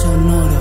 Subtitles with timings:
[0.00, 0.57] Sonoro.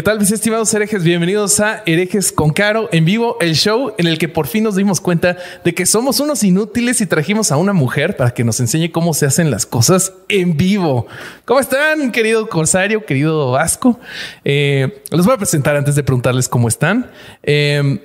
[0.00, 1.04] ¿Qué tal, mis estimados herejes?
[1.04, 4.76] Bienvenidos a Herejes con Caro en vivo, el show en el que por fin nos
[4.76, 8.58] dimos cuenta de que somos unos inútiles y trajimos a una mujer para que nos
[8.60, 11.06] enseñe cómo se hacen las cosas en vivo.
[11.44, 14.00] ¿Cómo están, querido Corsario, querido Vasco?
[14.42, 17.10] Eh, los voy a presentar antes de preguntarles cómo están.
[17.42, 18.02] Eh,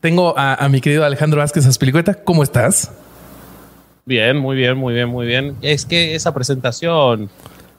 [0.00, 2.14] tengo a, mi querido Alejandro Vázquez Aspilicueta.
[2.14, 2.90] ¿Cómo estás?
[4.06, 5.54] Bien, muy bien, muy bien, muy bien.
[5.62, 7.30] Es que esa presentación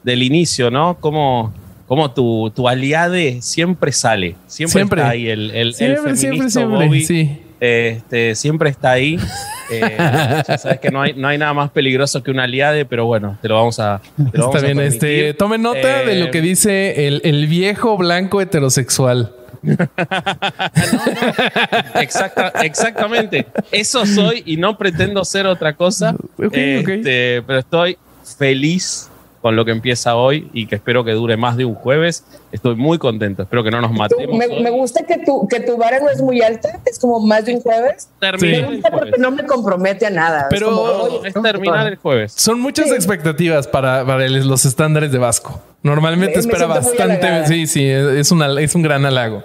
[0.02, 0.96] del inicio, ¿no?
[0.98, 1.52] ¿Cómo,
[1.92, 4.34] como tu, tu aliade siempre sale.
[4.46, 7.38] Siempre, está ahí el, el, siempre, siempre, siempre, sí.
[7.60, 9.18] este, siempre está ahí.
[9.70, 13.06] Eh, ya sabes que no hay, no hay nada más peligroso que un aliade, pero
[13.06, 14.02] bueno, te lo vamos a.
[14.34, 19.32] está bien, este, tomen nota de lo que eh, dice el, el viejo blanco heterosexual.
[22.64, 23.46] exactamente.
[23.70, 26.14] Eso soy y no pretendo ser otra cosa.
[26.38, 27.96] Este, pero estoy
[28.36, 29.08] feliz
[29.42, 32.24] con lo que empieza hoy y que espero que dure más de un jueves.
[32.52, 34.38] Estoy muy contento, espero que no nos matemos.
[34.38, 37.56] Me, gusta que tu, que tu vara no es muy alta, es como más de
[37.56, 38.08] un jueves.
[38.20, 40.46] Termina porque no me compromete a nada.
[40.48, 42.32] Pero es, terminar el jueves.
[42.36, 45.60] Son muchas expectativas para, para los estándares de Vasco.
[45.82, 47.46] Normalmente espera bastante.
[47.46, 49.42] Sí, sí, es, una, es un gran halago.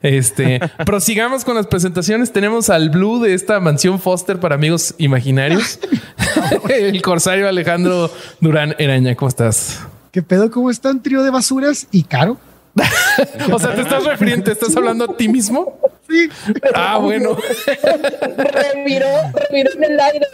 [0.00, 2.32] Este, prosigamos con las presentaciones.
[2.32, 5.78] Tenemos al Blue de esta mansión Foster para amigos imaginarios.
[6.68, 9.14] el corsario Alejandro Durán Eraña.
[9.14, 9.80] ¿Cómo estás?
[10.12, 10.50] ¿Qué pedo?
[10.50, 11.02] ¿Cómo están?
[11.02, 12.38] Trío de basuras y caro.
[13.52, 15.78] o sea, te estás refiriendo, estás hablando a ti mismo.
[16.08, 16.28] Sí.
[16.74, 17.36] Ah, bueno.
[18.36, 19.06] reviró,
[19.50, 20.26] reviró en el aire.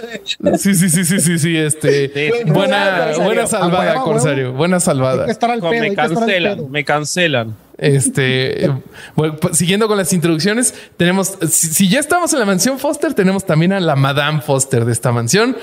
[0.59, 1.57] Sí, sí, sí, sí, sí, sí.
[1.57, 4.53] Este, buena, buena salvada, Corsario.
[4.53, 5.27] Buena salvada.
[5.27, 7.57] me cancelan, me cancelan.
[7.77, 8.71] Este,
[9.17, 13.45] bueno, pues, siguiendo con las introducciones, tenemos, si, ya estamos en la mansión Foster, tenemos
[13.45, 15.57] también a la Madame Foster de esta mansión.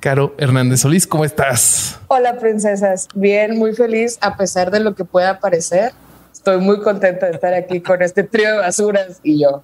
[0.00, 1.98] Caro Hernández Solís, ¿cómo estás?
[2.08, 3.08] Hola, princesas.
[3.14, 5.92] Bien, muy feliz, a pesar de lo que pueda parecer.
[6.44, 9.62] Estoy muy contenta de estar aquí con este trío de basuras y yo.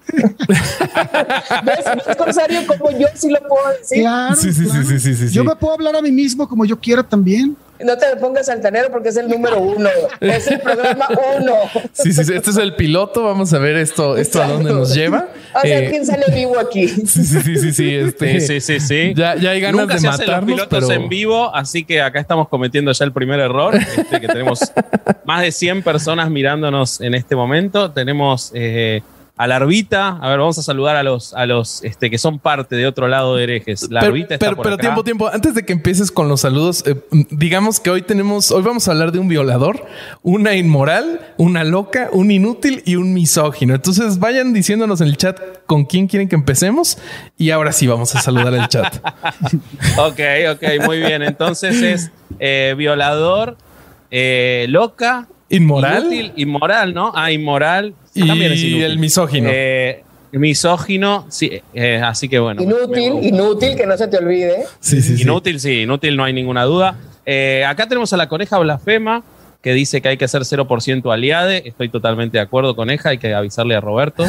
[0.49, 4.01] ¿Ves, ¿Ves, Corsario, como yo sí lo puedo decir?
[4.01, 6.81] Claro, sí, sí, sí, sí, sí, Yo me puedo hablar a mí mismo como yo
[6.81, 7.55] quiero también.
[7.85, 9.89] No te pongas altanero porque es el número uno.
[10.21, 11.09] Es el programa
[11.39, 11.55] uno.
[11.93, 13.25] Sí, sí, este es el piloto.
[13.25, 15.29] Vamos a ver esto, esto a dónde nos lleva.
[15.55, 16.89] O sea, eh, ¿quién sale vivo aquí?
[16.89, 17.95] Sí, sí, sí, sí, sí.
[17.95, 19.13] Este, sí, sí, sí.
[19.15, 20.37] Ya, ya hay ganas Nunca de se matarnos.
[20.37, 23.75] Hacen los pilotos en vivo, así que acá estamos cometiendo ya el primer error.
[23.75, 24.61] Este, que tenemos
[25.25, 27.91] más de 100 personas mirándonos en este momento.
[27.91, 29.03] Tenemos eh,
[29.41, 30.19] a la Arbita.
[30.21, 33.09] A ver, vamos a saludar a los, a los este, que son parte de otro
[33.09, 33.91] lado de herejes.
[33.91, 34.83] La pero, está pero, por pero acá.
[34.83, 35.29] tiempo, tiempo.
[35.33, 36.95] Antes de que empieces con los saludos, eh,
[37.31, 39.87] digamos que hoy tenemos, hoy vamos a hablar de un violador,
[40.23, 43.75] una inmoral, una loca, un inútil y un misógino.
[43.75, 46.99] Entonces vayan diciéndonos en el chat con quién quieren que empecemos
[47.39, 48.95] y ahora sí vamos a saludar el chat.
[49.97, 50.21] ok,
[50.53, 51.23] ok, muy bien.
[51.23, 53.57] Entonces es eh, violador,
[54.11, 55.29] eh, loca.
[55.49, 56.03] Inmoral.
[56.03, 57.11] Inútil, inmoral, ¿no?
[57.15, 57.95] Ah, inmoral.
[58.15, 59.49] Y el misógino.
[59.53, 62.63] Eh, misógino, sí, eh, así que bueno.
[62.63, 64.65] Inútil, me, inútil, que no se te olvide.
[64.79, 65.83] Sí, sí, inútil, sí.
[65.83, 66.97] inútil, no hay ninguna duda.
[67.27, 69.23] Eh, acá tenemos a la coneja blasfema,
[69.63, 71.63] que dice que hay que ser 0% aliade.
[71.67, 74.25] Estoy totalmente de acuerdo con ella, hay que avisarle a Roberto.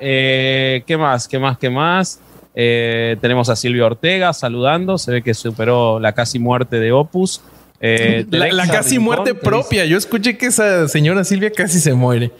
[0.00, 1.28] eh, ¿Qué más?
[1.28, 1.58] ¿Qué más?
[1.58, 2.20] ¿Qué más?
[2.58, 7.42] tenemos a Silvia Ortega saludando, se ve que superó la casi muerte de Opus.
[7.80, 9.84] Eh, la, la, casi Rincón, muerte propia.
[9.84, 12.32] Yo escuché que esa señora Silvia casi se muere.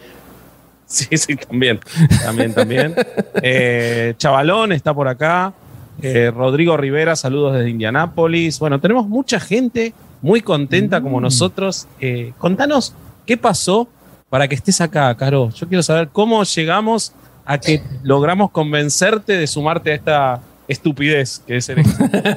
[0.87, 1.79] Sí, sí, también.
[2.23, 2.95] También, también.
[3.41, 5.53] eh, Chavalón está por acá.
[6.01, 8.59] Eh, Rodrigo Rivera, saludos desde Indianápolis.
[8.59, 11.03] Bueno, tenemos mucha gente muy contenta mm.
[11.03, 11.87] como nosotros.
[11.99, 12.93] Eh, contanos
[13.25, 13.87] qué pasó
[14.29, 15.49] para que estés acá, Caro.
[15.51, 17.13] Yo quiero saber cómo llegamos
[17.45, 21.89] a que logramos convencerte de sumarte a esta estupidez que es hereje.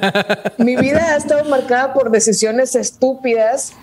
[0.57, 3.73] Mi vida ha estado marcada por decisiones estúpidas.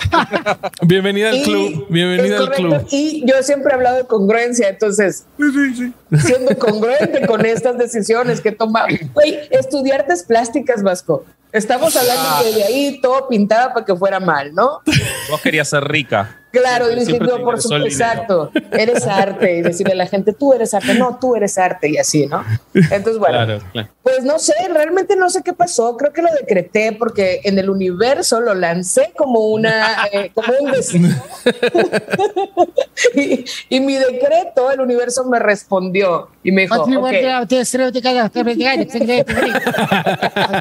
[0.82, 1.86] Bienvenida al club.
[1.90, 2.86] Bienvenida al club.
[2.90, 5.92] Y yo siempre he hablado de congruencia, entonces, sí, sí.
[6.18, 8.86] siendo congruente con estas decisiones que toma.
[9.14, 11.24] Güey, estudiar artes plásticas, Vasco.
[11.52, 12.40] Estamos hablando ah.
[12.42, 14.80] que de ahí todo pintaba para que fuera mal, ¿no?
[15.30, 16.37] Vos querías ser rica.
[16.50, 20.94] Claro, diciendo, por supuesto, exacto, eres arte y decirle a la gente, tú eres arte,
[20.94, 22.44] no, tú eres arte y así, ¿no?
[22.74, 23.60] Entonces, bueno,
[24.02, 27.68] pues no sé, realmente no sé qué pasó, creo que lo decreté porque en el
[27.68, 31.08] universo lo lancé como una, eh, como un destino
[33.14, 36.86] y, mi decreto, el universo me respondió y me dijo,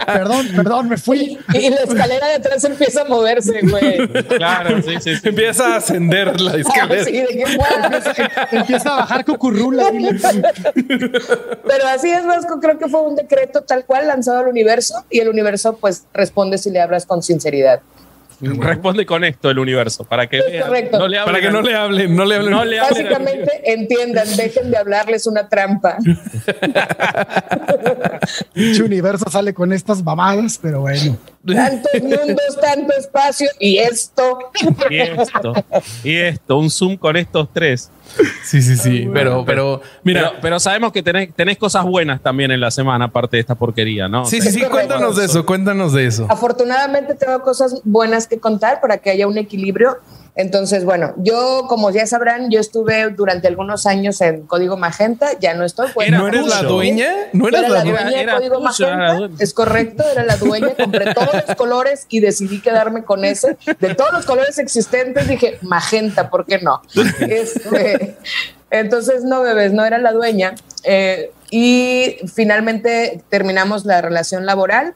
[0.06, 1.38] perdón, perdón, me fui.
[1.54, 4.08] Y la escalera de atrás empieza a moverse, güey.
[4.38, 5.30] Claro, sí, sí, sí.
[5.30, 7.04] Empieza a ascender la escalera.
[7.04, 7.46] Sí, ¿de qué
[8.52, 9.86] empieza, a bajar cucurrula.
[10.74, 15.20] Pero así es, Vasco, creo que fue un decreto tal cual lanzado al universo y
[15.20, 17.82] el universo pues responde si le hablas con sinceridad.
[18.40, 22.82] Responde con esto el universo, para que para que no le hablen, no le hablen.
[22.82, 25.98] Básicamente entiendan, dejen de hablarles una trampa.
[28.54, 31.18] El universo sale con estas mamadas, pero bueno.
[31.56, 34.40] Tantos mundos, tanto espacio y esto.
[34.90, 35.54] Y esto.
[36.04, 37.90] Y esto, un zoom con estos tres.
[38.44, 40.34] Sí, sí, sí, pero, pero, mira.
[40.42, 44.08] Pero, sabemos que tenés, tenés, cosas buenas también en la semana, aparte de esta porquería,
[44.08, 44.26] ¿no?
[44.26, 46.26] Sí, sí, sí, cuéntanos de eso, cuéntanos de eso.
[46.30, 49.98] Afortunadamente tengo cosas buenas que contar para que haya un equilibrio
[50.36, 55.54] entonces, bueno, yo, como ya sabrán, yo estuve durante algunos años en Código Magenta, ya
[55.54, 55.90] no estoy.
[56.12, 57.12] ¿No eres la dueña?
[57.34, 59.30] ¿No eras la, dueña de Código Magenta?
[59.40, 63.58] Es correcto, era la dueña, compré todos los colores y decidí quedarme con ese.
[63.80, 66.82] De todos los colores existentes dije, Magenta, ¿por qué no?
[67.20, 68.18] Este,
[68.70, 70.56] entonces, no, bebés, no era la dueña.
[70.84, 74.94] Eh, y finalmente terminamos la relación laboral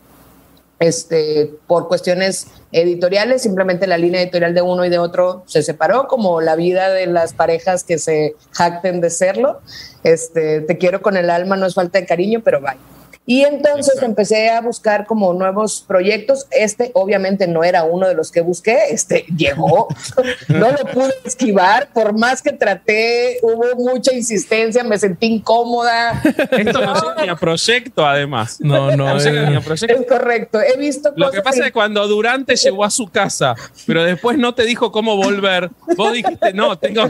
[0.82, 6.08] este, por cuestiones editoriales, simplemente la línea editorial de uno y de otro se separó,
[6.08, 9.62] como la vida de las parejas que se jacten de serlo.
[10.04, 12.80] Este, te quiero con el alma, no es falta de cariño, pero vaya.
[13.24, 16.48] Y entonces empecé a buscar como nuevos proyectos.
[16.50, 19.88] Este obviamente no era uno de los que busqué, este llegó,
[20.48, 26.20] no lo pude esquivar, por más que traté, hubo mucha insistencia, me sentí incómoda.
[26.52, 28.58] Esto no, es ni a proyecto además.
[28.60, 30.60] No, no, es, es correcto.
[30.60, 34.40] He visto Lo que pasa es que cuando Durante llegó a su casa, pero después
[34.40, 37.08] no te dijo cómo volver, vos dijiste, no, tengo,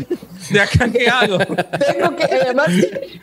[0.50, 1.38] de acá qué hago.
[1.38, 2.68] Tengo que, además,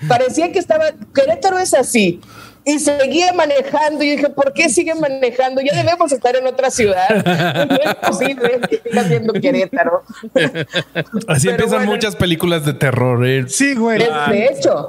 [0.09, 2.21] parecía que estaba, Querétaro es así
[2.69, 4.05] y seguía manejando.
[4.05, 5.63] Y dije, ¿por qué sigue manejando?
[5.63, 7.09] Ya debemos estar en otra ciudad.
[7.69, 10.03] No es posible que viendo Querétaro.
[11.27, 13.27] Así empiezan muchas películas de terror.
[13.27, 13.45] ¿eh?
[13.49, 13.99] Sí, güey.
[13.99, 14.89] de hecho,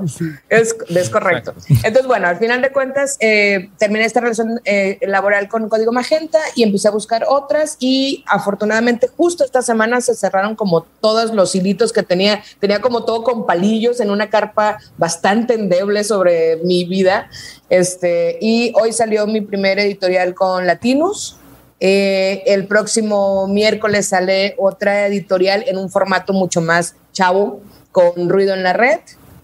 [0.49, 1.53] es, es, correcto.
[1.69, 6.39] Entonces, bueno, al final de cuentas, eh, terminé esta relación eh, laboral con Código Magenta
[6.55, 7.77] y empecé a buscar otras.
[7.79, 12.41] Y afortunadamente, justo esta semana se cerraron como todos los hilitos que tenía.
[12.59, 17.29] Tenía como todo con palillos en una carpa bastante endeble sobre mi vida.
[17.69, 21.37] Este, y hoy salió mi primer editorial con Latinus.
[21.79, 27.61] Eh, el próximo miércoles sale otra editorial en un formato mucho más chavo,
[27.91, 28.99] con ruido en la red.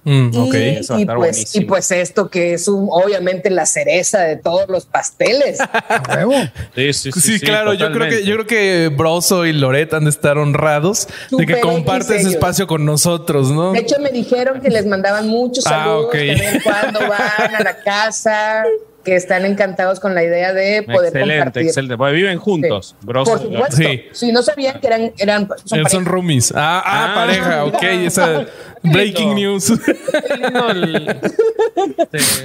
[0.06, 5.58] Mm, y, pues, y, pues, esto que es obviamente la cereza de todos los pasteles.
[6.76, 7.74] sí, sí, sí, claro.
[7.74, 11.60] Yo creo que yo creo que Broso y Loret han de estar honrados de que
[11.60, 13.72] compartes espacio con nosotros, ¿no?
[13.72, 17.78] De hecho, me dijeron que les mandaban muchos ah, saludos ah, cuando van a la
[17.78, 18.64] casa
[19.06, 21.68] que están encantados con la idea de poder excelente, compartir.
[21.68, 22.96] Excelente, porque viven juntos.
[23.06, 23.78] Por supuesto.
[23.78, 24.04] Sí.
[24.12, 25.14] Si no sabían que eran...
[25.18, 26.52] eran son, son roomies.
[26.54, 27.84] Ah, ah, ah, pareja, ok.
[27.84, 28.46] Esa
[28.92, 29.70] breaking news.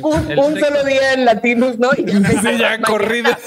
[0.02, 1.90] un, solo día en Latinos, ¿no?
[1.96, 3.38] Y ya, sí, ya corrida.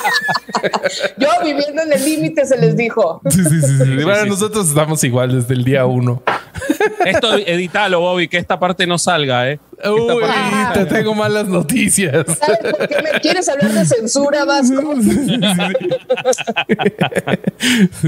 [1.17, 3.21] Yo viviendo en el límite se les dijo.
[3.29, 3.77] Sí, sí, sí.
[3.83, 4.03] sí.
[4.03, 6.23] Bueno, nosotros estamos igual desde el día uno.
[7.05, 9.59] Esto editalo, Bobby, que esta parte no salga, ¿eh?
[9.85, 10.23] Uy,
[10.73, 12.25] te tengo malas noticias.
[12.39, 14.93] ¿Sabes por qué me quieres hablar de censura, Vasco?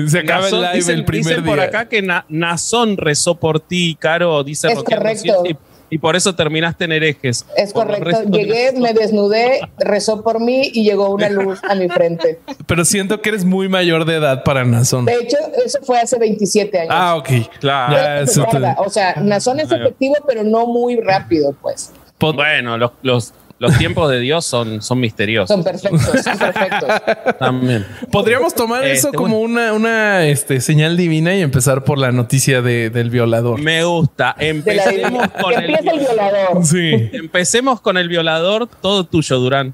[0.07, 4.43] Se acaba el live el primer dicen por acá que Nazón rezó por ti, Caro,
[4.43, 5.43] dice es correcto.
[5.89, 7.45] Y, por eso terminaste en herejes.
[7.55, 8.23] Es correcto.
[8.29, 12.39] Llegué, me desnudé, rezó por mí y llegó una luz a mi frente.
[12.65, 15.05] Pero siento que eres muy mayor de edad para Nazón.
[15.05, 16.93] De hecho, eso fue hace 27 años.
[16.93, 17.29] Ah, ok.
[17.59, 18.25] Claro.
[18.79, 21.93] O sea, Nazón es efectivo, pero no muy rápido, pues.
[22.19, 25.47] Bueno, los, los los tiempos de Dios son, son misteriosos.
[25.47, 26.89] Son perfectos, son perfectos.
[27.39, 27.85] También.
[28.11, 32.61] Podríamos tomar eso este, como una, una este, señal divina y empezar por la noticia
[32.61, 33.61] del violador.
[33.61, 34.35] Me gusta.
[34.37, 36.65] Empecemos con el, el, violador.
[36.65, 37.09] Sí.
[37.13, 38.67] Empecemos con el violador.
[38.67, 39.73] Todo tuyo, Durán.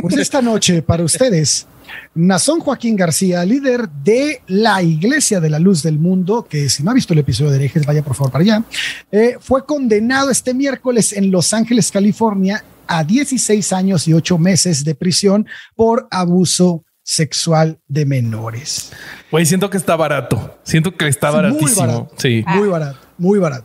[0.00, 1.66] Pues esta noche, para ustedes,
[2.14, 6.90] Nazón Joaquín García, líder de la Iglesia de la Luz del Mundo, que si no
[6.90, 8.64] ha visto el episodio de herejes, vaya por favor para allá,
[9.10, 14.84] eh, fue condenado este miércoles en Los Ángeles, California, a 16 años y 8 meses
[14.84, 18.92] de prisión por abuso sexual de menores.
[19.30, 20.58] Güey, siento que está barato.
[20.62, 21.68] Siento que está baratísimo.
[21.68, 22.14] Muy barato.
[22.16, 22.44] Sí.
[22.46, 23.64] Muy barato, muy barato.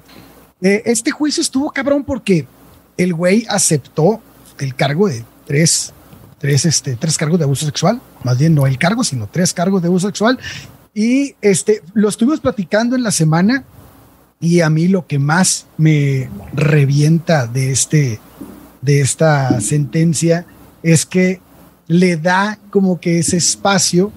[0.62, 2.48] Eh, este juicio estuvo cabrón porque
[2.98, 4.22] el güey aceptó
[4.60, 5.94] el cargo de tres,
[6.48, 8.00] tres, este, tres cargos de abuso sexual.
[8.24, 10.40] Más bien no el cargo, sino tres cargos de abuso sexual.
[10.94, 13.66] Y este, lo estuvimos platicando en la semana
[14.40, 18.22] y a mí lo que más me revienta de este,
[18.82, 20.46] de esta sentencia
[20.84, 21.42] es que
[21.88, 24.14] le da como que ese espacio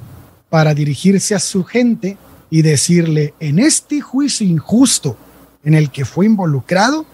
[0.51, 2.17] para dirigirse a su gente
[2.49, 5.17] y decirle, en este juicio injusto
[5.65, 7.07] en el que fue involucrado,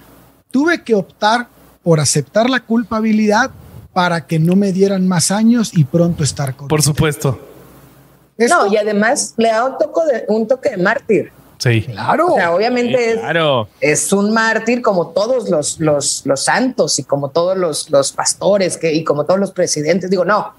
[0.50, 1.48] tuve que optar
[1.82, 3.50] por aceptar la culpabilidad
[3.96, 7.40] para que no me dieran más años y pronto estar con Por supuesto.
[8.36, 11.32] No, y además le da un toque de, un toque de mártir.
[11.56, 11.80] Sí.
[11.80, 12.34] Claro.
[12.34, 13.20] O sea, obviamente es,
[13.80, 18.76] es, un mártir como todos los, los, los santos y como todos los, los pastores
[18.76, 20.10] que, y como todos los presidentes.
[20.10, 20.52] Digo, no.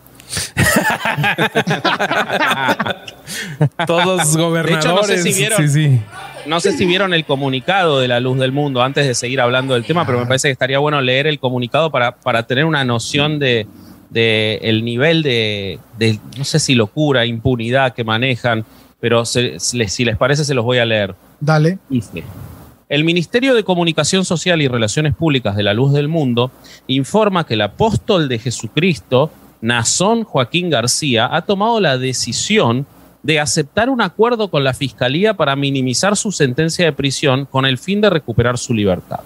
[3.85, 4.65] todos gobernadores.
[4.65, 6.01] De hecho, no sé si vieron, sí, sí.
[6.47, 9.73] No sé si vieron el comunicado de la luz del mundo antes de seguir hablando
[9.73, 12.83] del tema, pero me parece que estaría bueno leer el comunicado para, para tener una
[12.83, 13.67] noción de,
[14.09, 18.65] de el nivel de, de, no sé si locura, impunidad que manejan
[18.99, 21.15] pero si les parece se los voy a leer.
[21.39, 21.77] Dale.
[22.89, 26.51] El Ministerio de Comunicación Social y Relaciones Públicas de la Luz del Mundo
[26.87, 29.29] informa que el apóstol de Jesucristo,
[29.61, 32.87] Nazón Joaquín García, ha tomado la decisión
[33.27, 37.77] de aceptar un acuerdo con la Fiscalía para minimizar su sentencia de prisión con el
[37.77, 39.19] fin de recuperar su libertad.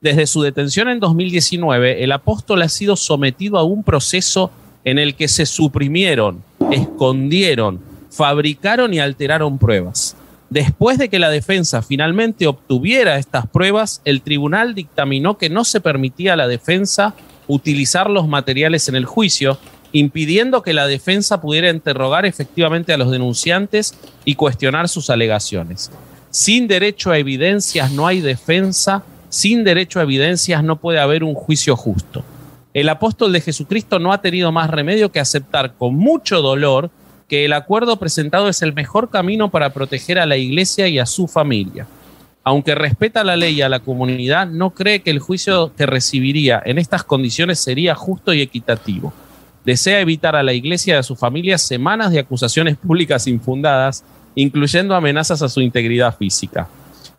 [0.00, 4.52] Desde su detención en 2019, el apóstol ha sido sometido a un proceso
[4.84, 10.14] en el que se suprimieron, escondieron, fabricaron y alteraron pruebas.
[10.48, 15.80] Después de que la defensa finalmente obtuviera estas pruebas, el tribunal dictaminó que no se
[15.80, 17.14] permitía a la defensa
[17.48, 19.58] utilizar los materiales en el juicio,
[19.92, 25.90] impidiendo que la defensa pudiera interrogar efectivamente a los denunciantes y cuestionar sus alegaciones.
[26.30, 31.34] Sin derecho a evidencias no hay defensa, sin derecho a evidencias no puede haber un
[31.34, 32.22] juicio justo.
[32.74, 36.90] El apóstol de Jesucristo no ha tenido más remedio que aceptar con mucho dolor
[37.28, 41.06] que el acuerdo presentado es el mejor camino para proteger a la iglesia y a
[41.06, 41.86] su familia.
[42.44, 46.62] Aunque respeta la ley y a la comunidad, no cree que el juicio que recibiría
[46.64, 49.12] en estas condiciones sería justo y equitativo.
[49.64, 54.94] Desea evitar a la iglesia y a su familia semanas de acusaciones públicas infundadas, incluyendo
[54.94, 56.68] amenazas a su integridad física.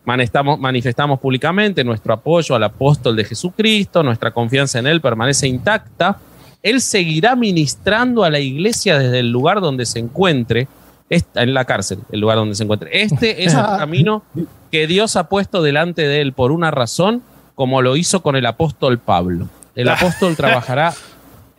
[0.04, 6.18] manifestamos públicamente nuestro apoyo al apóstol de Jesucristo, nuestra confianza en él permanece intacta
[6.62, 10.68] él seguirá ministrando a la iglesia desde el lugar donde se encuentre,
[11.08, 13.02] en la cárcel, el lugar donde se encuentre.
[13.02, 14.22] Este es el camino
[14.70, 17.22] que Dios ha puesto delante de él por una razón,
[17.54, 19.48] como lo hizo con el apóstol Pablo.
[19.74, 20.94] El apóstol trabajará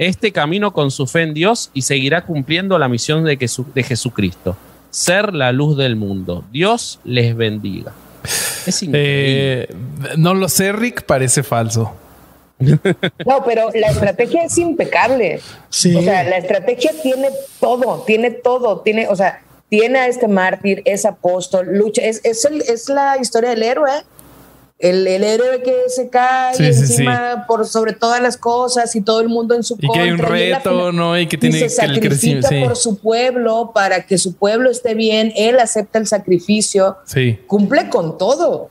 [0.01, 4.58] este camino con su fe en Dios y seguirá cumpliendo la misión de, de Jesucristo,
[4.89, 6.43] ser la luz del mundo.
[6.51, 7.93] Dios les bendiga.
[8.65, 9.62] Es increíble.
[9.63, 9.67] Eh,
[10.17, 11.96] no lo sé, Rick, parece falso.
[13.25, 15.39] No, pero la estrategia es impecable.
[15.70, 15.96] Sí.
[15.96, 17.29] O sea, la estrategia tiene
[17.60, 22.46] todo, tiene todo, tiene, o sea, tiene a este mártir, es apóstol, lucha, es, es,
[22.46, 23.91] es la historia del héroe.
[24.82, 29.30] El, el, héroe que se cae encima por sobre todas las cosas y todo el
[29.30, 31.18] mundo en su y que hay un reto, ¿no?
[31.18, 35.32] Y que tiene y se sacrifica por su pueblo para que su pueblo esté bien.
[35.36, 36.98] Él acepta el sacrificio.
[37.06, 37.40] Sí.
[37.48, 38.70] Cumple con todo.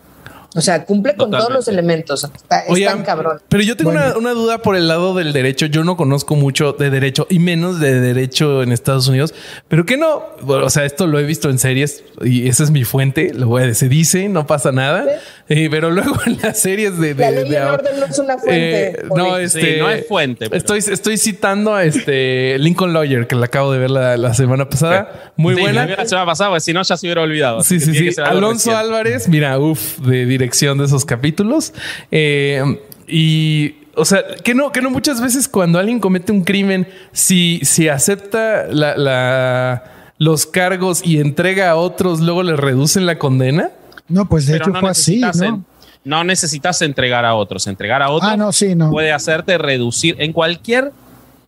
[0.55, 2.25] O sea, cumple con todos los elementos.
[2.25, 3.41] Está, tan cabrón.
[3.49, 5.67] Pero yo tengo una, duda por el lado del derecho.
[5.67, 9.35] Yo no conozco mucho de derecho y menos de derecho en Estados Unidos.
[9.69, 12.85] Pero que no, o sea, esto lo he visto en series y esa es mi
[12.85, 13.33] fuente.
[13.35, 15.07] Lo voy a decir, se dice, no pasa nada.
[15.49, 18.89] Eh, pero luego en las series de, de, la orden no es una fuente.
[18.91, 20.49] Eh, no, este, no es fuente.
[20.53, 25.33] Estoy, estoy citando a este Lincoln Lawyer que la acabo de ver la, semana pasada.
[25.37, 25.87] Muy buena.
[25.87, 27.63] La semana pasada, pues si no ya se hubiera olvidado.
[27.63, 28.21] Sí, sí, sí.
[28.21, 31.73] Alonso Álvarez, mira, uff, de dirección de esos capítulos.
[32.11, 36.89] Eh, y o sea, que no, que no muchas veces cuando alguien comete un crimen,
[37.13, 43.71] si, si acepta la, los cargos y entrega a otros, luego le reducen la condena.
[44.09, 45.65] No, pues de hecho fue así, ¿no?
[46.05, 47.67] no necesitas entregar a otros.
[47.67, 48.91] Entregar a otros ah, no, sí, no.
[48.91, 50.93] puede hacerte reducir en cualquier,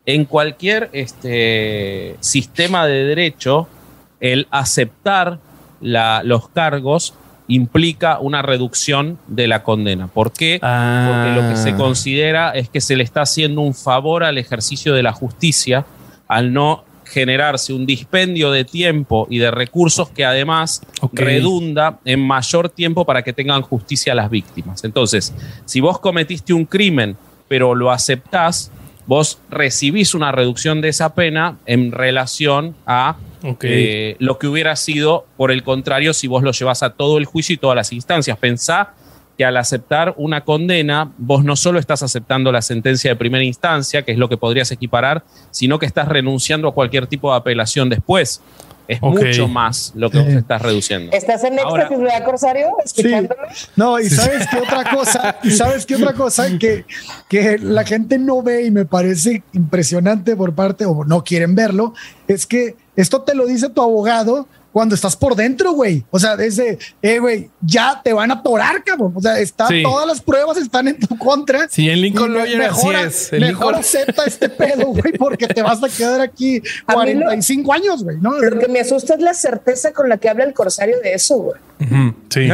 [0.05, 3.69] en cualquier este, sistema de derecho,
[4.21, 5.39] el aceptar
[5.81, 7.15] la, los cargos
[7.55, 10.09] implica una reducción de la condena.
[10.09, 10.59] ¿Por qué?
[10.61, 11.77] Porque lo que se ah.
[11.77, 15.85] considera es que se le está haciendo un favor al ejercicio de la justicia
[16.29, 20.81] al no generarse un dispendio de tiempo y de recursos que además
[21.13, 24.83] redunda en mayor tiempo para que tengan justicia las víctimas.
[24.85, 25.35] Entonces,
[25.67, 27.17] si vos cometiste un crimen
[27.49, 28.71] pero lo aceptás,
[29.07, 33.17] vos recibís una reducción de esa pena en relación a
[33.63, 37.25] Eh, lo que hubiera sido, por el contrario, si vos lo llevas a todo el
[37.25, 38.39] juicio y todas las instancias.
[38.39, 38.95] Pensá
[39.37, 44.03] que al aceptar una condena, vos no solo estás aceptando la sentencia de primera instancia,
[44.03, 47.89] que es lo que podrías equiparar, sino que estás renunciando a cualquier tipo de apelación
[47.89, 48.43] después.
[48.89, 51.13] Es mucho más lo que vos estás reduciendo.
[51.13, 52.69] ¿Estás en Ahora- éxtasis, verdad, Corsario?
[52.85, 53.43] Escuchándolo.
[53.77, 56.85] No, y sabes qué otra cosa, y sabes qué otra cosa que,
[57.29, 61.95] que la gente no ve y me parece impresionante por parte, o no quieren verlo,
[62.29, 66.03] es que esto te lo dice tu abogado cuando estás por dentro, güey.
[66.11, 69.13] O sea, desde, eh, güey, ya te van a atorar, cabrón.
[69.15, 69.83] O sea, está, Sí.
[69.83, 71.69] todas las pruebas están en tu contra.
[71.69, 73.33] Sí, en Lincoln Lawyer así mejor, es.
[73.33, 77.15] En mejor Lincoln- acepta este pedo, güey, porque te vas a quedar aquí A mí
[77.15, 78.39] lo- 45 años, güey, ¿no?
[78.39, 81.37] Lo que me asusta es la certeza con la que habla el Corsario de eso,
[81.37, 81.61] güey.
[82.31, 82.49] Sí.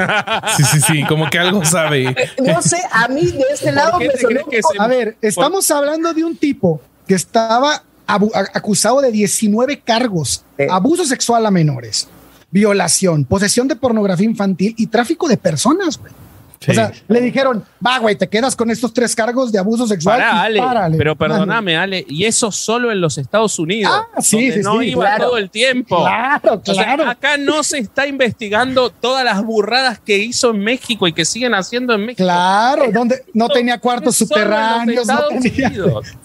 [0.57, 2.15] sí, sí, sí, como que algo sabe.
[2.45, 6.25] No sé, a mí de este lado me sonó que A ver, estamos hablando de
[6.25, 10.65] un tipo que estaba acusado de 19 cargos, Sí.
[10.71, 12.09] abuso sexual a menores,
[12.51, 16.13] violación, posesión de pornografía infantil y tráfico de personas, güey.
[16.61, 16.73] Sí.
[16.73, 20.19] O sea, le dijeron, va, güey, te quedas con estos tres cargos de abuso sexual.
[20.19, 21.41] Pará, Ale, párale, pero párale".
[21.41, 23.93] perdóname, Ale, y eso solo en los Estados Unidos.
[23.95, 25.25] Ah, sí, donde sí, no sí, iba claro.
[25.27, 26.03] todo el tiempo.
[26.03, 27.09] Claro, O sea, claro.
[27.09, 31.55] acá no se está investigando todas las burradas que hizo en México y que siguen
[31.55, 32.25] haciendo en México.
[32.25, 35.73] Claro, donde no tenía cuartos subterráneos, no tenía.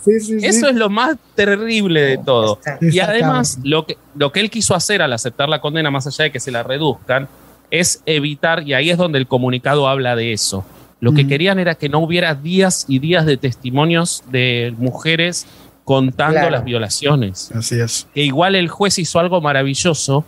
[0.04, 0.46] Sí, sí, sí.
[0.46, 2.60] Eso es lo más terrible de todo.
[2.82, 3.72] Y además, cabrón.
[3.72, 6.40] lo que, lo que él quiso hacer al aceptar la condena, más allá de que
[6.40, 7.28] se la reduzcan,
[7.74, 10.64] es evitar, y ahí es donde el comunicado habla de eso.
[11.00, 15.48] Lo que querían era que no hubiera días y días de testimonios de mujeres
[15.84, 16.52] contando Claro.
[16.52, 17.52] las violaciones.
[17.54, 18.08] Así es.
[18.14, 20.24] Que igual el juez hizo algo maravilloso,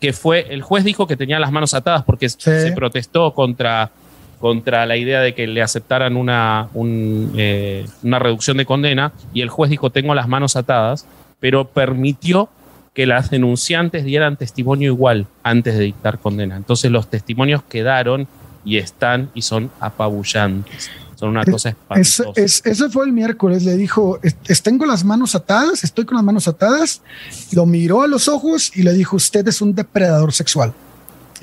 [0.00, 3.90] que fue, el juez dijo que tenía las manos atadas porque se protestó contra,
[4.40, 9.42] contra la idea de que le aceptaran una, un, eh, una reducción de condena, y
[9.42, 11.06] el juez dijo, tengo las manos atadas,
[11.38, 12.48] pero permitió
[12.98, 16.56] que las denunciantes dieran testimonio igual antes de dictar condena.
[16.56, 18.26] Entonces los testimonios quedaron
[18.64, 20.90] y están y son apabullantes.
[21.14, 22.40] Son una cosa Es, espantosa.
[22.44, 26.16] es- ese fue el miércoles, le dijo, "Es- es- tengo las manos atadas, estoy con
[26.16, 27.00] las manos atadas,
[27.52, 30.72] lo miró a los ojos y le dijo, usted es un depredador sexual.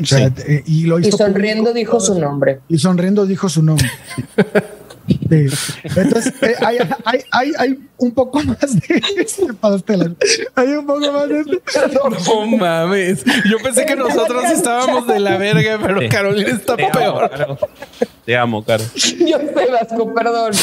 [0.02, 1.80] O sea, eh, y lo Y hizo sonriendo público.
[1.94, 2.60] dijo su nombre.
[2.68, 3.90] Y sonriendo dijo su nombre.
[5.08, 5.48] Sí.
[5.84, 10.16] Entonces, eh, hay, hay, hay, hay un poco más de este pastel.
[10.56, 11.62] Hay un poco más de este.
[12.28, 13.24] No mames.
[13.50, 16.10] Yo pensé que nosotros estábamos de la verga, pero Sí.
[16.10, 17.29] Carolina está Te amo, peor.
[17.29, 17.58] Caro.
[18.25, 18.84] Te amo, Caro.
[18.94, 20.53] Yo sé, Vasco, perdón.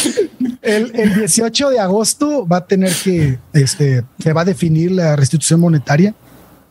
[0.62, 5.16] El, el 18 de agosto va a tener que, este, se va a definir la
[5.16, 6.14] restitución monetaria.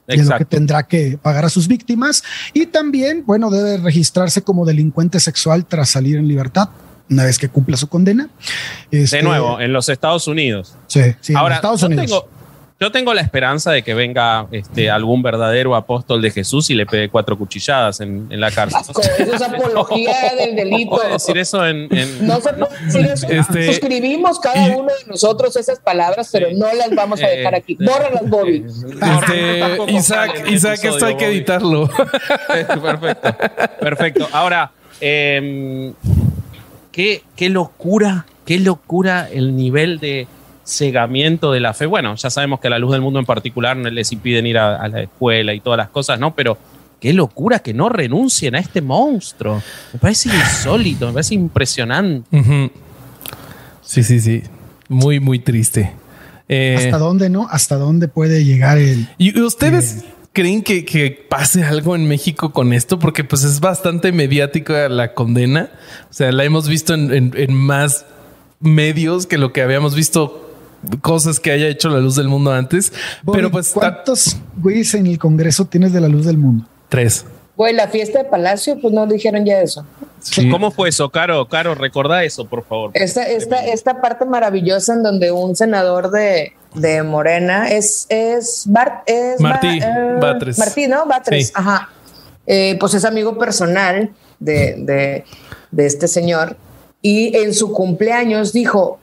[0.08, 4.66] de lo que tendrá que pagar a sus víctimas y también, bueno, debe registrarse como
[4.66, 6.70] delincuente sexual tras salir en libertad
[7.12, 8.30] una vez que cumpla su condena.
[8.90, 10.76] De Este, nuevo, en los Estados Unidos.
[10.88, 12.06] sí, sí, en Ahora, Estados yo Unidos.
[12.08, 12.28] tengo,
[12.80, 16.88] yo tengo la esperanza de que venga este, algún verdadero apóstol de Jesús y le
[16.88, 18.82] pegue cuatro cuchilladas en, en la cárcel.
[19.20, 20.96] Eso es apología del delito.
[20.96, 23.28] ¿Puedo decir eso en, en- No se puede decir eso.
[23.30, 27.74] Este- Suscribimos cada uno de nosotros esas palabras, pero no las vamos a dejar aquí.
[27.74, 28.66] Eh, Bórralas, Bobby.
[28.66, 31.36] Este, Isaac, Isaac, episodio, esto hay que Bobby.
[31.36, 31.88] editarlo.
[32.82, 33.36] Perfecto.
[33.80, 34.28] Perfecto.
[34.32, 35.94] Ahora, em,
[36.92, 40.28] qué, qué locura, qué locura el nivel de
[40.64, 41.86] cegamiento de la fe.
[41.86, 44.58] Bueno, ya sabemos que a la luz del mundo en particular no les impiden ir
[44.58, 46.36] a, a la escuela y todas las cosas, ¿no?
[46.36, 46.58] Pero
[47.00, 49.62] qué locura que no renuncien a este monstruo.
[49.92, 52.38] Me parece insólito, me parece impresionante.
[53.82, 54.44] Sí, sí, sí.
[54.88, 55.94] Muy, muy triste.
[56.48, 57.48] Eh, ¿Hasta dónde no?
[57.50, 59.08] ¿Hasta dónde puede llegar el...
[59.18, 63.00] ¿Y ustedes creen que, que pase algo en México con esto?
[63.00, 65.72] Porque pues es bastante mediática la condena.
[66.10, 68.06] O sea, la hemos visto en, en- en más
[68.60, 70.48] medios que lo que habíamos visto
[71.02, 72.92] cosas que haya hecho la luz del mundo antes.
[73.32, 76.66] Pero pues ¿Cuántos güeyes en el Congreso tienes de la luz del mundo?
[76.90, 77.26] tres.
[77.56, 79.86] Güey, la fiesta de Palacio, pues no dijeron ya eso.
[80.20, 80.50] Sí.
[80.50, 81.48] ¿Cómo fue eso, Caro?
[81.48, 82.92] Caro, recordá eso, por favor.
[82.96, 89.04] Esta, esta, esta parte maravillosa en donde un senador de, de Morena es, es, Bart,
[89.06, 90.58] es Martí Ba- eh, Batres.
[90.60, 91.06] Martí, ¿no?
[91.06, 91.54] Batres, Sí.
[91.56, 91.90] ajá.
[92.48, 95.26] Eh, pues es amigo personal de, de,
[95.72, 96.58] de este señor
[97.02, 99.00] y en su cumpleaños dijo,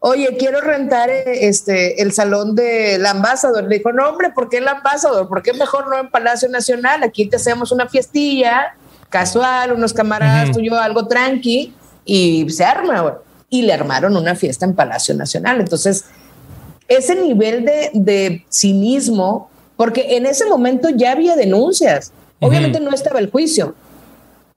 [0.00, 3.64] oye, quiero rentar eh, este, el salón del Ambassador.
[3.64, 5.28] Le dijo, no, hombre, ¿por qué el Ambassador?
[5.28, 7.02] ¿Por qué mejor no en Palacio Nacional?
[7.02, 8.74] Aquí te hacemos una fiestilla
[9.08, 10.58] casual, unos camaradas, Ujú.
[10.58, 13.18] tú y yo, algo tranqui, y se arma.
[13.50, 15.60] Y le armaron una fiesta en Palacio Nacional.
[15.60, 16.04] Entonces,
[16.88, 22.12] ese nivel de, de cinismo, porque en ese momento ya había denuncias.
[22.40, 23.74] Obviamente no estaba el juicio,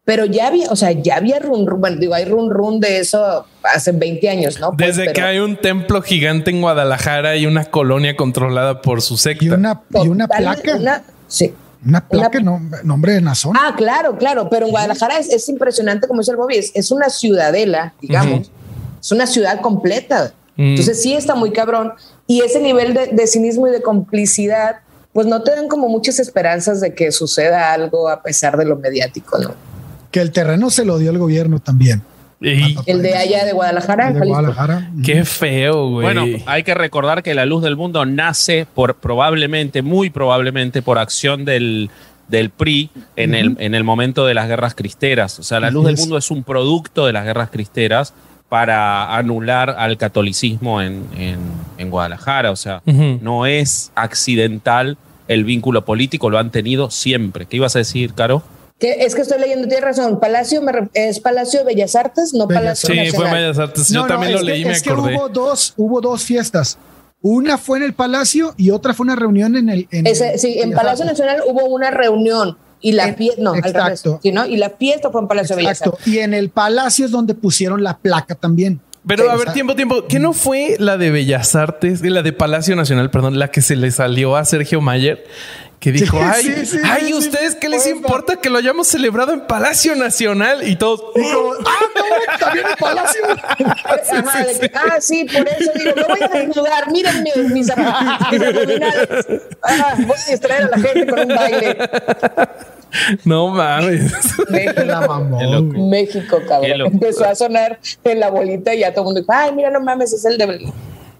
[0.06, 3.00] pero ya había, o sea, ya había run run, bueno, digo, hay run run de
[3.00, 4.72] eso hace 20 años, ¿no?
[4.72, 9.17] Pues, Desde que hay un templo gigante en Guadalajara y una colonia controlada por su
[9.17, 9.46] secta.
[9.46, 11.04] Y una, y una placa.
[11.28, 11.54] sí.
[11.84, 13.56] Una placa, nombre de Nazón.
[13.58, 17.96] Ah, claro, claro, pero en Guadalajara es, impresionante, como dice el Bobby, es, una ciudadela,
[18.00, 18.52] digamos,
[19.02, 20.32] es una ciudad completa.
[20.55, 20.69] Mm.
[20.71, 21.93] Entonces sí está muy cabrón.
[22.27, 24.77] Y ese nivel de, de cinismo y de complicidad,
[25.13, 28.77] pues no te dan como muchas esperanzas de que suceda algo a pesar de lo
[28.77, 29.53] mediático, ¿no?
[30.11, 32.03] que el terreno se lo dio el gobierno también.
[32.41, 34.11] el de allá de Guadalajara.
[34.11, 34.91] De Guadalajara.
[35.03, 36.03] Qué feo, güey.
[36.03, 40.99] Bueno, hay que recordar que la luz del mundo nace por probablemente, muy probablemente, por
[40.99, 41.89] acción del,
[42.27, 45.39] del PRI en, el, en el momento de las guerras cristeras.
[45.39, 48.13] O sea, la luz del mundo es un producto de las guerras cristeras
[48.51, 51.07] para anular al catolicismo en,
[51.77, 52.51] en, Guadalajara.
[52.51, 54.97] O sea, no es accidental
[55.29, 57.45] el vínculo político, lo han tenido siempre.
[57.45, 58.43] ¿Qué ibas a decir, Caro?
[58.81, 60.19] es que estoy leyendo, tienes razón.
[60.19, 60.61] Palacio
[60.93, 63.87] es Palacio Bellas Artes, no Palacio sí, Sí, fue Bellas Artes.
[63.87, 65.11] Yo también lo leí, me es acordé.
[65.11, 66.77] Que hubo dos, hubo dos fiestas.
[67.21, 69.87] Una fue en el Palacio y otra fue una reunión en el.
[70.35, 74.20] sí, en Palacio Nacional hubo una reunión y la fiesta, no, exacto.
[74.34, 74.46] ¿no?
[74.46, 76.08] Y la fiesta fue en Palacio de Bellas Artes.
[76.08, 78.82] Y en el Palacio es donde pusieron la placa también.
[79.06, 80.06] Pero a ver, tiempo, tiempo.
[80.08, 83.76] ¿Qué no fue la de Bellas Artes, la de Palacio Nacional, perdón, la que se
[83.76, 85.26] le salió a Sergio Mayer?
[85.82, 90.67] Que dijo, ay, ay, ¿ustedes qué les importa que lo hayamos celebrado en Palacio Nacional?
[90.67, 93.22] Y todos, ah, no, también en Palacio.
[94.76, 99.26] ah, sí, por eso digo, me voy a desnudar, mírenme mis, abdominales.
[99.63, 101.78] Ah, voy a distraer a la gente con un baile.
[103.26, 104.13] No mames.
[104.50, 104.84] México,
[105.89, 106.94] México cabrón.
[106.94, 109.80] Empezó a sonar en la bolita y ya todo el mundo dijo, ay, mira, no
[109.80, 110.72] mames, es el de...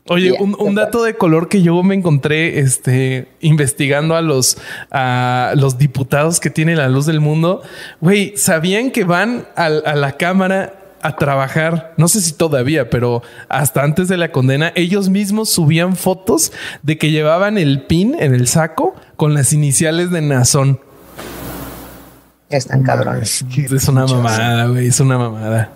[0.08, 4.58] Oye, un, dato de color que yo me encontré este, investigando a los,
[4.90, 7.62] a los diputados que tiene la luz del mundo.
[8.02, 13.24] Güey, ¿sabían que van a, a la Cámara a trabajar, no sé si todavía, pero
[13.50, 16.52] hasta antes de la condena, ellos mismos subían fotos
[16.84, 20.80] de que llevaban el pin en el saco con las iniciales de Nazón.
[22.50, 23.46] Están cabrones.
[23.56, 25.76] Es una mamada, güey, es una mamada.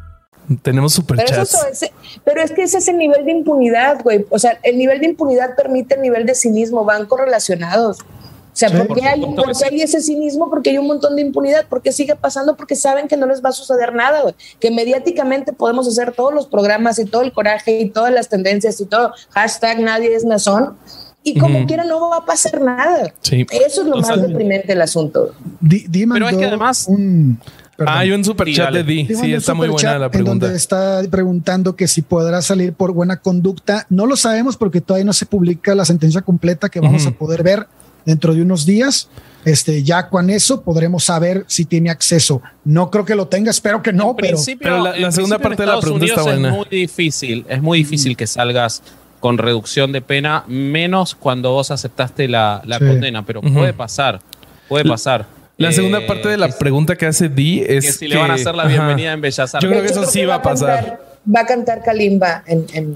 [0.61, 1.57] Tenemos superchats.
[1.79, 4.25] Pero, pero es que ese es el nivel de impunidad, güey.
[4.29, 7.99] O sea, el nivel de impunidad permite el nivel de cinismo, van correlacionados.
[8.53, 9.23] O sea, ¿por, qué hay,
[9.69, 10.49] hay, ese cinismo?
[10.49, 11.65] Porque hay un montón de impunidad.
[11.69, 12.57] porque sigue pasando?
[12.57, 14.35] Porque saben que no les va a suceder nada, güey.
[14.59, 18.79] Que mediáticamente podemos hacer todos los programas y todo el coraje y todas las tendencias
[18.81, 19.13] y todo.
[19.29, 20.77] Hashtag nadie es nazón.
[21.23, 23.13] Y como quiera no va a pasar nada.
[23.21, 25.33] Eso es lo más deprimente del asunto.
[25.61, 26.87] Pero es que además...
[26.87, 27.39] Un,
[27.87, 29.07] hay un super chat de Di.
[29.07, 30.31] Sí, está muy buena la pregunta.
[30.31, 33.85] En donde está preguntando que si podrá salir por buena conducta.
[33.89, 37.43] No lo sabemos porque todavía no se publica la sentencia completa que vamos a poder
[37.43, 37.67] ver
[38.05, 39.09] dentro de unos días.
[39.43, 42.41] Este, ya con eso podremos saber si tiene acceso.
[42.63, 44.37] No creo que lo tenga, espero que no, pero,
[44.83, 46.49] la, segunda parte de la pregunta está buena.
[46.49, 48.83] Es muy difícil, es muy difícil que salgas
[49.19, 54.19] con reducción de pena, menos cuando vos aceptaste la, condena, pero puede pasar,
[54.67, 55.25] puede pasar.
[55.61, 58.33] La segunda parte de la pregunta que hace Di es que si le van a
[58.33, 59.61] hacer la bienvenida en Bellas Artes.
[59.61, 60.99] Yo creo que eso sí va a pasar.
[61.23, 62.95] va a cantar Kalimba en,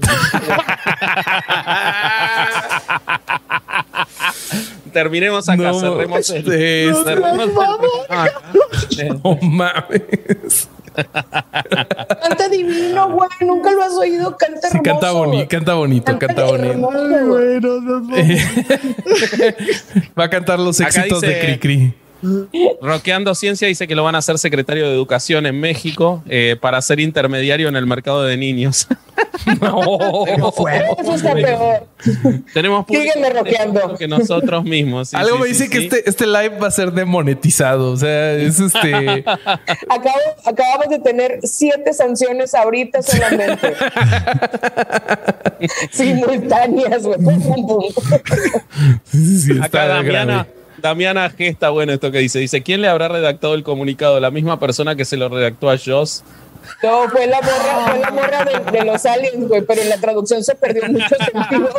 [4.92, 7.48] Terminemos acá, cerremos el, cerremos
[9.24, 10.68] no mames.
[12.22, 13.28] Canta divino, güey.
[13.42, 14.36] Nunca lo has oído.
[14.36, 14.82] Canta hermoso.
[14.82, 16.90] canta, bonito, canta bonito, canta, bonito.
[20.18, 21.94] Va a cantar los éxitos de Cricri.
[22.80, 26.80] Roqueando Ciencia dice que lo van a hacer secretario de Educación en México eh, para
[26.82, 28.88] ser intermediario en el mercado de niños.
[29.60, 31.86] no, Eso está peor.
[32.52, 33.96] Tenemos roqueando.
[33.96, 35.14] que nosotros mismos.
[35.14, 37.92] Algo me dice que este, este live va a ser demonetizado.
[37.92, 39.24] O sea, es este.
[40.44, 43.74] acabamos de tener siete sanciones ahorita solamente.
[45.90, 47.18] Simultáneas, güey.
[49.62, 50.46] Acá Damiana.
[50.78, 52.38] Damiana gesta bueno esto que dice.
[52.38, 54.20] Dice, ¿quién le habrá redactado el comunicado?
[54.20, 56.24] ¿La misma persona que se lo redactó a Joss?
[56.82, 60.42] No, fue la morra, fue la morra de, los aliens, güey, pero en la traducción
[60.42, 61.70] se perdió mucho sentido.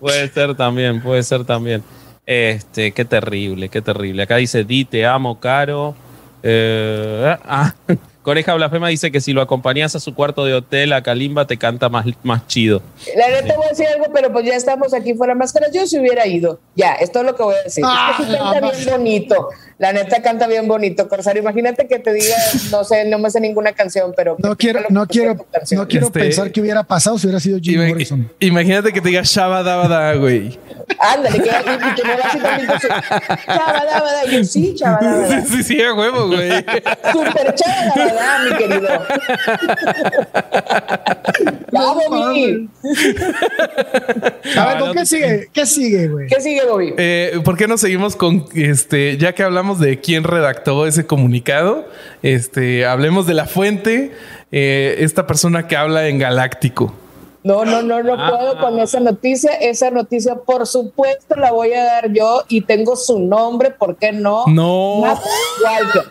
[0.00, 1.82] puede ser también, puede ser también.
[2.24, 4.22] Este, qué terrible, qué terrible.
[4.22, 5.94] Acá dice, Di, te amo, Caro.
[6.42, 7.74] Eh, ah,
[8.26, 11.58] Coneja Blasfema dice que si lo acompañas a su cuarto de hotel a Kalimba te
[11.58, 12.82] canta más, más chido.
[13.16, 15.70] La neta voy a decir algo, pero pues ya estamos aquí fuera máscaras.
[15.72, 16.58] Yo si hubiera ido.
[16.74, 17.84] Ya, esto es lo que voy a decir.
[17.86, 19.48] Ah, es que sí canta no, bien bonito.
[19.78, 21.42] La neta canta bien bonito, Corsario.
[21.42, 22.34] Imagínate que te diga,
[22.70, 24.36] no sé, no me sé ninguna canción, pero.
[24.38, 25.34] No quiero, no quiero,
[25.72, 28.32] no quiero Este- pensar que hubiera pasado si hubiera sido Jim Ima- Morrison.
[28.40, 30.58] Imagínate que te diga Shabba Dabba Da, güey.
[30.98, 32.66] Ándale, que, y, y que me va así también.
[32.68, 34.24] con su- Chabadabada.
[34.26, 35.42] Y yo, sí, chabadabada.
[35.42, 36.50] Sí, sí, sí, a huevo, güey.
[37.12, 38.88] Super chabadabada, mi querido.
[41.72, 42.68] Ya, Bobby.
[44.56, 45.48] A ver, ¿con qué sigue?
[45.52, 46.28] ¿Qué sigue, güey?
[46.28, 46.94] ¿Qué sigue, Bobby?
[46.96, 49.16] Eh, ¿Por qué no seguimos con este?
[49.18, 51.86] Ya que hablamos de quién redactó ese comunicado,
[52.22, 54.12] este, hablemos de la fuente,
[54.52, 56.94] eh, esta persona que habla en Galáctico.
[57.42, 58.30] No, no, no, no Ah.
[58.30, 59.52] puedo con esa noticia.
[59.52, 64.10] Esa noticia, por supuesto, la voy a dar yo y tengo su nombre, ¿por qué
[64.12, 64.44] no?
[64.48, 64.96] No.
[65.02, 65.28] Mafe
[65.64, 66.02] Walker.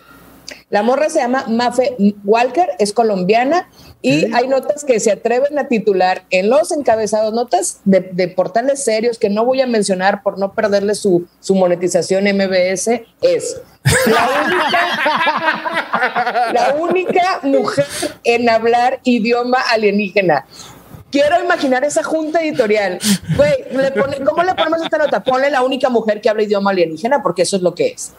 [0.70, 3.70] La morra se llama Mafe Walker, es colombiana
[4.08, 8.84] y hay notas que se atreven a titular en los encabezados, notas de, de portales
[8.84, 12.88] serios que no voy a mencionar por no perderle su, su monetización MBS,
[13.22, 13.62] es
[14.06, 14.82] la única,
[16.54, 17.86] la única mujer
[18.24, 20.46] en hablar idioma alienígena.
[21.12, 23.00] Quiero imaginar esa junta editorial.
[23.38, 25.24] Güey, le pone- ¿cómo le ponemos esta nota?
[25.24, 28.12] Ponle la única mujer que habla idioma alienígena, porque eso es lo que es.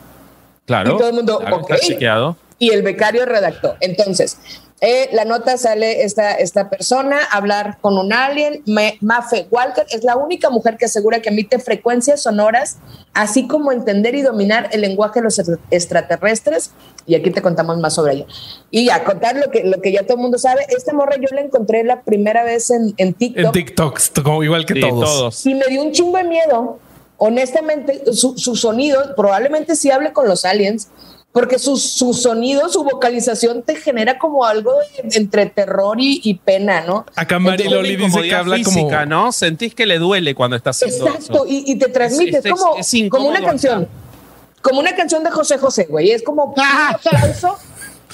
[0.64, 0.94] Claro.
[0.94, 2.36] Y todo el mundo, Claro.
[2.58, 3.76] Y el becario redactó.
[3.80, 4.38] Entonces,
[4.82, 8.62] eh, la nota sale esta, esta persona a hablar con un alien.
[8.66, 12.76] Me- Mafe Walker es la única mujer que asegura que emite frecuencias sonoras,
[13.14, 16.72] así como entender y dominar el lenguaje de los extra- extraterrestres.
[17.06, 18.26] Y aquí te contamos más sobre ella.
[18.70, 20.66] Y ya, contar lo que, lo que ya todo el mundo sabe.
[20.68, 23.44] Esta morra yo la encontré la primera vez en, en TikTok.
[23.46, 25.04] En TikToks, como igual que Sí, todos.
[25.04, 25.46] todos.
[25.46, 26.78] Y me dio un chingo de miedo.
[27.18, 30.88] Honestamente, su, su sonido probablemente sí hable con los aliens,
[31.36, 34.72] porque su, su sonido, su vocalización te genera como algo
[35.02, 37.04] de- entre terror y, y pena, ¿no?
[37.14, 39.06] Acá Mari Loli dice que habla física, como.
[39.26, 39.32] ¿no?
[39.32, 41.46] Sentís que le duele cuando está haciendo Exacto, eso.
[41.46, 44.62] y, y te transmite, Es- es, es- como, es como una canción, hasta.
[44.62, 47.58] como una canción de José José, güey, es como aplauso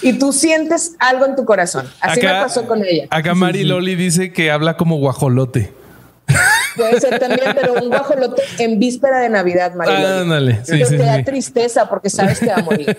[0.02, 1.88] y tú sientes algo en tu corazón.
[2.00, 3.06] Así me pasó con ella.
[3.10, 5.72] Acá Mari Loli dice que habla como guajolote.
[6.76, 10.20] Puede ser también, pero un guajolote en víspera de Navidad, María.
[10.20, 11.24] Ándale, sí, sí, te da sí.
[11.24, 12.96] tristeza porque sabes que va a morir.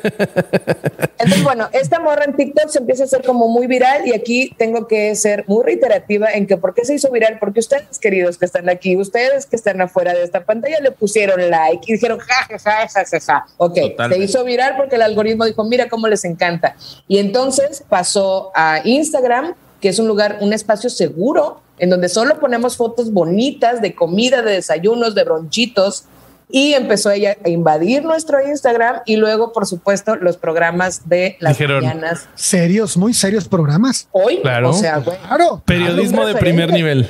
[1.18, 4.54] Entonces, bueno, esta morra en TikTok se empieza a hacer como muy viral y aquí
[4.58, 8.38] tengo que ser muy reiterativa en que por qué se hizo viral, porque ustedes, queridos
[8.38, 12.20] que están aquí, ustedes que están afuera de esta pantalla, le pusieron like y dijeron,
[12.20, 13.46] ja, ja, ja, ja, ja, ja.
[13.58, 14.18] Ok, Totalmente.
[14.18, 16.76] se hizo viral porque el algoritmo dijo, mira cómo les encanta.
[17.08, 22.40] Y entonces pasó a Instagram, que es un lugar, un espacio seguro, en donde solo
[22.40, 26.06] ponemos fotos bonitas de comida, de desayunos, de bronchitos.
[26.50, 31.58] Y empezó ella a invadir nuestro Instagram y luego, por supuesto, los programas de las
[31.58, 32.30] Dijeron, mañanas.
[32.36, 34.08] Serios, muy serios programas.
[34.14, 34.70] Hoy, Claro.
[34.70, 35.62] o sea, güey, Claro.
[35.66, 37.10] Periodismo de primer nivel.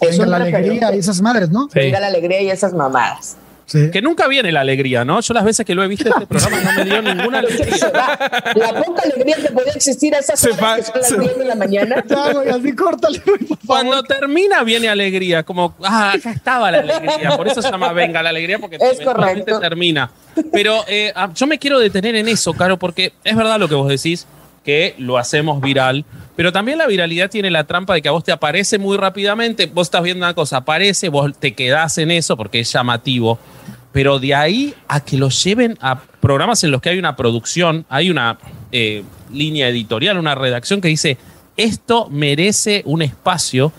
[0.00, 1.68] es la alegría y esas madres, ¿no?
[1.72, 1.78] Sí.
[1.78, 3.36] Venga la alegría y esas mamadas.
[3.66, 3.90] Sí.
[3.90, 5.20] Que nunca viene la alegría, ¿no?
[5.20, 7.76] Yo las veces que lo he visto este programa no me dio ninguna alegría.
[8.54, 11.18] La poca alegría que podía existir a esas Se horas va- que son las se-
[11.18, 12.04] 10 de la mañana.
[12.08, 13.66] Ya, güey, así córtale, güey, por favor.
[13.66, 17.36] Cuando termina viene alegría, como, ah, acá estaba la alegría.
[17.36, 19.58] Por eso se llama Venga la alegría, porque Es correcto.
[19.60, 20.10] termina.
[20.52, 23.74] Pero eh, ah, yo me quiero detener en eso, Caro, porque es verdad lo que
[23.74, 24.26] vos decís,
[24.64, 26.04] que lo hacemos viral,
[26.36, 29.66] pero también la viralidad tiene la trampa de que a vos te aparece muy rápidamente,
[29.66, 33.38] vos estás viendo una cosa, aparece, vos te quedás en eso porque es llamativo,
[33.92, 37.84] pero de ahí a que lo lleven a programas en los que hay una producción,
[37.88, 38.38] hay una
[38.70, 41.18] eh, línea editorial, una redacción que dice,
[41.56, 43.72] esto merece un espacio,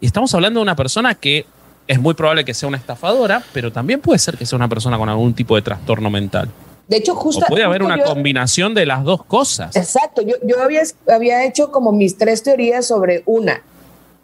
[0.00, 1.44] y estamos hablando de una persona que
[1.86, 4.96] es muy probable que sea una estafadora, pero también puede ser que sea una persona
[4.96, 6.48] con algún tipo de trastorno mental.
[6.88, 7.44] De hecho, justo.
[7.44, 9.76] O puede haber justo una yo- combinación de las dos cosas.
[9.76, 13.62] Exacto, yo, yo había, había hecho como mis tres teorías sobre una.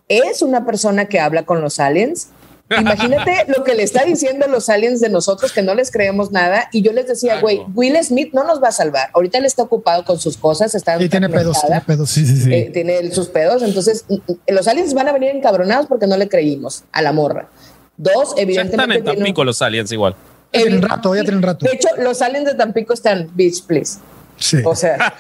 [0.09, 2.29] ¿Es una persona que habla con los aliens?
[2.70, 6.68] Imagínate lo que le está diciendo los aliens de nosotros que no les creemos nada.
[6.72, 9.11] Y yo les decía, güey, Will Smith no nos va a salvar.
[9.12, 12.11] Ahorita él está ocupado con sus cosas, está Sí, tiene pedos, tiene pedos.
[12.11, 12.53] Sí, sí, sí.
[12.55, 13.62] eh, tiene sus pedos.
[13.62, 14.07] Entonces,
[14.46, 17.48] los aliens van a venir encabronados porque no le creímos a la morra.
[17.98, 18.96] Dos, Ya evidentemente.
[18.96, 20.16] están en un- Tampico los aliens igual.
[20.62, 21.67] Tienen evi- rato, ya tienen rato.
[21.67, 23.99] De hecho, los aliens de Tampico están, bitch, please.
[24.37, 24.59] Sí.
[24.64, 25.14] O sea,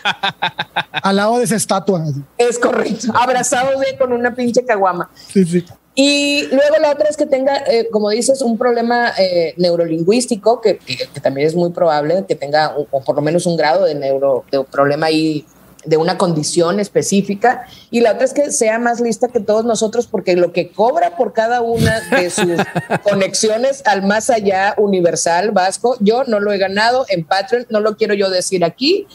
[1.02, 2.02] Al lado de esa estatua.
[2.38, 3.12] es correcto.
[3.14, 5.10] Abrazados de con una pinche caguama.
[5.28, 5.64] Sí, sí.
[5.96, 10.78] Y luego la otra es que tenga, eh, como dices, un problema eh, neurolingüístico, que,
[10.78, 13.84] que- que también es muy probable que tenga, un- o por lo menos un grado
[13.84, 15.44] de, neuro, de problema ahí,
[15.84, 17.66] de una condición específica.
[17.90, 21.16] Y la otra es que sea más lista que todos nosotros, porque lo que cobra
[21.16, 22.60] por cada una de sus
[23.02, 27.96] conexiones al más allá universal vasco, yo no lo he ganado en Patreon, no lo
[27.96, 29.06] quiero yo decir aquí.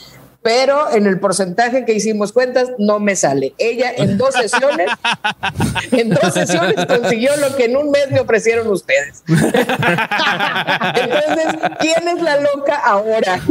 [0.41, 3.54] Pero en el porcentaje que hicimos cuentas no me sale.
[3.58, 4.89] Ella en dos sesiones,
[5.91, 9.23] en dos sesiones consiguió lo que en un mes me ofrecieron ustedes.
[9.28, 9.47] Entonces,
[11.80, 13.41] ¿quién es la loca ahora?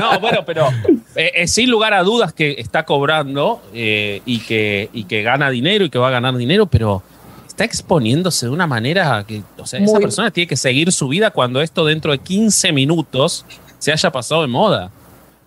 [0.00, 0.68] No, bueno, pero
[1.14, 5.50] eh, eh, sin lugar a dudas que está cobrando eh, y, que, y que gana
[5.50, 7.02] dinero y que va a ganar dinero, pero
[7.46, 11.30] está exponiéndose de una manera que, o sea, esa persona tiene que seguir su vida
[11.30, 13.44] cuando esto dentro de 15 minutos
[13.78, 14.90] se haya pasado de moda.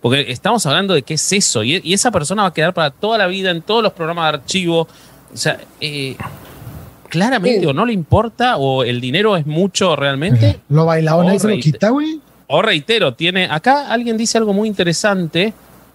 [0.00, 2.90] Porque estamos hablando de qué es eso y, y esa persona va a quedar para
[2.90, 4.86] toda la vida en todos los programas de archivo.
[5.32, 6.16] O sea, eh,
[7.08, 7.66] claramente Sí.
[7.66, 10.60] o no le importa o el dinero es mucho realmente.
[10.68, 12.20] Lo bailado nadie se lo quita, güey.
[12.48, 13.48] O reitero, tiene.
[13.50, 15.52] Acá alguien dice algo muy interesante.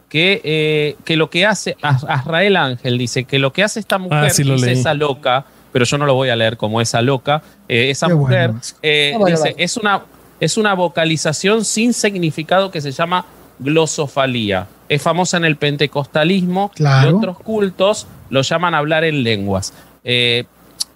[0.09, 1.77] Que, eh, que lo que hace.
[1.81, 4.79] Az- Azrael Ángel dice que lo que hace esta mujer, Ah, sí lo dice leí.
[4.79, 7.41] esa loca, pero yo no lo voy a leer como esa loca.
[7.69, 8.61] eh, esa Qué mujer bueno.
[8.81, 9.55] eh, Ah, dice: vale.
[9.57, 10.01] es una,
[10.41, 13.23] es una vocalización sin significado que se llama
[13.61, 14.67] glosofalía.
[14.89, 17.09] Es famosa en el pentecostalismo Claro.
[17.09, 19.73] y otros cultos lo llaman hablar en lenguas.
[20.03, 20.45] Eh,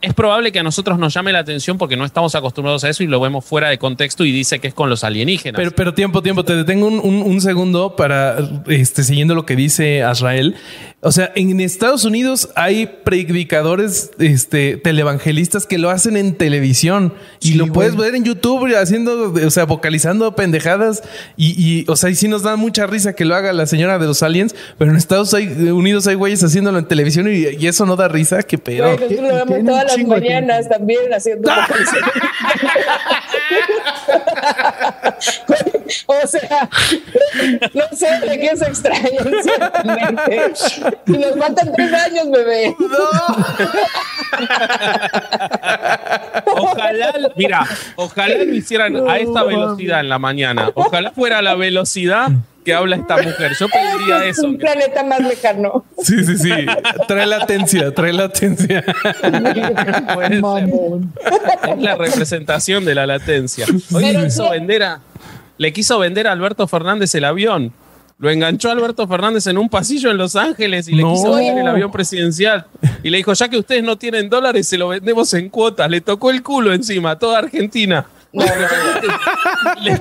[0.01, 3.03] es probable que a nosotros nos llame la atención porque no estamos acostumbrados a eso
[3.03, 5.57] y lo vemos fuera de contexto y dice que es con los alienígenas.
[5.59, 9.55] Pero, pero tiempo, tiempo, te detengo un, un- un segundo para, este, siguiendo lo que
[9.55, 10.55] dice Azrael.
[11.01, 17.49] O sea, en Estados Unidos hay predicadores, este, televangelistas que lo hacen en televisión y
[17.49, 21.03] Sí, lo puedes ver en YouTube haciendo, o sea, vocalizando pendejadas
[21.37, 23.99] y, y, o sea, y sí nos da mucha risa que lo haga la señora
[23.99, 27.85] de los aliens, pero en Estados Unidos hay güeyes haciéndolo en televisión y, y eso
[27.85, 28.85] no da risa, qué pedo.
[29.85, 32.03] Todas las mañanas también haciendo vocalización.
[36.07, 36.69] o sea,
[37.73, 40.53] no sé de qué se extrañan ciertamente.
[41.07, 42.75] Y nos faltan tres años, bebé.
[47.03, 50.71] Ojalá, mira, ojalá lo hicieran a esta velocidad en la mañana.
[50.73, 52.29] Ojalá fuera la velocidad
[52.63, 53.51] que habla esta mujer.
[53.59, 54.47] Yo pediría Es eso.
[54.47, 55.85] un planeta más lejano.
[56.01, 56.51] Sí, sí, sí.
[57.07, 58.83] Trae latencia, trae latencia.
[61.61, 63.65] Es la representación de la latencia.
[63.93, 64.99] Hoy le quiso vender a,
[65.57, 67.71] le quiso vender a Alberto Fernández el avión.
[68.17, 71.13] Lo enganchó Alberto Fernández en un pasillo en Los Ángeles y le No.
[71.13, 72.65] quiso vender el avión presidencial.
[73.03, 75.89] Y le dijo, ya que ustedes no tienen dólares, se lo vendemos en cuotas.
[75.89, 78.07] Le tocó el culo encima a toda Argentina.
[78.31, 78.51] No, no,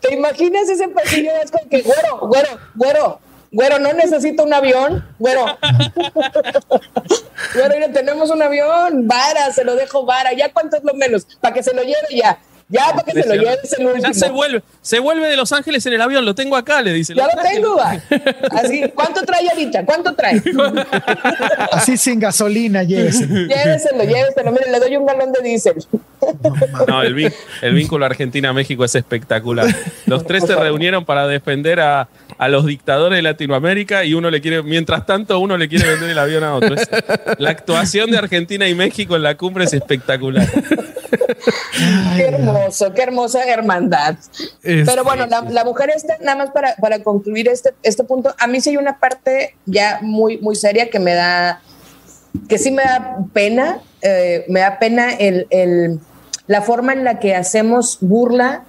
[0.00, 1.30] ¿Te imaginas ese pasillo?
[1.42, 5.44] Es como que, güero, güero, güero, güero, no necesito un avión, güero.
[7.54, 11.26] Güero, mira, tenemos un avión, vara, se lo dejo vara, ya cuánto es lo menos,
[11.40, 12.38] para que se lo lleve ya,
[12.68, 14.06] ya para que se lo lleve es el último.
[14.06, 16.92] Ya se vuelve, se vuelve de Los Ángeles en el avión, lo tengo acá, le
[16.92, 17.14] dice.
[17.14, 18.00] Ya lo tengo, va.
[18.50, 19.84] Así, ¿cuánto trae ahorita?
[19.84, 20.42] ¿Cuánto trae?
[21.72, 23.26] Así sin gasolina, llévese.
[23.26, 25.74] Lléveselo, lléveselo, mire, le doy un galón de diésel.
[26.88, 29.66] No, el, vin- el vínculo Argentina-México es espectacular.
[30.06, 34.40] Los tres se reunieron para defender a, a los dictadores de Latinoamérica y uno le
[34.40, 36.74] quiere, mientras tanto, uno le quiere vender el avión a otro.
[36.74, 36.88] Es-
[37.38, 40.46] la actuación de Argentina y México en la cumbre es espectacular.
[42.16, 44.16] Qué hermoso, qué hermosa hermandad.
[44.62, 48.34] Es- Pero bueno, la, la mujer esta, nada más para, para concluir este, este punto,
[48.38, 51.60] a mí sí hay una parte ya muy, muy seria que me da,
[52.48, 56.00] que sí me da pena, eh, me da pena el, el-
[56.46, 58.64] la forma en la que hacemos burla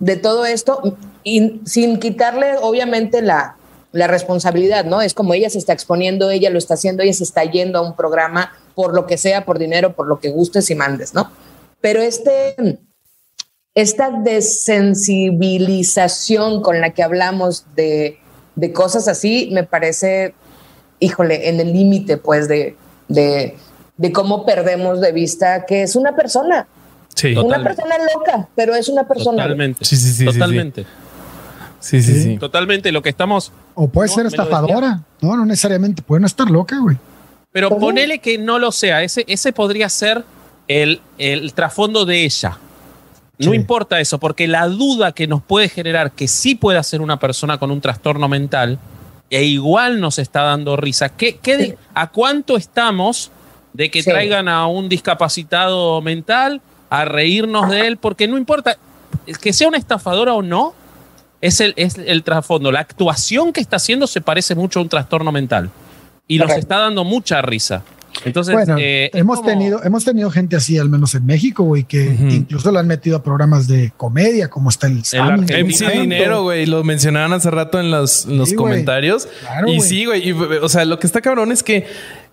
[0.00, 3.56] de todo esto y sin quitarle obviamente la,
[3.92, 5.00] la responsabilidad, ¿no?
[5.00, 7.82] Es como ella se está exponiendo, ella lo está haciendo, ella se está yendo a
[7.82, 11.30] un programa por lo que sea, por dinero, por lo que gustes y mandes, ¿no?
[11.80, 12.54] Pero este,
[13.74, 18.18] esta desensibilización con la que hablamos de,
[18.56, 20.34] de cosas así me parece,
[21.00, 22.76] híjole, en el límite, pues, de,
[23.12, 23.56] de,
[23.96, 26.66] de cómo perdemos de vista que es una persona,
[27.14, 27.34] Sí.
[27.34, 27.44] Total.
[27.46, 27.82] una Totalmente.
[27.82, 29.42] persona loca, pero es una persona.
[29.42, 29.84] Totalmente.
[29.84, 30.24] Sí, sí, sí.
[30.24, 30.86] Totalmente.
[31.78, 32.38] Sí, sí, sí.
[32.38, 32.90] Totalmente.
[32.90, 33.52] Lo que estamos.
[33.74, 35.02] O puede No, ser estafadora.
[35.20, 36.00] No, no necesariamente.
[36.00, 36.96] Puede no estar loca, güey.
[37.52, 37.80] Pero ¿Cómo?
[37.82, 39.02] ponele que no lo sea.
[39.02, 40.24] Ese, ese podría ser
[40.68, 42.56] el, el trasfondo de ella.
[43.38, 43.56] No Sí.
[43.56, 47.58] importa eso, porque la duda que nos puede generar que sí pueda ser una persona
[47.58, 48.78] con un trastorno mental,
[49.32, 51.08] e igual nos está dando risa.
[51.08, 51.78] ¿Qué, qué de-.
[51.94, 53.30] ¿A cuánto estamos
[53.72, 54.10] de que Sí.
[54.10, 57.96] traigan a un discapacitado mental a reírnos de él?
[57.96, 58.76] Porque no importa
[59.40, 60.74] que sea una estafadora o no,
[61.40, 62.70] es el, es el trasfondo.
[62.70, 65.70] La actuación que está haciendo se parece mucho a un trastorno mental
[66.28, 67.82] y nos está dando mucha risa.
[68.24, 71.84] Entonces, Bueno, eh, hemos como- tenido, hemos tenido gente así, al menos en México, güey,
[71.84, 75.58] que incluso lo han metido a programas de comedia, como está el Argentina.
[75.58, 76.00] el MC Santo.
[76.00, 78.72] Dinero, güey, lo mencionaban hace rato en los, en los Sí, güey.
[78.72, 79.28] comentarios.
[79.40, 79.88] Claro, y güey.
[79.88, 80.28] sí, güey.
[80.28, 81.86] y, o sea, lo que está cabrón es que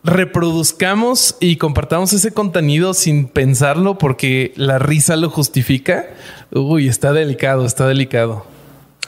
[0.04, 6.06] reproduzcamos y compartamos ese contenido sin pensarlo porque la risa lo justifica.
[6.52, 8.46] Uy, está delicado, está delicado.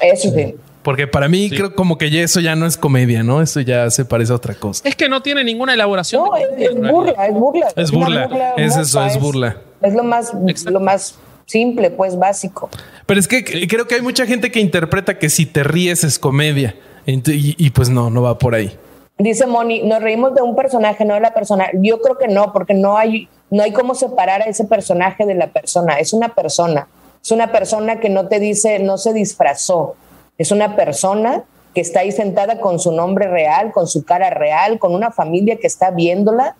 [0.01, 0.55] Eso sí.
[0.83, 1.55] Porque para mí Sí.
[1.55, 3.41] creo como que ya eso ya no es comedia, ¿no?
[3.41, 4.87] Eso ya se parece a otra cosa.
[4.87, 6.23] Es que no tiene ninguna elaboración.
[6.25, 7.67] No, es, burla, es burla.
[7.75, 9.57] Es burla, es eso, es burla.
[9.81, 10.71] Es lo más, Exacto.
[10.71, 11.15] lo más
[11.45, 12.69] simple, pues básico.
[13.05, 16.17] Pero es que creo que hay mucha gente que interpreta que si te ríes es
[16.17, 16.75] comedia.
[17.05, 18.75] Y pues no, no va por ahí.
[19.17, 21.67] Dice Moni, nos reímos de un personaje, no de la persona.
[21.73, 25.35] Yo creo que no, porque no hay, no hay cómo separar a ese personaje de
[25.35, 25.99] la persona.
[25.99, 26.87] Es una persona.
[27.23, 29.95] Es una persona que no te dice, no se disfrazó.
[30.41, 31.43] Es una persona
[31.75, 35.57] que está ahí sentada con su nombre real, con su cara real, con una familia
[35.57, 36.55] que está viéndola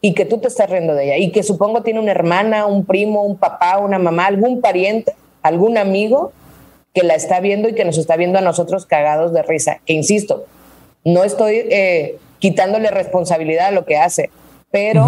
[0.00, 1.16] y que tú te estás riendo de ella.
[1.18, 5.76] Y que supongo tiene una hermana, un primo, un papá, una mamá, algún pariente, algún
[5.76, 6.32] amigo
[6.94, 9.80] que la está viendo y que nos está viendo a nosotros cagados de risa.
[9.84, 10.44] Que insisto,
[11.04, 14.30] no estoy eh, quitándole responsabilidad a lo que hace,
[14.70, 15.04] pero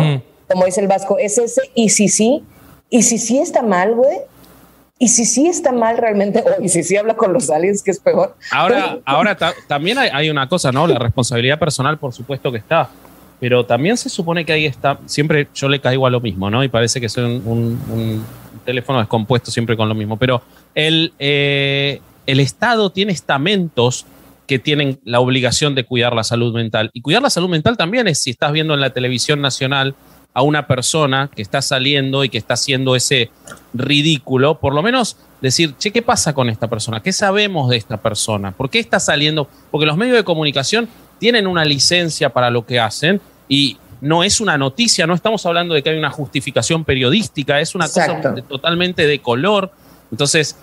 [0.48, 2.44] como dice el Vasco, es ese y si sí,
[2.90, 4.18] y si sí está mal, güey,
[4.98, 7.90] y si sí está mal realmente, o y si sí habla con los aliens, que
[7.92, 8.34] es peor.
[8.50, 10.86] Ahora, ahora ta- también hay, hay una cosa, ¿no?
[10.86, 12.88] La responsabilidad personal, por supuesto que está.
[13.40, 14.98] Pero también se supone que ahí está.
[15.06, 16.64] Siempre yo le caigo a lo mismo, ¿no?
[16.64, 18.24] Y parece que soy un, un- un
[18.64, 20.16] teléfono descompuesto siempre con lo mismo.
[20.16, 20.42] Pero
[20.74, 24.06] el, eh, el Estado tiene estamentos
[24.48, 26.90] que tienen la obligación de cuidar la salud mental.
[26.92, 29.94] Y cuidar la salud mental también es si estás viendo en la televisión nacional
[30.34, 33.30] a una persona que está saliendo y que está haciendo ese
[33.74, 37.00] ridículo, por lo menos decir, che, ¿qué pasa con esta persona?
[37.00, 38.52] ¿Qué sabemos de esta persona?
[38.52, 39.48] ¿Por qué está saliendo?
[39.70, 44.40] Porque los medios de comunicación tienen una licencia para lo que hacen y no es
[44.40, 48.30] una noticia, no estamos hablando de que hay una justificación periodística, es una Exacto.
[48.30, 49.72] cosa totalmente de color.
[50.10, 50.56] Entonces,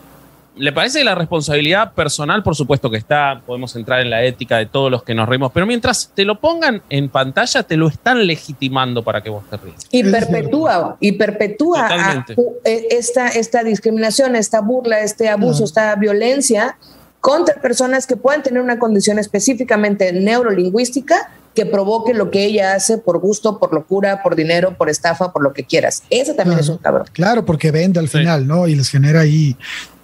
[0.58, 4.58] ¿le parece que la responsabilidad personal, por supuesto que está, podemos entrar en la ética
[4.58, 7.88] de todos los que nos reímos, pero mientras te lo pongan en pantalla, te lo
[7.88, 9.82] están legitimando para que vos te rías.
[9.92, 12.26] Y perpetúa, y perpetúa a-
[12.66, 15.66] eh, esta, esta discriminación, esta burla, este abuso, Claro.
[15.66, 16.78] esta violencia
[17.20, 22.98] contra personas que puedan tener una condición específicamente neurolingüística que provoque lo que ella hace
[22.98, 26.04] por gusto, por locura, por dinero, por estafa, por lo que quieras.
[26.10, 27.08] Ese también es un cabrón.
[27.14, 28.18] Claro, porque vende al Sí.
[28.20, 28.68] final, ¿no?
[28.68, 29.56] Y les genera ahí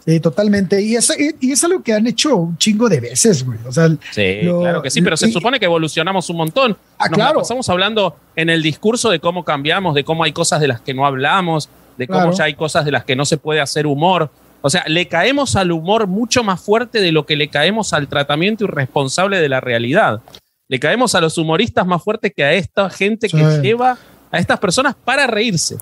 [0.06, 0.82] eh, totalmente.
[0.82, 3.60] Y es, y es algo que han hecho un chingo de veces, güey.
[3.68, 6.78] O sea, Sí, lo- claro que sí, pero se y- supone que evolucionamos un montón.
[6.98, 7.40] Ah, Nos la claro.
[7.40, 10.94] pasamos hablando en el discurso de cómo cambiamos, de cómo hay cosas de las que
[10.94, 12.34] no hablamos, de cómo Claro.
[12.38, 14.32] ya hay cosas de las que no se puede hacer humor.
[14.62, 18.08] O sea, le caemos al humor mucho más fuerte de lo que le caemos al
[18.08, 20.22] tratamiento irresponsable de la realidad.
[20.68, 23.62] Le caemos a los humoristas más fuerte que a esta gente que Sí.
[23.62, 23.98] lleva
[24.32, 25.78] a estas personas para reírse.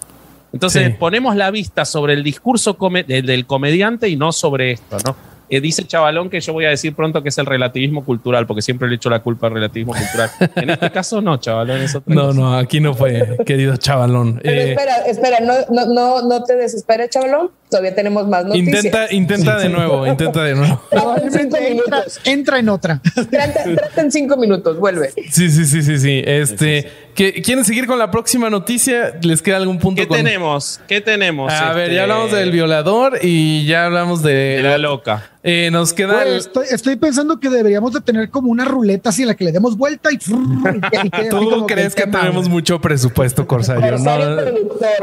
[0.53, 0.93] Entonces Sí.
[0.99, 5.15] ponemos la vista sobre el discurso come- del, del comediante y no sobre esto, ¿no?
[5.51, 8.61] Eh, dice Chavalón que yo voy a decir pronto que es el relativismo cultural, porque
[8.61, 10.29] siempre le echo la culpa al relativismo cultural.
[10.55, 12.39] En este caso no, Chavalón, es otra No, cosa.
[12.39, 14.39] no, aquí no fue, querido chavalón.
[14.43, 17.49] Pero Eh, espera, espera, no, no, no, no te desesperes, chavalón.
[17.69, 18.83] Todavía tenemos más noticias.
[18.85, 20.81] intenta, intenta de nuevo, intenta de nuevo.
[20.91, 23.01] Entra, entra en otra.
[23.29, 25.11] Trata, trata en cinco minutos, vuelve.
[25.29, 26.21] Sí, sí, sí, sí, sí.
[26.25, 29.19] Este, ¿qué- ¿quieren seguir con la próxima noticia?
[29.21, 30.01] ¿Les queda algún punto?
[30.01, 30.79] ¿Qué con- tenemos?
[30.87, 31.53] ¿Qué tenemos?
[31.53, 35.29] A ver, Este, ya hablamos del violador y ya hablamos de, de la loca.
[35.43, 39.21] Eh, nos queda el- estoy, estoy pensando que deberíamos de tener como una ruleta así
[39.21, 43.45] en la que le demos vuelta y, y que- ¿Tú crees que tenemos mucho presupuesto,
[43.45, 43.91] Corsario?
[43.91, 44.51] Corsario No.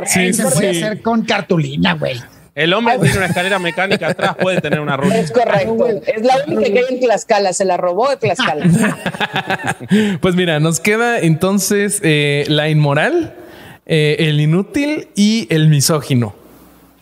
[0.05, 0.83] Sí, sí, se puede sí.
[0.83, 2.21] hacer con cartulina, güey.
[2.57, 5.19] El hombre tiene una escalera mecánica atrás, puede tener una ruta.
[5.19, 5.89] Es correcto.
[6.07, 7.53] Es la única que hay en Tlaxcala.
[7.53, 8.65] Se la robó de Tlaxcala.
[10.21, 13.35] Pues mira, nos queda entonces eh, la inmoral,
[13.85, 16.35] eh, el inútil y el misógino.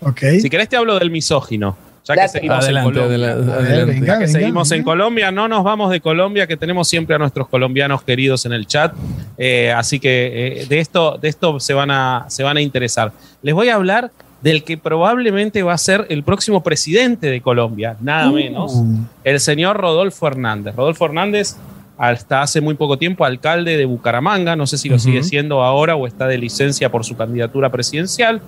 [0.01, 0.23] Ok.
[0.41, 1.77] Si querés te hablo del misógino.
[2.05, 3.31] Ya que seguimos en Adelante, Colombia.
[3.31, 4.07] adelante, venga.
[4.07, 7.49] Ya que seguimos en Colombia, no nos vamos de Colombia, que tenemos siempre a nuestros
[7.49, 8.93] colombianos queridos en el chat.
[9.39, 13.13] Eh, así que eh, de esto, de esto se, van a, se van a interesar.
[13.41, 14.11] Les voy a hablar
[14.45, 18.75] del que probablemente va a ser el próximo presidente de Colombia, nada menos,
[19.25, 20.77] el señor Rodolfo Hernández.
[20.77, 21.57] Rodolfo Hernández,
[21.97, 25.97] hasta hace muy poco tiempo, alcalde de Bucaramanga, no sé si lo sigue siendo ahora
[25.97, 28.43] o está de licencia por su candidatura presidencial.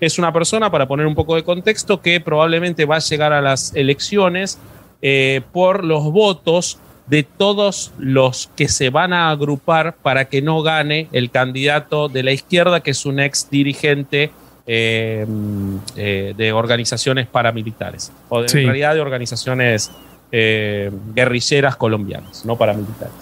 [0.00, 3.42] Es una persona, para poner un poco de contexto, que probablemente va a llegar a
[3.42, 4.58] las elecciones
[5.02, 6.78] eh, por los votos
[7.08, 12.22] de todos los que se van a agrupar para que no gane el candidato de
[12.22, 14.30] la izquierda, que es un ex dirigente
[14.66, 18.58] eh, mm, eh, de organizaciones paramilitares, o de, Sí.
[18.58, 19.90] en realidad de organizaciones
[20.30, 23.12] eh, guerrilleras colombianas, no paramilitares.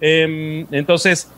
[0.00, 1.28] Em, entonces,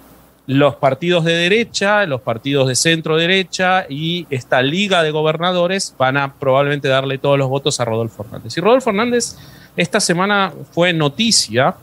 [0.47, 6.17] los partidos de derecha, los partidos de centro derecha y esta liga de gobernadores van
[6.17, 8.57] a probablemente darle todos los votos a Rodolfo Hernández.
[8.57, 9.37] Y Rodolfo Hernández
[9.77, 11.75] esta semana fue noticia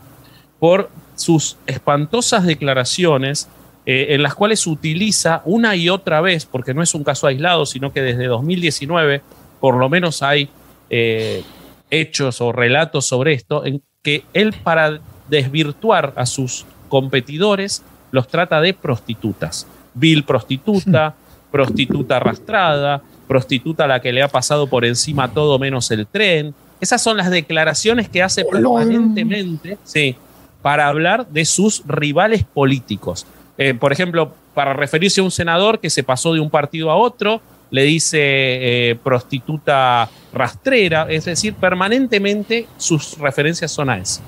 [0.58, 3.48] por sus espantosas declaraciones
[3.90, 7.64] eh, en las cuales utiliza una y otra vez, porque no es un caso aislado,
[7.64, 9.22] sino que desde 2019
[9.60, 10.50] por lo menos hay
[10.90, 11.42] eh,
[11.88, 18.60] hechos o relatos sobre esto, en que él para desvirtuar a sus competidores los trata
[18.60, 19.66] de prostitutas.
[19.94, 21.14] Vil prostituta,
[21.50, 26.54] prostituta arrastrada, prostituta a la que le ha pasado por encima todo menos el tren.
[26.78, 30.14] Esas son las declaraciones que hace permanentemente sí,
[30.60, 33.26] para hablar de sus rivales políticos.
[33.58, 36.96] Eh, por ejemplo, para referirse a un senador que se pasó de un partido a
[36.96, 44.22] otro, le dice eh, prostituta rastrera, es decir, permanentemente sus referencias son a eso.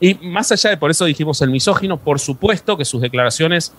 [0.00, 3.72] Y más allá de por eso dijimos el misógino, por supuesto que sus declaraciones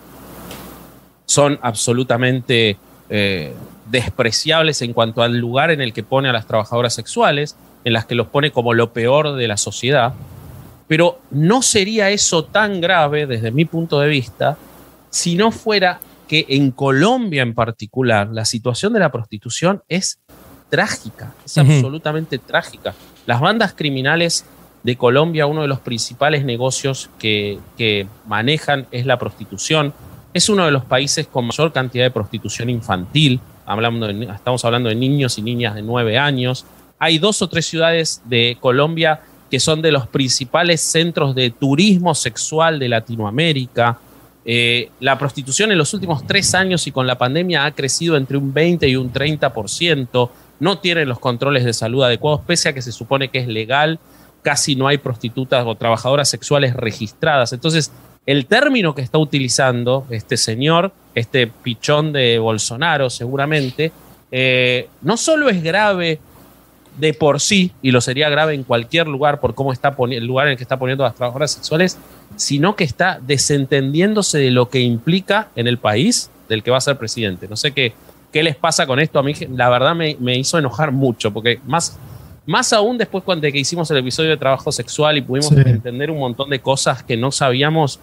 [1.24, 2.76] son absolutamente
[3.08, 3.54] eh,
[3.86, 8.06] despreciables en cuanto al lugar en el que pone a las trabajadoras sexuales, en las
[8.06, 10.14] que los pone como lo peor de la sociedad.
[10.88, 14.58] Pero no sería eso tan grave desde mi punto de vista
[15.10, 20.18] si no fuera que en Colombia en particular la situación de la prostitución es
[20.68, 22.94] trágica, es absolutamente trágica.
[23.26, 24.44] Las bandas criminales
[24.82, 29.92] de Colombia, uno de los principales negocios que, que manejan es la prostitución.
[30.32, 33.40] Es uno de los países con mayor cantidad de prostitución infantil.
[33.66, 36.64] Hablando de- estamos hablando de niños y niñas de 9 años.
[36.98, 42.14] Hay dos o tres ciudades de Colombia que son de los principales centros de turismo
[42.14, 43.98] sexual de Latinoamérica.
[44.44, 48.36] Eh, la prostitución en los últimos tres años y con la pandemia ha crecido entre
[48.36, 50.30] un 20 y un 30%.
[50.60, 53.98] No tienen los controles de salud adecuados, pese a que se supone que es legal.
[54.42, 57.52] Casi no hay prostitutas o trabajadoras sexuales registradas.
[57.52, 57.92] Entonces,
[58.26, 63.92] el término que está utilizando este señor, este pichón de Bolsonaro, seguramente,
[64.30, 66.20] eh, no solo es grave
[67.00, 70.46] de por sí, y lo sería grave en cualquier lugar por cómo está el lugar
[70.46, 71.98] en el que está poniendo a las trabajadoras sexuales,
[72.36, 76.80] sino que está desentendiéndose de lo que implica en el país del que va a
[76.80, 77.48] ser presidente.
[77.48, 77.92] No sé qué,
[78.32, 79.18] qué les pasa con esto.
[79.18, 81.98] A mí, la verdad, me, me hizo enojar mucho, porque más,
[82.46, 85.60] más aún después cuando de que hicimos el episodio de trabajo sexual y pudimos Sí.
[85.66, 88.00] entender un montón de cosas que no sabíamos,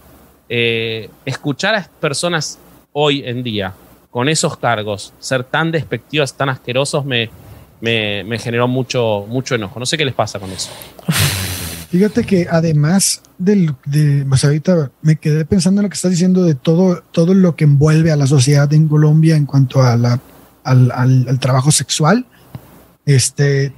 [0.49, 2.57] eh, escuchar a personas
[2.93, 3.73] hoy en día
[4.09, 7.29] con esos cargos ser tan despectivos, tan asquerosos, me,
[7.81, 9.79] me, generó mucho, mucho enojo.
[9.79, 10.69] No sé qué les pasa con eso.
[11.91, 13.73] Fíjate que además de,
[14.27, 17.63] pues ahorita me quedé pensando en lo que estás diciendo de todo, todo lo que
[17.63, 22.25] envuelve a la sociedad en Colombia en cuanto al, al- al trabajo sexual.
[23.05, 23.71] Este,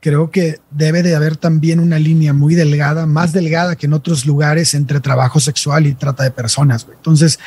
[0.00, 4.24] creo que debe de haber también una línea muy delgada, más delgada que en otros
[4.24, 6.86] lugares entre trabajo sexual y trata de personas.
[6.90, 7.38] Entonces,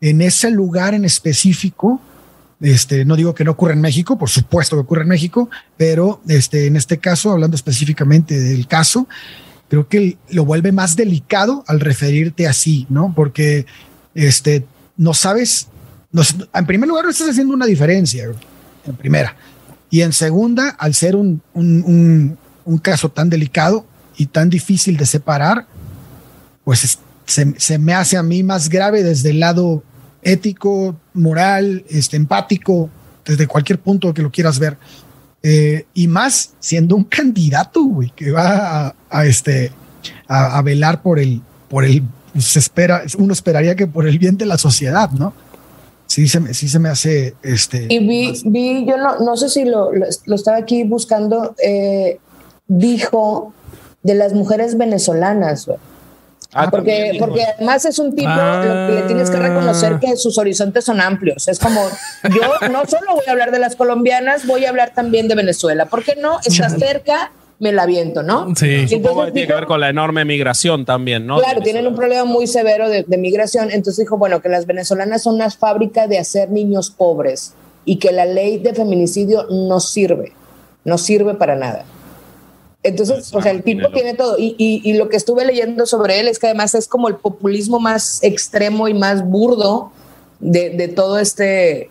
[0.00, 2.00] en ese lugar en específico,
[2.62, 6.22] este, no digo que no ocurra en México, por supuesto que ocurre en México, pero
[6.28, 9.08] este, en este caso, hablando específicamente del caso,
[9.68, 13.12] creo que lo vuelve más delicado al referirte así, ¿no?
[13.16, 13.66] Porque
[14.14, 14.64] este,
[14.96, 15.68] no sabes,
[16.54, 18.28] en primer lugar, no estás haciendo una diferencia,
[18.86, 19.34] en primera.
[19.90, 22.38] Y en segunda, al ser un,
[22.80, 23.86] caso tan delicado
[24.16, 25.66] y tan difícil de separar,
[26.64, 29.82] pues es- se, se me hace a mí más grave desde el lado
[30.22, 32.88] ético, moral, este, empático,
[33.24, 34.76] desde cualquier punto que lo quieras ver.
[35.42, 39.72] Eh, y más siendo un candidato, güey, que va a, a, este,
[40.28, 42.02] a, a velar por el, por el,
[42.38, 45.34] se espera, uno esperaría que por el bien de la sociedad, ¿no?
[46.06, 47.86] Sí se me, sí se me hace, este.
[47.88, 52.18] Y vi, vi yo no, no sé si lo, lo, lo estaba aquí buscando, eh,
[52.68, 53.54] dijo
[54.02, 55.78] de las mujeres venezolanas, güey.
[56.54, 58.62] Ah, porque, porque además es un tipo Ah.
[58.64, 61.48] lo que le tienes que reconocer que sus horizontes son amplios.
[61.48, 61.80] Es como
[62.24, 65.86] yo no solo voy a hablar de las colombianas, voy a hablar también de Venezuela.
[65.86, 66.38] ¿Por qué no?
[66.44, 68.54] Está cerca, me la viento, ¿no?
[68.54, 68.66] Sí.
[68.66, 71.38] Y Supongo que entonces tiene que ver con la enorme migración también, ¿no?
[71.38, 73.70] Claro, tienen un problema muy severo de, de migración.
[73.70, 78.12] Entonces dijo, bueno, que las venezolanas son una fábrica de hacer niños pobres y que
[78.12, 80.32] la ley de feminicidio no sirve,
[80.84, 81.84] no sirve para nada.
[82.82, 84.36] Entonces, o sea, el tipo tiene todo.
[84.38, 87.16] Y, y- y lo que estuve leyendo sobre él es que además es como el
[87.16, 89.92] populismo más extremo y más burdo
[90.40, 91.90] de, de todo este,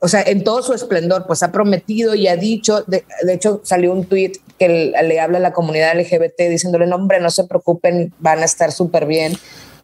[0.00, 3.60] o sea, en todo su esplendor, pues ha prometido y ha dicho, de, de hecho
[3.62, 7.44] salió un tweet que le, habla a la comunidad LGBT diciéndole, no, hombre, no se
[7.44, 9.36] preocupen, van a estar súper bien.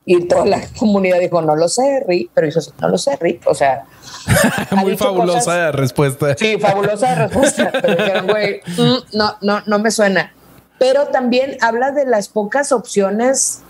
[0.05, 3.43] Y toda la comunidad dijo, no lo sé, Rick, pero hizo, no lo sé, Rick,
[3.47, 3.85] o sea...
[4.73, 6.37] Muy fabulosa cosas- respuesta.
[6.37, 7.71] Sí, fabulosa respuesta.
[7.81, 10.33] Pero dijeron, güey, mm, no, no, no me suena.
[10.81, 13.61] Pero también habla de las pocas opciones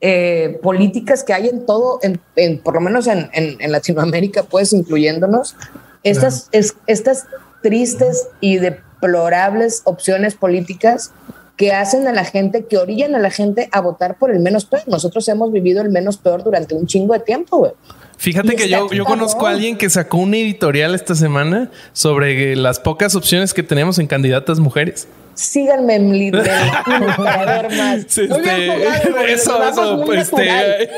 [0.00, 4.42] eh, políticas que hay en todo, en, en- por lo menos en, en- en Latinoamérica,
[4.42, 5.54] pues incluyéndonos,
[6.02, 7.26] estas, es- estas
[7.62, 11.12] tristes y deplorables opciones políticas
[11.56, 14.64] que hacen a la gente, que orillan a la gente a votar por el menos
[14.64, 14.82] peor.
[14.88, 17.72] Nosotros hemos vivido el menos peor durante un chingo de tiempo, güey.
[18.16, 22.56] Fíjate Y que yo, yo conozco a alguien que sacó un editorial esta semana sobre
[22.56, 25.06] las pocas opciones que tenemos en candidatas mujeres.
[25.34, 26.44] Síganme en LinkedIn
[27.16, 28.04] para ver más.
[28.08, 30.88] Sí, Muy bien este, jugado, eso, eso, muy este, natural.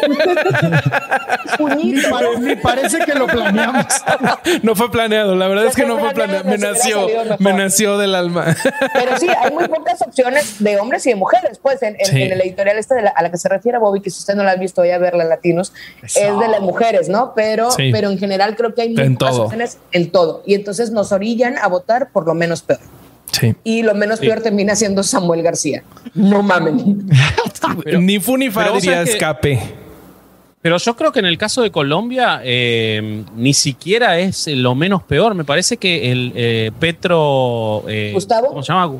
[1.58, 2.10] Puñito.
[2.10, 3.86] Pare- parece que lo planeamos.
[4.62, 6.44] No fue planeado, la verdad No es que no fue planeado.
[6.44, 7.06] Me nació,
[7.38, 8.54] me nació del alma.
[8.92, 11.58] Pero sí, hay muy pocas opciones de hombres y de mujeres.
[11.60, 12.22] Pues en, en- Sí.
[12.22, 14.34] en el editorial este de la- a la que se refiere Bobby, que si usted
[14.34, 15.72] no la ha visto, vaya a verla latinos,
[16.02, 17.32] es de las mujeres, ¿no?
[17.34, 17.90] Pero, Sí.
[17.92, 19.44] pero en general creo que hay muy En pocas todo.
[19.44, 20.42] opciones en todo.
[20.46, 22.80] Y entonces nos orillan a votar por lo menos peor.
[23.40, 23.54] Sí.
[23.64, 25.82] Y lo menos peor termina siendo Samuel García.
[26.14, 27.06] No mamen.
[27.84, 29.60] Pero- Ni fu ni pero que- escape.
[30.62, 35.02] Pero yo creo que en el caso de Colombia eh, ni siquiera es lo menos
[35.04, 35.34] peor.
[35.34, 37.84] Me parece que el eh, Petro.
[37.88, 38.48] eh, ¿Gustavo?
[38.48, 38.94] ¿Cómo se llama?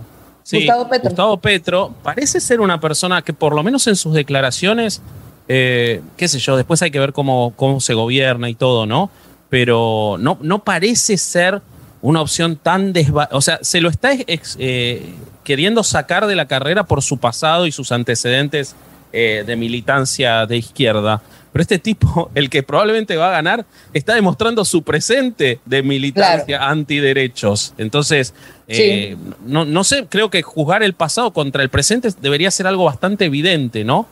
[0.45, 1.09] Sí, Gustavo Petro.
[1.11, 5.03] Gustavo Petro parece ser una persona que, por lo menos en sus declaraciones,
[5.49, 9.11] eh, qué sé yo, después hay que ver cómo, cómo se gobierna y todo, ¿no?
[9.49, 11.62] Pero no, no parece ser
[12.09, 13.28] una opción tan desva...
[13.32, 17.66] O sea, se lo está ex- eh, queriendo sacar de la carrera por su pasado
[17.66, 18.74] y sus antecedentes
[19.12, 21.22] eh, de militancia de izquierda.
[21.52, 26.68] Pero este tipo, el que probablemente va a ganar, está demostrando su presente de militancia
[26.68, 27.72] antiderechos.
[27.78, 28.34] Entonces,
[28.68, 32.84] eh, no, no sé, creo que juzgar el pasado contra el presente debería ser algo
[32.84, 34.07] bastante evidente, ¿no?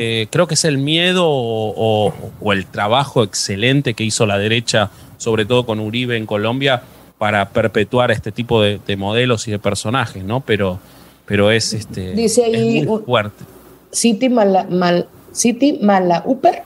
[0.00, 4.38] Eh, creo que es el miedo o, o- o el trabajo excelente que hizo la
[4.38, 6.82] derecha, sobre todo con Uribe en Colombia,
[7.18, 10.40] para perpetuar este tipo de, de modelos y de personajes, ¿no?
[10.40, 10.78] Pero,
[11.26, 13.44] pero es, este, Dice ahí es muy fuerte.
[13.90, 16.62] City Mala, Mal, City Malauper,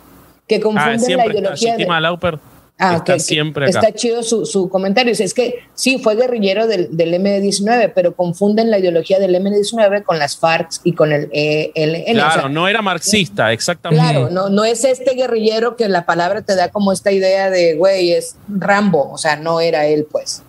[0.47, 1.71] que Ah, la siempre está, ideología.
[1.73, 2.39] Shiti de- Malauper
[2.79, 3.79] Ah, está siempre acá.
[3.79, 5.13] Está chido su, su comentario.
[5.17, 10.19] Es que sí, fue guerrillero del, del M19, pero confunden la ideología del M19 con
[10.19, 12.17] las FARC y con el ELN.
[12.17, 14.05] O Claro, sea, no era marxista, exactamente.
[14.05, 17.75] Claro, no, no es este guerrillero que la palabra te da como esta idea de,
[17.77, 19.13] güey, es Rambo.
[19.13, 20.43] O sea, no era él, pues.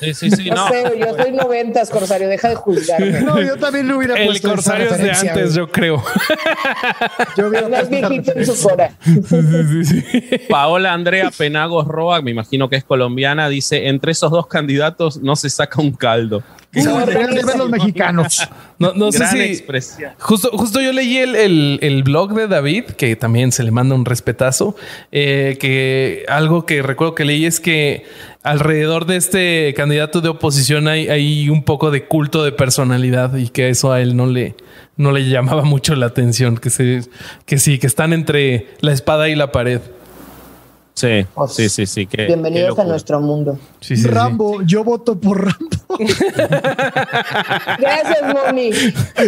[0.00, 0.68] Sí, sí, sí, No, no.
[0.68, 3.20] sé, yo soy noventas, Corsario, deja de juzgarme.
[3.20, 6.02] No, yo también lo hubiera El puesto esa corsario es de antes, yo creo.
[7.36, 8.90] Yo Es más viejito en su cora.
[10.48, 15.36] Paola Andrea Penagos Roa, me imagino que es colombiana, dice, entre esos dos candidatos no
[15.36, 16.42] se saca un caldo.
[16.74, 18.48] Como deberían de ver los mexicanos.
[18.80, 19.38] No, no sé si.
[19.38, 20.10] expresión.
[20.18, 23.94] Justo, justo yo leí el, el- el blog de David, que también se le manda
[23.94, 24.74] un respetazo.
[25.12, 28.04] eh, que algo que recuerdo que leí es que
[28.44, 33.48] alrededor de este candidato de oposición hay, hay un poco de culto de personalidad y
[33.48, 34.54] que eso a él no le,
[34.96, 36.58] no le llamaba mucho la atención.
[36.58, 37.00] Que, se,
[37.46, 39.80] que sí, que están entre la espada y la pared.
[40.96, 42.06] Sí, Pues, sí, sí, sí.
[42.06, 43.58] qué- qué Bienvenidos a nuestro mundo.
[43.80, 44.08] Sí, sí, sí.
[44.08, 45.68] Rambo, yo voto por Rambo.
[47.78, 48.70] Gracias, Moni.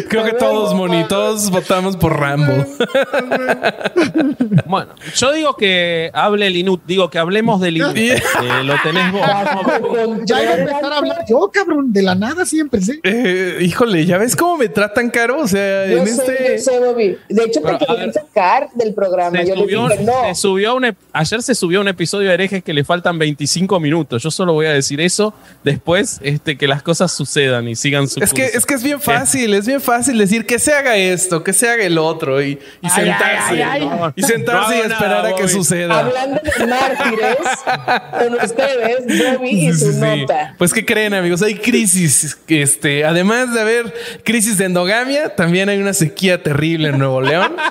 [0.08, 2.52] Creo que todos, Moni, todos votamos por Rambo.
[4.66, 8.12] Bueno, yo digo que hable el inútil, digo que hablemos del inútil.
[8.14, 9.22] Eh, lo tenés vos.
[10.24, 12.98] Ya iba a empezar a hablar yo, cabrón, de la nada siempre, ¿sí?
[13.04, 15.40] Eh, híjole, ¿ya ves cómo me tratan caro?
[15.40, 16.56] O sea, Yo en sé, este.
[16.56, 17.16] yo sé, Bobby.
[17.28, 19.38] De hecho, Pero, te querían sacar del programa.
[19.38, 20.12] Se Yo subió, dije, no.
[20.28, 23.80] se subió un ep- ayer se subió un episodio de herejes que le faltan 25
[23.80, 24.22] minutos.
[24.22, 25.34] Yo solo voy a decir eso
[25.64, 28.59] después este, que las cosas sucedan y sigan su Es que, curso.
[28.59, 31.68] es que es bien fácil, es bien fácil decir que se haga esto, que se
[31.68, 33.62] haga el otro y, y sentarse.
[33.64, 34.12] ay, ay.
[34.14, 35.52] Y sentarse No y esperar nada, a que Bobby.
[35.54, 35.98] suceda.
[36.00, 37.36] Hablando de mártires,
[38.12, 40.54] con ustedes, Bobby y su sí, nota.
[40.59, 42.38] Pues que creen, amigos, hay crisis.
[42.48, 43.94] Este, además de haber
[44.24, 47.57] crisis de endogamia, también hay una sequía terrible en Nuevo León.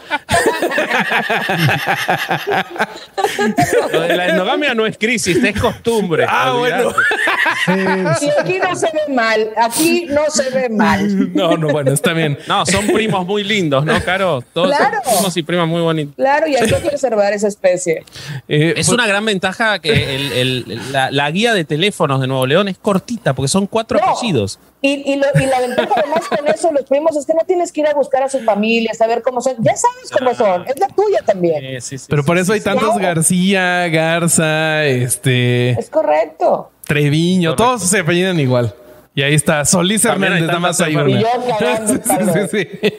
[3.91, 6.25] Lo de la endogamia no es crisis, es costumbre.
[6.27, 6.83] Ah, olvidate.
[6.83, 8.11] bueno.
[8.21, 11.31] Y aquí no se ve mal, aquí no se ve mal.
[11.35, 12.37] No, no, bueno, está bien.
[12.47, 14.41] No, son primos muy lindos, ¿no, Caro?
[14.53, 14.97] Todos Claro.
[15.03, 16.15] son primos y primas muy bonitos.
[16.15, 18.03] Claro, y hay que preservar esa especie.
[18.47, 22.27] Eh, Es pues- una gran ventaja que el- el- la, la guía de teléfonos de
[22.27, 24.05] Nuevo León es cortita porque son cuatro No.
[24.11, 24.59] apellidos.
[24.81, 27.71] Y, y, lo- y la ventaja además con eso, los primos, es que no tienes
[27.71, 29.55] que ir a buscar a su familia, saber cómo son.
[29.59, 31.81] Ya sabes cómo son, es la tuya también.
[31.81, 32.65] Sí, sí, Pero por sí, eso hay sí.
[32.65, 32.99] tantos Claro.
[33.89, 36.71] Garza, este, Es correcto.
[36.87, 37.63] Treviño, Correcto.
[37.77, 38.73] todos se apellidan igual.
[39.17, 41.09] Y ahí está, Solís También Hernández, nada más hay una.
[41.09, 42.33] Y yo cagando el palo.
[42.33, 42.93] Sí, sí, sí.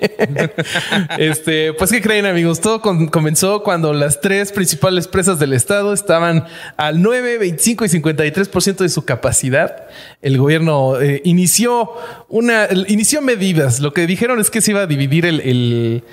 [1.19, 2.61] este, pues, ¿qué creen, amigos?
[2.61, 6.45] Todo con- comenzó cuando las tres principales presas del estado estaban
[6.79, 9.87] al 9, 25 y 53% de su capacidad.
[10.23, 11.91] El gobierno eh, inició
[12.31, 13.81] una, inició medidas.
[13.81, 16.05] Lo que dijeron es que se iba a dividir el, el-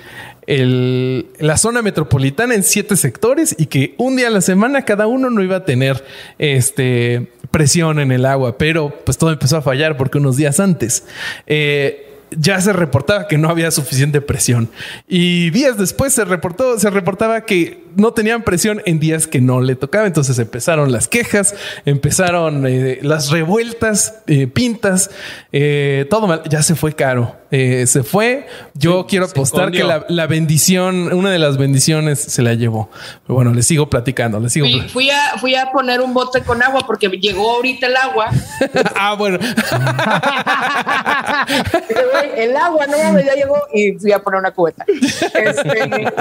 [0.46, 5.30] la zona metropolitana en siete sectores y que un día a la semana cada uno
[5.30, 6.04] no iba a tener
[6.38, 11.04] este presión en el agua, pero pues todo empezó a fallar porque unos días antes
[11.46, 14.68] eh, ya se reportaba que no había suficiente presión.
[15.08, 19.60] Y días después se reportó, se reportaba que no tenían presión en días que no
[19.60, 20.06] le tocaba.
[20.06, 25.10] Entonces empezaron las quejas, empezaron eh, las revueltas, eh, pintas,
[25.52, 26.42] eh, todo mal.
[26.48, 27.36] Ya se fue caro.
[27.50, 28.46] Eh, se fue.
[28.74, 32.90] Yo Sí, quiero apostar que la, la bendición, una de las bendiciones se la llevó.
[33.26, 36.12] Pero bueno, les sigo platicando, les sigo Fui, pla- fui a, fui a poner un
[36.14, 38.30] bote con agua porque llegó ahorita el agua.
[38.96, 39.38] ah, bueno.
[39.38, 39.54] Dije,
[42.12, 44.84] "Güey, el agua no ya llegó y fui a poner una cubeta.
[45.34, 46.12] Este,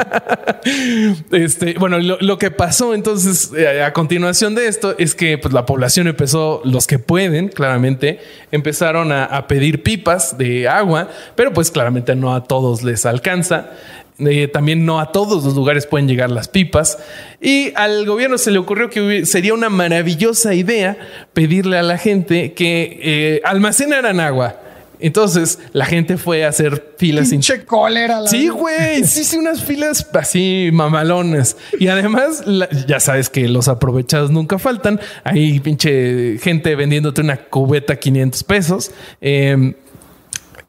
[1.32, 5.66] Este, bueno, lo, que pasó entonces eh, a continuación de esto es que pues, la
[5.66, 8.20] población empezó, los que pueden, claramente,
[8.52, 13.72] empezaron a, pedir pipas de agua, pero pues claramente no a todos les alcanza.
[14.20, 16.98] Eh, también no a todos los lugares pueden llegar las pipas.
[17.42, 20.98] Y al gobierno se le ocurrió que sería una maravillosa idea
[21.34, 24.63] pedirle a la gente que eh, almacenaran agua.
[25.04, 28.22] Entonces la gente fue a hacer filas sin Pinche cólera.
[28.22, 29.04] la Sí, güey.
[29.04, 31.58] Sí, sí, unas filas así mamalonas.
[31.80, 35.00] Y además, la- ya sabes que los aprovechados nunca faltan.
[35.24, 38.92] Hay pinche gente vendiéndote una cubeta 500 pesos.
[39.22, 39.76] Eh,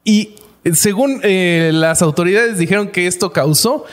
[0.03, 0.35] y
[0.73, 3.85] según eh, las autoridades dijeron que esto causó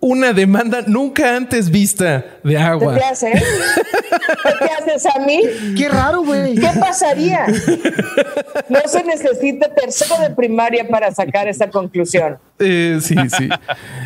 [0.00, 2.96] una demanda nunca antes vista de agua.
[2.96, 3.42] ¿Qué haces?
[4.58, 5.42] ¿Qué haces a mí?
[5.76, 6.54] Qué raro, güey.
[6.54, 7.46] ¿Qué pasaría?
[8.68, 12.38] No se necesita tercero de primaria para sacar esa conclusión.
[12.58, 13.48] Eh, sí, sí.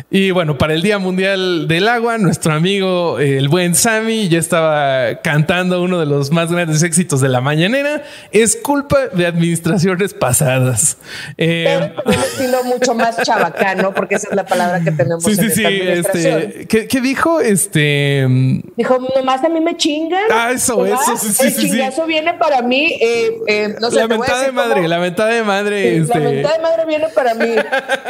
[0.09, 4.39] Y bueno, para el Día Mundial del Agua, nuestro amigo eh, el buen Sammy ya
[4.39, 8.03] estaba cantando uno de los más grandes éxitos de la mañanera.
[8.31, 10.97] Es culpa de administraciones pasadas.
[11.37, 15.23] Eh, Pero con un estilo mucho más chabacano, porque esa es la palabra que tenemos
[15.23, 15.84] sí, en sí, esta sí.
[15.87, 17.39] Este, ¿qué, qué dijo?
[17.41, 18.25] Este.
[18.27, 20.23] mm, Dijo, nomás a mí me chingan.
[20.31, 22.97] Ah, eso, Nomás eso, sí, sí, El sí, chingazo viene para mí.
[23.01, 25.97] eh, eh, no sé, la mentada de madre, la mentada de madre.
[25.97, 27.55] Este, La mentada de madre viene para mí.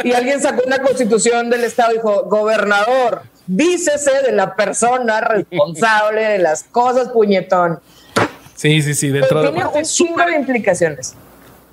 [0.04, 6.22] Y alguien sacó una constitución del Estado y dijo, gobernador, dícese de la persona responsable
[6.24, 7.80] de las cosas, puñetón.
[8.54, 9.08] Sí, sí, sí.
[9.10, 9.50] Dentro de.
[9.50, 11.14] Tiene un chingo de implicaciones.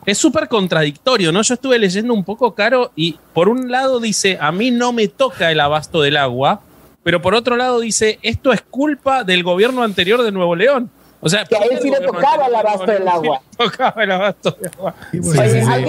[0.05, 1.41] Es súper contradictorio, ¿no?
[1.41, 5.07] Yo estuve leyendo un poco caro y por un lado dice, a mí no me
[5.07, 6.61] toca el abasto del agua,
[7.03, 10.89] pero por otro lado dice, esto es culpa del gobierno anterior de Nuevo León.
[11.21, 13.41] O sea, Que a él ¿por qué sí le tocaba el abasto del agua?
[13.57, 14.93] Tocaba el abasto del agua.
[15.11, 15.39] Sí, Sí,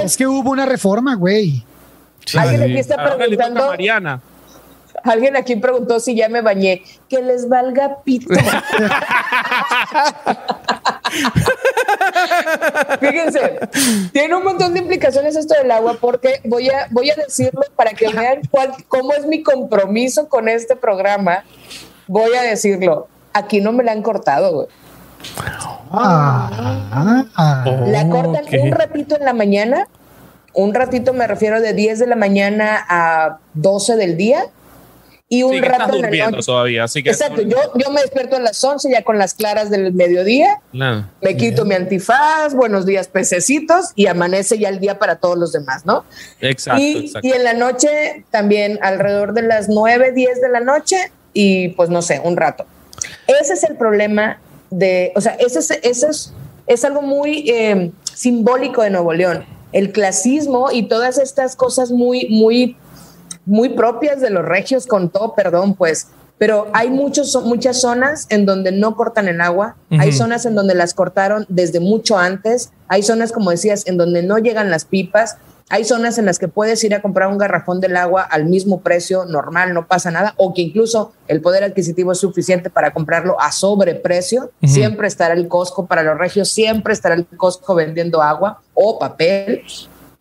[0.04, 1.64] Es que hubo una reforma, güey.
[2.36, 4.20] Alguien aquí está a preguntando, Mariana.
[5.02, 6.84] alguien aquí preguntó si ya me bañé.
[7.08, 8.32] Que les valga pito.
[13.00, 13.60] Fíjense,
[14.12, 17.92] tiene un montón de implicaciones esto del agua porque voy a, voy a decirlo para
[17.92, 21.44] que vean cuál, cómo es mi compromiso con este programa.
[22.06, 23.08] Voy a decirlo.
[23.32, 24.68] Aquí no me la han cortado, güey.
[25.90, 27.64] Ah, ah.
[27.86, 29.88] La cortan un ratito en la mañana.
[30.52, 34.44] Un ratito me refiero de 10 de la mañana a 12 del día.
[35.34, 37.10] Y un Sí, que estás rato en todavía, así que...
[37.10, 41.36] Exacto, yo, yo me despierto a las 11 ya con las claras del mediodía, me
[41.36, 45.84] quito mi antifaz, buenos días pececitos y amanece ya el día para todos los demás,
[45.86, 46.04] ¿no?
[46.40, 47.26] Exacto, y, exacto.
[47.26, 50.96] y en la noche también alrededor de las 9, 10 de la noche
[51.32, 52.64] y pues no sé, un rato.
[53.26, 54.38] Ese es el problema
[54.70, 56.32] de, o sea, ese es, ese es,
[56.66, 59.44] es algo muy eh, simbólico de Nuevo León.
[59.72, 62.76] El clasismo y todas estas cosas muy, muy,
[63.46, 66.08] muy propias de los regios, con todo perdón, pues.
[66.36, 70.74] Pero hay muchos, muchas zonas en donde no cortan el agua, hay zonas en donde
[70.74, 75.36] las cortaron desde mucho antes, hay zonas, como decías, en donde no llegan las pipas,
[75.70, 78.80] hay zonas en las que puedes ir a comprar un garrafón del agua al mismo
[78.80, 83.40] precio normal, no pasa nada, o que incluso el poder adquisitivo es suficiente para comprarlo
[83.40, 84.50] a sobreprecio.
[84.62, 89.62] Siempre estará el Costco para los regios, siempre estará el Costco vendiendo agua o papel.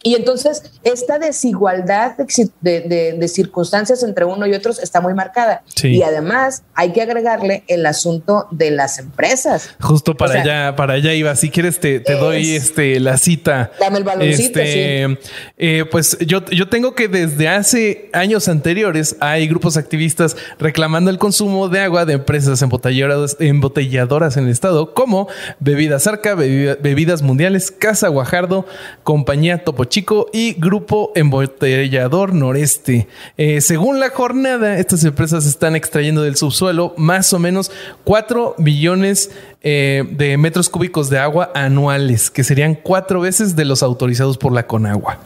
[0.03, 5.13] Y entonces esta desigualdad de, de- de- de circunstancias entre uno y otros está muy
[5.13, 5.63] marcada.
[5.75, 5.95] Sí.
[5.95, 9.69] Y además hay que agregarle el asunto de las empresas.
[9.79, 11.33] Justo para O sea, allá, para allá iba.
[11.35, 13.71] Si quieres, te, te es- doy este la cita.
[13.79, 15.17] Dame el baloncito, Este,
[15.57, 21.17] eh, pues yo, yo tengo que desde hace años anteriores hay grupos activistas reclamando el
[21.17, 25.27] consumo de agua de empresas embotelladoras, embotelladoras en el estado, como
[25.59, 28.65] Bebidas Arca, Bebida- Bebidas Mundiales, Casa Guajardo,
[29.03, 33.07] Compañía Topo Chico y Grupo Embotellador Noreste.
[33.37, 37.69] Eh, según la jornada, estas empresas están extrayendo del subsuelo más o menos
[38.03, 39.29] 4 billones
[39.61, 44.51] eh, de metros cúbicos de agua anuales, que serían cuatro veces de los autorizados por
[44.51, 45.19] la Conagua.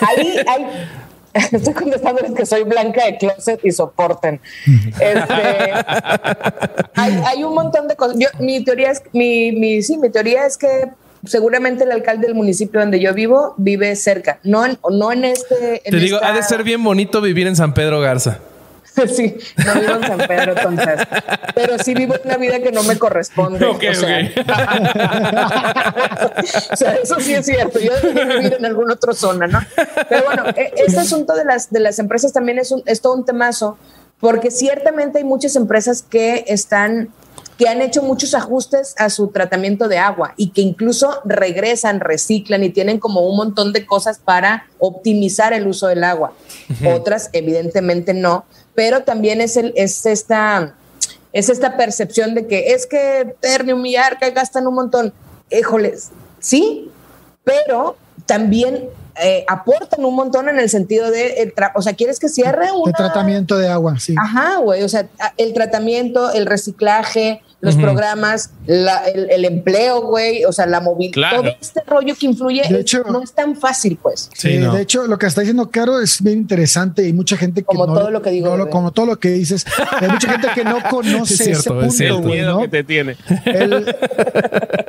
[0.00, 0.66] Ahí hay.
[1.52, 4.40] Estoy contestándoles que soy blanca de closet y soporten.
[4.98, 5.72] Este,
[6.94, 8.16] hay, hay un montón de cosas.
[8.18, 10.88] Yo, mi teoría es, mi, mi, sí, mi teoría es que
[11.26, 15.82] seguramente el alcalde del municipio donde yo vivo vive cerca, no en, no en este.
[15.84, 18.38] en Te digo, esta- ha de ser bien bonito vivir en San Pedro Garza.
[19.12, 19.34] Sí,
[19.66, 21.00] no vivo en San Pedro, entonces.
[21.56, 23.64] Pero sí vivo una vida que no me corresponde.
[23.66, 24.20] Ok, o, sea,
[26.72, 27.78] o sea, eso sí es cierto.
[27.80, 29.60] Yo debería vivir en alguna otra zona, ¿no?
[30.08, 33.14] Pero bueno, e- este asunto de las, de las empresas también es, un, es todo
[33.14, 33.78] un temazo,
[34.20, 37.08] porque ciertamente hay muchas empresas que están
[37.58, 42.64] que han hecho muchos ajustes a su tratamiento de agua y que incluso regresan, reciclan
[42.64, 46.32] y tienen como un montón de cosas para optimizar el uso del agua.
[46.84, 48.44] Otras, evidentemente, no,
[48.74, 50.74] pero también es, el, es, esta,
[51.32, 55.12] es esta percepción de que es que Ternium y Arca gastan un montón.
[55.50, 56.90] Híjoles, sí,
[57.44, 57.96] pero
[58.26, 58.88] también
[59.22, 62.66] eh, aportan un montón en el sentido de, el tra- o sea, ¿quieres que cierre
[62.66, 64.14] De una, tratamiento de agua, sí.
[64.18, 70.02] Ajá, güey, o sea, a- el tratamiento, el reciclaje, los programas, la- el, el empleo,
[70.02, 71.42] güey, o sea, la movilidad, Claro.
[71.44, 74.28] todo este rollo que influye, De es- hecho- no es tan fácil, pues.
[74.34, 74.74] Sí, Eh, no.
[74.74, 77.86] De hecho, lo que está diciendo Caro es bien interesante y mucha gente que Como
[77.86, 79.64] no, todo lo que digo, no como todo lo que dices,
[79.98, 82.20] hay mucha gente que no conoce Es cierto, ese es punto, cierto.
[82.20, 82.60] güey, miedo ¿no?
[82.60, 83.16] que te tiene.
[83.46, 83.94] el,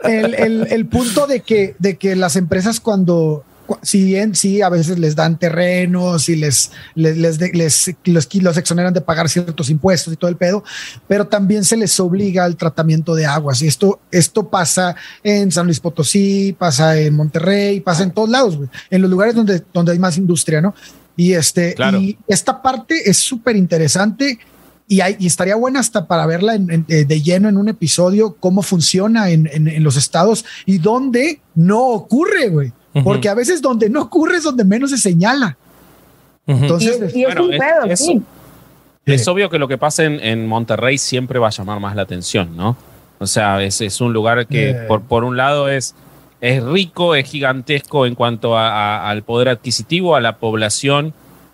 [0.04, 4.62] el- el- el punto de que, de que las empresas cuando, cu- si bien sí,
[4.62, 9.28] a veces les dan terrenos y les, les, les, les- los, los exoneran de pagar
[9.30, 10.64] ciertos impuestos y todo el pedo,
[11.08, 13.62] pero también se les obliga al tratamiento de aguas.
[13.62, 18.60] Y esto, esto pasa en San Luis Potosí, pasa en Monterrey, pasa en todos lados,
[18.90, 20.76] en los lugares donde, donde hay más industria, ¿no?
[21.18, 22.00] Y este, Claro.
[22.00, 24.38] y esta parte es súper interesante
[24.88, 27.70] y, hay, y estaría buena hasta para verla en- en- eh, de lleno en un
[27.70, 32.72] episodio, cómo funciona en, en- en los estados y dónde no ocurre, güey.
[33.04, 35.58] Porque a veces donde no ocurre es donde menos se señala.
[36.48, 38.22] Entonces, y es Bueno, un pedo, es- sí.
[39.06, 42.02] Es obvio que lo que pasa en, en Monterrey siempre va a llamar más la
[42.04, 42.76] atención, ¿no?
[43.20, 44.74] O sea, es, es un lugar que Eh.
[44.88, 45.94] por, por un lado es,
[46.42, 51.14] es rico, es gigantesco en cuanto a- a- al poder adquisitivo, a la población,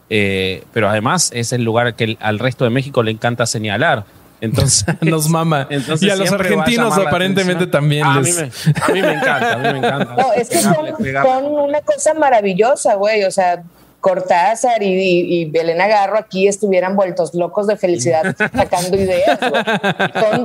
[0.09, 4.05] eh, pero además es el lugar que el- al resto de México le encanta señalar.
[4.41, 5.67] Entonces, Nos mama.
[5.69, 8.37] entonces y a los a argentinos aparentemente también Ah, les...
[8.39, 10.15] a, mí me, a mí me encanta, a mí me encanta.
[10.17, 11.31] No, es que son, Pegarle, pegarle.
[11.31, 13.23] son una cosa maravillosa, güey.
[13.23, 13.63] O sea,
[13.99, 19.39] Cortázar y, y, y Belén Agarro aquí estuvieran vueltos locos de felicidad sacando ideas.
[19.39, 19.63] güey.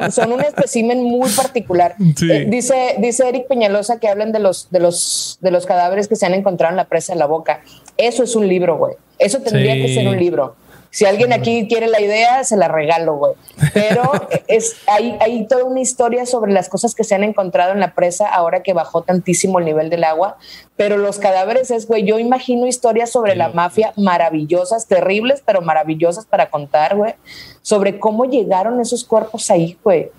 [0.02, 1.94] Son, son un espécimen muy particular.
[2.16, 2.30] Sí.
[2.30, 6.16] Eh, dice, dice Eric Peñalosa que hablan de los, de, los, de los cadáveres que
[6.16, 7.62] se han encontrado en la presa de la boca.
[7.96, 8.94] Eso es un libro, güey.
[9.18, 9.82] Eso tendría Sí.
[9.82, 10.54] que ser un libro.
[10.90, 13.34] Si alguien aquí quiere la idea, se la regalo, güey.
[13.74, 14.10] Pero
[14.48, 17.94] es, hay, hay toda una historia sobre las cosas que se han encontrado en la
[17.94, 20.36] presa ahora que bajó tantísimo el nivel del agua.
[20.76, 26.26] Pero los cadáveres es, güey, yo imagino historias sobre la mafia maravillosas, terribles, pero maravillosas
[26.26, 27.14] para contar, güey.
[27.62, 30.10] Sobre cómo llegaron esos cuerpos ahí, güey.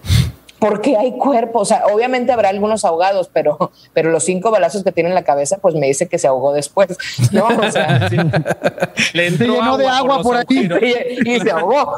[0.59, 1.61] ¿Por qué hay cuerpos?
[1.61, 5.23] O sea, obviamente habrá algunos ahogados, pero, pero los cinco balazos que tiene en la
[5.23, 6.97] cabeza, pues me dice que se ahogó después,
[7.31, 7.45] ¿no?
[7.47, 8.09] O sea,
[9.13, 10.79] Le entró Se llenó de agua por agujeros.
[10.81, 11.97] y, y se ahogó.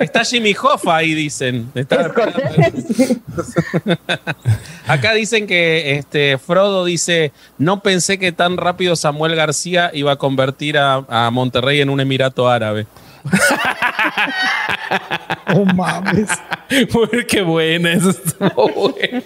[0.00, 1.70] Está Jimmy Hoffa ahí, dicen.
[1.74, 2.42] Está- Es correcto.
[4.86, 10.16] Acá dicen que este Frodo dice: No pensé que tan rápido Samuel García iba a
[10.16, 12.86] convertir a, a Monterrey en un emirato árabe.
[15.54, 16.28] oh mames.
[16.70, 17.92] Uy, qué buena.
[17.92, 19.22] Eso estuvo bueno.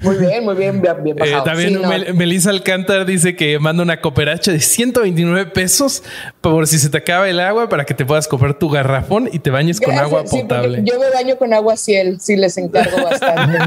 [0.00, 1.88] Muy bien, muy bien, bien, bien Eh, también Sí, no.
[1.88, 6.02] Mel- Melissa Alcántar dice que manda una cooperacha de 129 pesos
[6.40, 9.38] por si se te acaba el agua para que te puedas comprar tu garrafón y
[9.38, 10.82] te bañes con agua sí, potable.
[10.84, 13.58] yo me baño con agua ciel, sí les encargo bastante.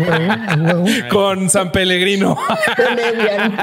[1.09, 2.36] Con San Pellegrino.
[2.36, 3.57] Con Evian.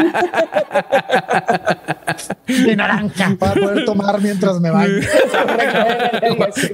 [2.46, 4.94] De naranja para poder tomar mientras me baño.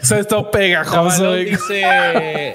[0.02, 1.34] O sea, es todo pegajoso.
[1.36, 2.54] Chavalón dice.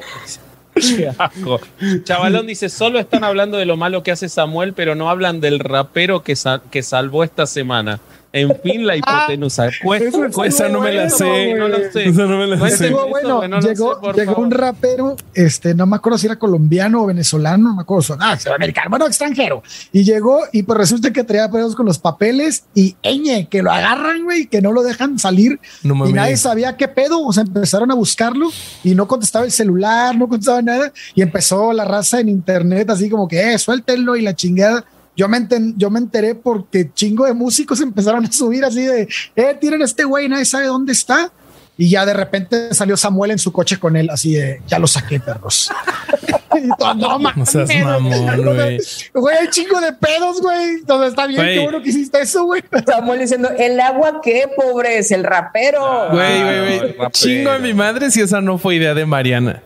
[2.03, 5.59] Chavalón dice: Solo están hablando de lo malo que hace Samuel, pero no hablan del
[5.59, 7.99] rapero que, sa- que salvó esta semana.
[8.33, 9.69] En fin, la hipotenusa.
[9.83, 11.53] Pues- eso Esa no me la sé.
[11.55, 12.07] No lo sé.
[12.07, 12.59] Esa no me la sé.
[12.59, 16.27] Cuéntenme Estuvo eso, bueno, no llegó, sé, llegó un rapero, este, no me acuerdo si
[16.27, 19.63] era colombiano o venezolano, no me acuerdo, ah, americano, bueno, extranjero.
[19.91, 23.71] Y llegó y pues resulta que traía pedos con los papeles y eñe, que lo
[23.71, 27.43] agarran, güey, que no lo dejan salir No y nadie sabía qué pedo, o sea,
[27.43, 28.49] empezaron a buscarlo
[28.83, 33.09] y no contestaba el celular, no contestaba nada y empezó la raza en internet así
[33.09, 34.85] como que, eh, suéltenlo y la chingada.
[35.21, 39.07] Yo me, enten- yo me enteré porque chingo de músicos empezaron a subir así de,
[39.35, 41.31] eh, tienen a este güey, nadie sabe dónde está.
[41.77, 44.87] Y ya de repente salió Samuel en su coche con él, así de, ya lo
[44.87, 45.69] saqué, perros.
[46.55, 48.41] y todo, no No seas mamón,
[49.13, 49.49] güey.
[49.51, 50.69] Chingo de pedos, güey.
[50.79, 51.55] Entonces está bien, Güey.
[51.57, 52.63] qué bueno que hiciste eso, güey.
[52.71, 56.09] Estamos diciendo, el agua qué, pobre, es el rapero.
[56.11, 56.91] Güey, Ah, güey, güey.
[56.93, 57.09] rapero.
[57.11, 59.61] Chingo a mi madre si esa no fue idea de Mariana.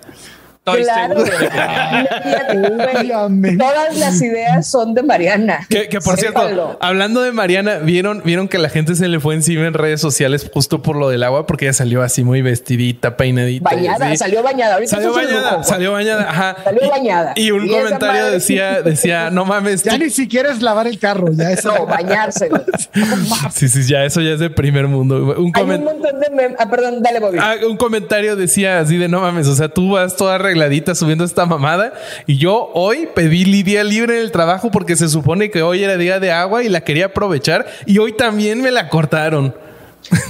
[0.66, 1.26] Estoy Claro.
[1.26, 1.38] seguro.
[3.58, 5.66] Todas las ideas son de Mariana.
[5.70, 9.36] Que, que, por cierto, hablando de Mariana, vieron, vieron que la gente se le fue
[9.36, 13.18] encima en redes sociales justo por lo del agua, porque ella salió así muy vestidita,
[13.18, 13.70] peinadita.
[13.70, 14.18] Bañada, así.
[14.18, 14.76] salió bañada.
[14.76, 16.56] Ahorita Salió eso bañada, lujo, salió bañada, ajá.
[16.64, 17.34] Salió Y- bañada.
[17.36, 20.88] Y un Y comentario madre- decía, decía, no mames, Ya tú- ni siquiera es lavar
[20.88, 22.50] el carro, ya es No, bañarse.
[22.50, 22.62] güey.
[23.52, 25.18] Sí, sí, ya eso ya es de primer mundo.
[25.38, 27.38] Un, Hay un comen- montón de mem- Ah, perdón, dale, Bobby.
[27.40, 31.26] ah, un comentario decía así de no mames, o sea, tú vas toda arregladita subiendo
[31.26, 31.94] esta mamada
[32.26, 35.98] y yo hoy pedí día libre en el trabajo porque se supone que hoy era
[35.98, 39.54] día de agua y la quería aprovechar y hoy también me la cortaron.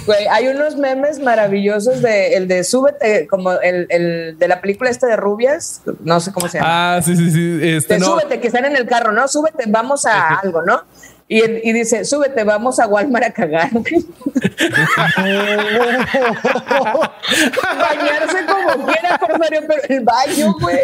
[0.06, 4.90] Güey, hay unos memes maravillosos de el de súbete, como el, el de la película
[4.90, 6.96] esta de rubias, no sé cómo se llama.
[6.96, 7.60] Ah, sí, sí, sí.
[7.62, 8.06] Este de no.
[8.06, 9.28] súbete, que están en el carro, ¿no?
[9.28, 10.82] Súbete, vamos a algo, ¿no?
[11.28, 13.70] Y, dice, súbete, vamos a Walmart a cagar.
[16.86, 20.78] Bañarse como quiera, Corsario, pero el baño, güey.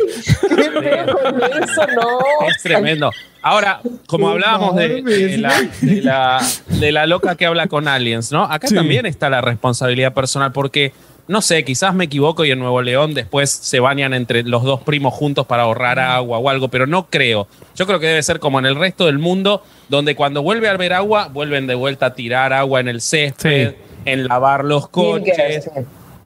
[0.49, 1.87] ¿Qué pedo con eso?
[1.95, 2.19] No.
[2.49, 3.11] Es tremendo.
[3.43, 8.43] Ahora, como hablábamos de, la, de, la, de la loca que habla con aliens, ¿no?
[8.43, 8.75] Acá Sí.
[8.75, 10.93] también está la responsabilidad personal porque,
[11.31, 14.81] no sé, quizás me equivoco y en Nuevo León después se bañan entre los dos
[14.81, 17.47] primos juntos para ahorrar agua o algo, pero no creo.
[17.73, 20.71] Yo creo que debe ser como en el resto del mundo, donde cuando vuelve a
[20.71, 23.75] haber agua, vuelven de vuelta a tirar agua en el césped, Sí.
[24.03, 25.69] en lavar los coches.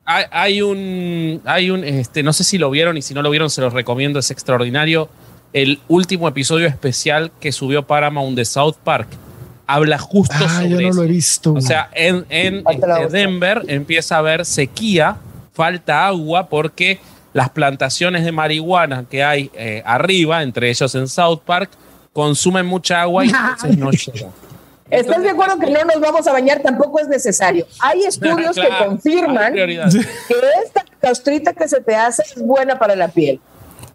[0.06, 3.30] Hay, hay un, hay un, este, no sé si lo vieron y si no lo
[3.30, 5.08] vieron se los recomiendo, es extraordinario.
[5.54, 9.08] El último episodio especial que subió Paramount de South Park
[9.68, 10.98] habla justo Ah, sobre yo no eso.
[11.00, 11.54] lo he visto.
[11.54, 13.08] O sea, en, en este.
[13.10, 15.18] Denver empieza a haber sequía,
[15.54, 17.00] falta agua porque
[17.34, 21.70] las plantaciones de marihuana que hay eh, arriba, entre ellos en South Park,
[22.14, 24.30] consumen mucha agua y entonces no llega.
[24.90, 26.62] ¿Estás de acuerdo que no nos vamos a bañar?
[26.62, 27.66] Tampoco es necesario.
[27.82, 29.80] Hay estudios que Claro, confirman que
[30.64, 33.40] esta costrita que se te hace es buena para la piel.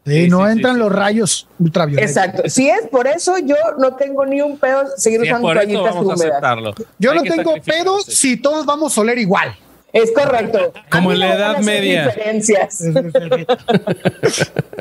[0.07, 0.81] Sí, sí, no sí, entran sí.
[0.81, 2.11] los rayos ultravioletas.
[2.17, 2.43] Exacto.
[2.49, 5.67] Si es por eso, yo no tengo ni un pedo seguir Si usando por eso
[5.67, 6.21] toallitas vamos a húmedas.
[6.31, 6.75] aceptarlo.
[6.99, 9.55] Yo Hay no tengo pedo si todos vamos a oler igual.
[9.93, 10.73] Es correcto.
[10.89, 12.07] Como en la no Edad Media.
[12.07, 12.83] Diferencias.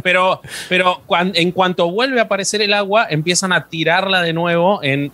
[0.04, 4.80] Pero, pero cuan- en cuanto vuelve a aparecer el agua, empiezan a tirarla de nuevo
[4.82, 5.12] en-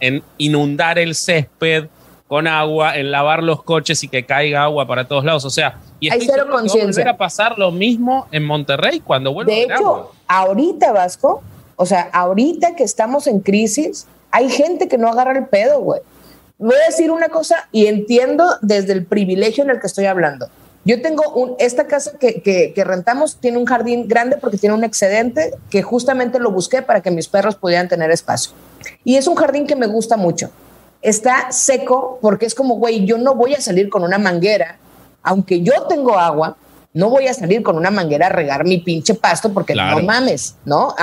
[0.00, 1.86] en inundar el césped
[2.28, 5.44] con agua, en lavar los coches y que caiga agua para todos lados.
[5.46, 7.02] O sea, y Hay estoy cero seguro que va a conciencia.
[7.02, 9.88] volver a pasar lo mismo en Monterrey cuando vuelva De el agua.
[9.88, 11.42] hecho, ahorita, Vasco,
[11.76, 16.00] o sea, ahorita que estamos en crisis, hay gente que no agarra el pedo, güey.
[16.58, 20.48] Voy a decir una cosa y entiendo desde el privilegio en el que estoy hablando.
[20.84, 24.74] Yo tengo un, esta casa que, que- que rentamos, tiene un jardín grande porque tiene
[24.74, 28.52] un excedente que justamente lo busqué para que mis perros pudieran tener espacio.
[29.04, 30.50] Y es un jardín que me gusta mucho.
[31.02, 34.78] Está seco porque es como, güey, yo no voy a salir con una manguera,
[35.22, 36.56] aunque yo tengo agua,
[36.94, 39.98] no voy a salir con una manguera a regar mi pinche pasto porque Claro.
[40.00, 40.94] no mames, ¿no?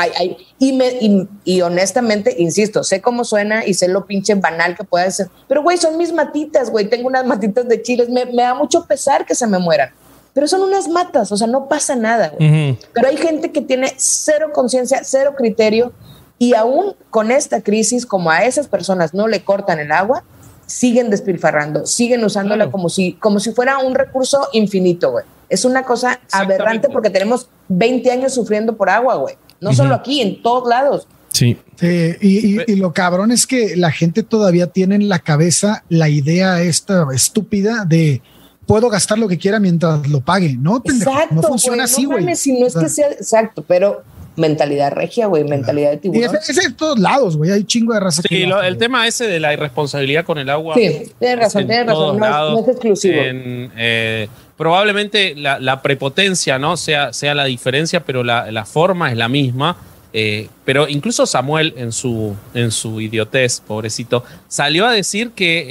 [0.60, 4.84] Y, me, y, y honestamente, insisto, sé cómo suena y sé lo pinche banal que
[4.84, 8.42] puede ser, pero güey, son mis matitas, güey, tengo unas matitas de chiles, me, me
[8.42, 9.92] da mucho pesar que se me mueran,
[10.34, 12.78] pero son unas matas, o sea, no pasa nada, güey.
[12.94, 15.94] Pero hay gente que tiene cero conciencia, cero criterio
[16.40, 20.24] y aún con esta crisis, como a esas personas no le cortan el agua,
[20.66, 22.72] siguen despilfarrando, siguen usándola Claro.
[22.72, 25.26] como, si, como si fuera un recurso infinito, güey.
[25.48, 29.36] Es una cosa aberrante porque tenemos 20 años sufriendo por agua, güey.
[29.62, 31.08] No solo aquí, en todos lados.
[31.32, 31.58] Sí.
[31.80, 35.84] Sí, y, y- y lo cabrón es que la gente todavía tiene en la cabeza
[35.90, 38.22] la idea esta estúpida de
[38.66, 40.56] puedo gastar lo que quiera mientras lo pague.
[40.58, 42.22] No, pendejo, Exacto, no funciona güey, así, no güey.
[42.22, 44.04] mames, si no es O sea, que sea exacto, pero
[44.36, 46.36] mentalidad regia, güey, mentalidad de Y tiburón.
[46.36, 47.52] ese, ese de todos lados, güey.
[47.52, 50.76] Hay chingo de raza Sí, lo el tema ese de la irresponsabilidad con el agua.
[50.76, 53.22] Sí, tienes razón, en tienes razón, todos no es- lados, no es exclusivo.
[53.22, 54.28] en, eh,
[54.58, 59.30] probablemente la, la prepotencia no sea, sea la diferencia, pero la, la forma es la
[59.30, 59.78] misma.
[60.18, 65.66] Eh, pero incluso Samuel, en su, en su idiotez, pobrecito, salió a decir que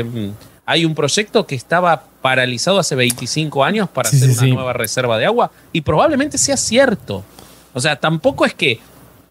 [0.00, 0.30] eh,
[0.66, 4.52] hay un proyecto que estaba paralizado hace 25 años para Sí, hacer sí, una sí.
[4.52, 7.24] nueva reserva de agua y probablemente sea cierto.
[7.76, 8.80] O sea, tampoco es que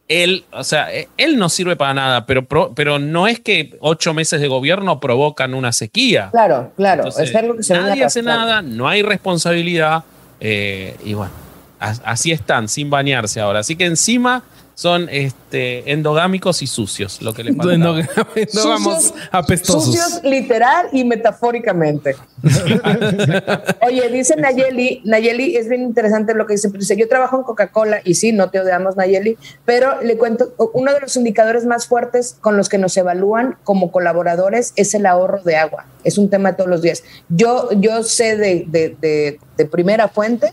[0.07, 4.13] él, o sea, eh, él no sirve para nada, pero, pero no es que ocho
[4.13, 6.29] meses de gobierno provocan una sequía.
[6.31, 10.03] Claro, claro, Entonces, es algo que se nadie hace nada, no hay responsabilidad
[10.39, 11.31] eh, y bueno,
[11.79, 13.61] as- así están, sin bañarse ahora.
[13.61, 14.43] Así que encima
[14.75, 17.73] son este, endogámicos y sucios, lo que les falta.
[18.51, 19.85] Sucios- apestosos.
[19.85, 22.15] Sucios literal y metafóricamente.
[23.81, 27.43] Oye, dice Nayeli, Nayeli es bien interesante lo que dice, pero dice, yo trabajo en
[27.43, 31.87] Coca-Cola y sí, no te odiamos Nayeli, pero le cuento, uno de los indicadores más
[31.87, 35.85] fuertes con los que nos evalúan como colaboradores es el ahorro de agua.
[36.03, 37.03] Es un tema de todos los días.
[37.29, 40.51] Yo, yo sé de, de- de- de primera fuente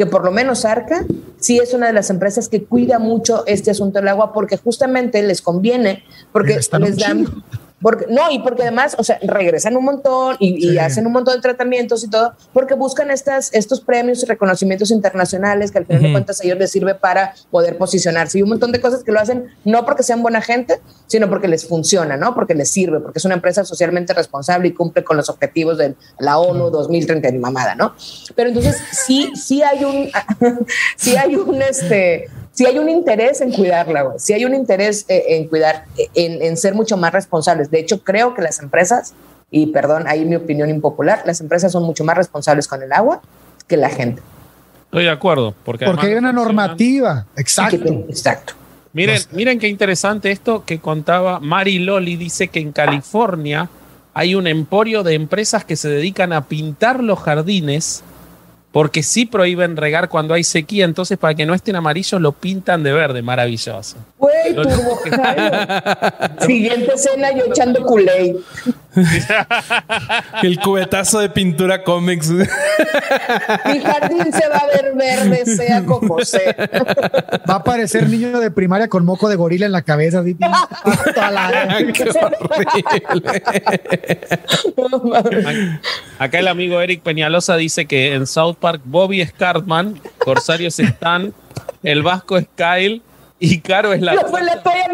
[0.00, 1.04] que por lo menos Arca
[1.36, 5.22] sí es una de las empresas que cuida mucho este asunto del agua porque justamente
[5.22, 7.26] les conviene, porque les dan...
[7.82, 10.78] Porque, no, y porque además, o sea, regresan un montón y, y Sí.
[10.78, 15.70] hacen un montón de tratamientos y todo, porque buscan estas, estos premios y reconocimientos internacionales
[15.70, 16.14] que al final de Ujú.
[16.14, 18.38] cuentas a ellos les sirve para poder posicionarse.
[18.38, 21.48] Y un montón de cosas que lo hacen no porque sean buena gente, sino porque
[21.48, 22.34] les funciona, ¿no?
[22.34, 25.94] Porque les sirve, porque es una empresa socialmente responsable y cumple con los objetivos de
[26.18, 27.94] la ONU 2030 y mamada, ¿no?
[28.34, 30.10] Pero entonces sí, sí hay un,
[30.96, 32.28] sí hay un, este,
[32.60, 34.18] sí hay un interés en cuidarla, güey.
[34.18, 37.70] Sí hay un interés eh, en cuidar, eh, en, en ser mucho más responsables.
[37.70, 39.14] De hecho, creo que las empresas,
[39.50, 43.22] y perdón, ahí mi opinión impopular, las empresas son mucho más responsables con el agua
[43.66, 44.20] que la gente.
[44.84, 45.54] Estoy de acuerdo.
[45.64, 47.24] Porque, Porque hay una normativa.
[47.34, 47.88] Exacto.
[48.10, 48.52] Exacto.
[48.92, 52.16] Miren, miren qué interesante esto que contaba Mari Loli.
[52.16, 53.70] Dice que en California
[54.12, 58.02] hay un emporio de empresas que se dedican a pintar los jardines
[58.72, 60.84] porque sí prohíben regar cuando hay sequía.
[60.84, 63.20] Entonces, para que no estén amarillos, lo pintan de verde.
[63.22, 63.96] Maravilloso.
[64.18, 64.98] Güey, turbo.
[66.46, 68.36] Siguiente escena, yo echando culé.
[70.42, 72.30] El cubetazo de pintura cómics.
[72.30, 72.46] Mi
[73.80, 76.54] jardín se va a ver verde, sea como sea.
[77.48, 80.20] Va a aparecer niño de primaria con moco de gorila en la cabeza.
[80.20, 83.42] así, hasta la- Qué horrible.
[86.18, 91.32] Acá el amigo Eric Peñalosa dice que en South Park Bobby es Cartman, Corsarios Stan,
[91.82, 93.02] el Vasco es Kyle
[93.38, 94.14] y Caro es la.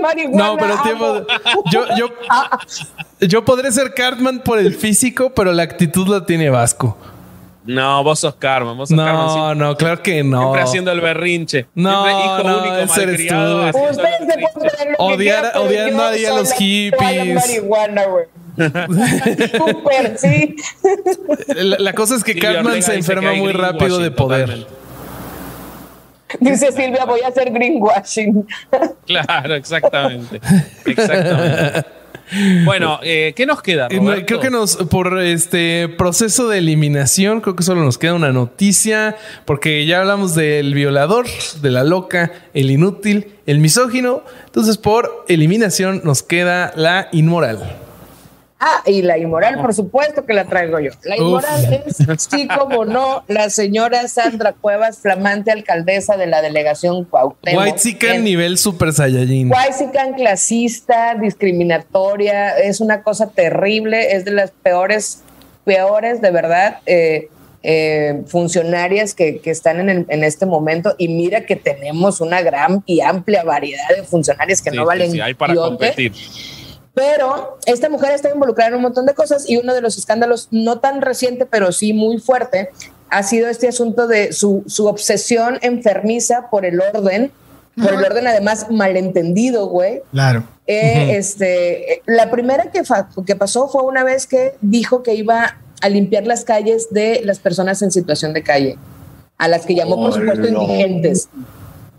[0.00, 0.46] Marihuana.
[0.46, 1.26] No, pero tiempo.
[1.72, 2.08] Yo, yo,
[3.20, 6.96] yo podré ser Cartman por el físico, pero la actitud la tiene Vasco.
[7.64, 9.16] No, vos sos Carmen, vos sos Carmen.
[9.16, 10.38] No, siempre- no, claro que no.
[10.40, 11.66] Siempre haciendo el berrinche.
[11.74, 13.34] No, Siempre hijo no, único ese eres tú.
[13.34, 17.34] Ustedes se Odiar- yo ahí a los hippies.
[17.34, 18.26] marihuana, güey.
[20.16, 20.56] Sí.
[21.48, 24.46] La, la cosa es que Cartman se enferma muy rápido de poder.
[24.46, 24.86] totalmente.
[26.40, 28.46] Dice Silvia, voy a hacer greenwashing.
[29.06, 30.40] Claro, exactamente.
[30.84, 31.88] Exactamente.
[32.64, 33.86] Bueno, eh, ¿qué nos queda?
[33.88, 34.26] Eh, Roberto?
[34.26, 39.16] Creo que nos, por este proceso de eliminación, creo que solo nos queda una noticia,
[39.44, 41.26] porque ya hablamos del violador,
[41.62, 44.24] de la loca, el inútil, el misógino.
[44.46, 47.76] Entonces, por eliminación, nos queda la inmoral.
[48.58, 50.90] Ah, y la inmoral, por supuesto que la traigo yo.
[51.04, 51.96] La inmoral es,
[52.30, 57.62] sí como no, la señora Sandra Cuevas, flamante alcaldesa de la delegación Cuauhtémoc.
[57.62, 59.50] White Sican en- nivel Super Saiyajin.
[59.52, 61.14] Huaysican clasista,
[61.70, 65.20] discriminatoria, es una cosa terrible, es de las peores,
[65.64, 67.28] peores de verdad eh,
[67.62, 70.94] eh, funcionarias que, que están en, el- en este momento.
[70.98, 75.10] Y mira que tenemos una gran y amplia variedad de funcionarias que Sí, no valen.
[75.12, 76.12] sí, hay para competir.
[76.96, 80.48] Pero esta mujer está involucrada en un montón de cosas y uno de los escándalos,
[80.50, 82.70] no tan reciente, pero sí muy fuerte,
[83.10, 87.32] ha sido este asunto de su, su obsesión enfermiza por el orden,
[87.76, 90.00] por el orden además malentendido, güey.
[90.10, 90.44] Claro.
[90.66, 92.82] Eh, este, la primera que,
[93.26, 97.40] que pasó fue una vez que dijo que iba a limpiar las calles de las
[97.40, 98.78] personas en situación de calle,
[99.36, 101.28] a las que llamó por supuesto indigentes.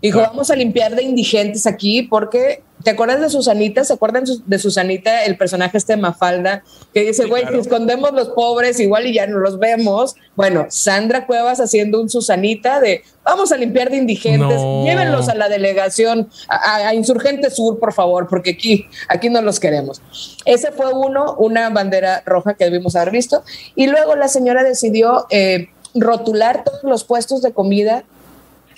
[0.00, 3.82] Dijo, vamos a limpiar de indigentes aquí porque, ¿te acuerdas de Susanita?
[3.82, 6.62] ¿Se acuerdan de Susanita, el personaje este de Mafalda?
[6.94, 7.56] Que dice, Sí, güey, claro.
[7.56, 10.14] si escondemos los pobres igual y ya no los vemos.
[10.36, 14.84] Bueno, Sandra Cuevas haciendo un Susanita de, vamos a limpiar de indigentes, No.
[14.84, 19.58] llévenlos a la delegación, a, a Insurgente Sur, por favor, porque aquí, aquí no los
[19.58, 20.00] queremos.
[20.44, 23.42] Ese fue uno, una bandera roja que debimos haber visto.
[23.74, 28.04] Y luego la señora decidió eh, rotular todos los puestos de comida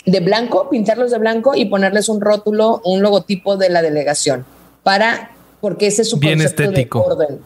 [0.06, 4.44] de blanco, pintarlos de blanco y ponerles un rótulo, un logotipo de la delegación
[4.82, 5.30] para,
[5.60, 6.98] porque ese es su Bien concepto estético.
[7.00, 7.38] de orden.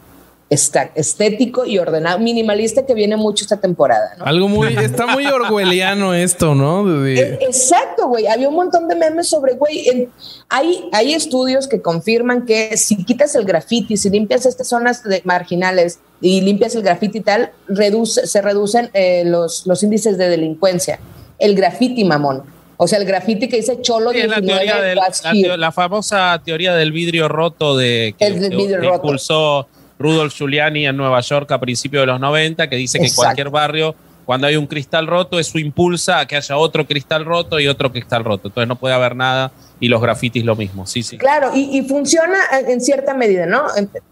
[0.47, 4.25] Está estético y ordenado, minimalista que viene mucho esta temporada, ¿no?
[4.25, 6.85] Algo muy, está muy orwelliano esto, ¿no?
[6.85, 8.27] De- Exacto, güey.
[8.27, 10.07] Había un montón de memes sobre, güey.
[10.47, 15.23] hay, hay estudios que confirman que si quitas el graffiti, si limpias estas zonas de-
[15.25, 20.29] marginales y limpias el graffiti y tal, reduce, se reducen eh, los, los índices de
[20.29, 20.99] delincuencia.
[21.39, 22.43] El graffiti, mamón.
[22.77, 26.41] O sea, el graffiti que dice Cholo Sí, la, 19, teoría del- la, teo- famosa
[26.43, 28.95] teoría del vidrio roto de que, El que- roto.
[28.95, 29.67] impulsó
[29.97, 33.21] Rudolf Giuliani en Nueva York a principios de los 90, que dice que Exacto.
[33.23, 33.95] cualquier barrio,
[34.25, 37.91] cuando hay un cristal roto, eso impulsa a que haya otro cristal roto y otro
[37.93, 38.49] cristal roto.
[38.49, 40.85] Entonces no puede haber nada y los grafitis lo mismo.
[40.85, 41.17] Sí, sí.
[41.17, 43.67] Claro, y, y funciona en cierta medida, ¿no?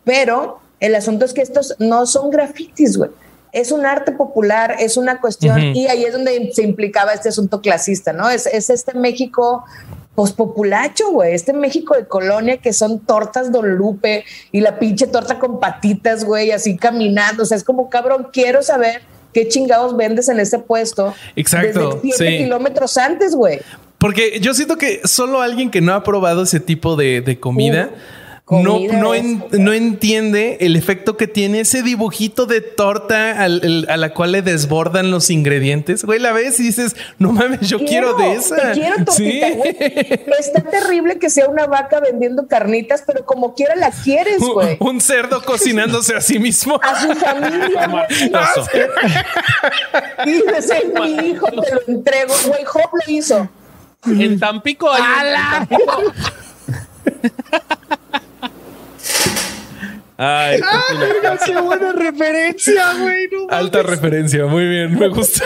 [0.06, 3.10] Pero el asunto es que estos no son grafitis, güey.
[3.54, 7.62] Es un arte popular, es una cuestión, y ahí es donde se implicaba este asunto
[7.62, 8.30] clasista, ¿no?
[8.30, 9.64] Es, es este México
[10.16, 15.40] pospopulacho, güey, este México de colonia que son tortas Don Lupe y la pinche torta
[15.40, 19.02] con patitas, güey, así caminando, o sea, es como, cabrón, quiero saber
[19.34, 21.14] ¿qué chingados vendes en ese puesto?
[21.36, 22.44] Exacto, Desde siete sí.
[22.44, 23.60] kilómetros antes, güey.
[23.98, 27.90] Porque yo siento que solo alguien que no ha probado ese tipo de, de comida.
[28.49, 33.61] No, comida no, en- no entiende el efecto que tiene ese dibujito de torta al-
[33.64, 36.03] el- a la cual le desbordan los ingredientes.
[36.03, 38.57] Güey, la ves y dices, no mames, yo quiero, de esa.
[38.57, 39.53] Te quiero tortita, Sí.
[39.56, 39.78] güey.
[40.40, 44.76] Está terrible que sea una vaca vendiendo carnitas, pero como quiera la quieres, güey.
[44.82, 46.82] Un, un cerdo cocinándose a sí mismo.
[46.84, 48.03] A su familia, güey.
[50.26, 52.34] Dices, es mi hijo, te lo entrego.
[52.48, 53.48] Güey, Hop lo hizo.
[54.06, 56.14] En Tampico hay Tampico-
[60.18, 63.27] Ay, Ah, qué buena referencia, güey.
[63.31, 63.56] no mames.
[63.56, 65.44] Alta referencia, muy bien, me gustó.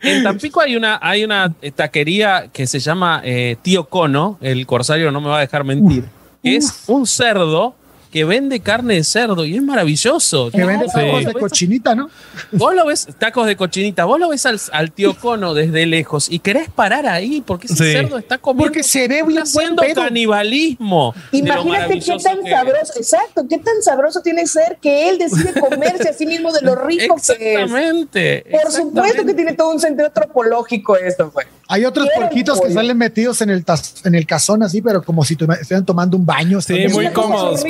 [0.00, 5.10] En Tampico hay una, hay una taquería que se llama eh, Tío Cono, el corsario
[5.10, 6.04] no me va a dejar mentir,
[6.42, 7.74] es un cerdo
[8.14, 10.48] que vende carne de cerdo y es maravilloso.
[10.52, 12.08] Que vende tacos de cochinita, ¿no?
[12.52, 16.30] Vos lo ves, tacos de cochinita, vos lo ves al, al tío Cono desde lejos
[16.30, 17.92] y querés parar ahí porque ese Sí.
[17.92, 18.66] cerdo está comiendo.
[18.66, 20.02] Porque se ve bien buen haciendo pedo.
[20.02, 21.12] canibalismo.
[21.32, 25.52] Imagínate qué tan que- sabroso, exacto, qué tan sabroso tiene que ser que él decide
[25.60, 27.30] comerse a sí mismo de lo rico que es.
[27.30, 28.46] Exactamente.
[28.48, 31.48] Por supuesto que tiene todo un sentido antropológico esto, güey.
[31.68, 35.24] Hay otros porquitos que salen metidos en el, tas- en el cazón así, pero como
[35.24, 36.60] si estuvieran tomando un baño.
[36.60, 37.64] Sí, Están- muy cómodos,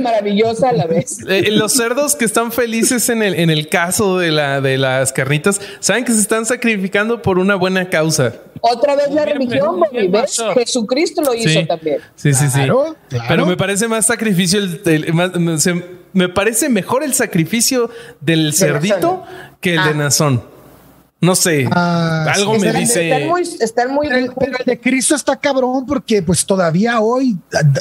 [0.00, 1.18] maravillosa a la vez.
[1.28, 5.12] Eh, los cerdos que están felices en el, en el caso de, la, de las
[5.12, 8.34] carnitas, saben que se están sacrificando por una buena causa.
[8.60, 10.36] Otra vez la Bien, religión, bien, ¿ves?
[10.54, 11.66] Jesucristo lo hizo Sí.
[11.66, 11.98] también.
[12.16, 12.52] Sí, sí, sí.
[12.54, 13.24] Claro, claro.
[13.28, 17.90] Pero me parece más sacrificio el, el- más- me- se- me parece mejor el sacrificio
[18.20, 19.22] del cerdito
[19.60, 19.94] que el de Ah.
[19.94, 20.42] Nazón.
[21.20, 21.68] No sé.
[21.72, 23.10] Ah, algo sí, me Están, dice.
[23.10, 27.36] están muy, están muy Pero, pero el de Cristo está cabrón porque pues todavía hoy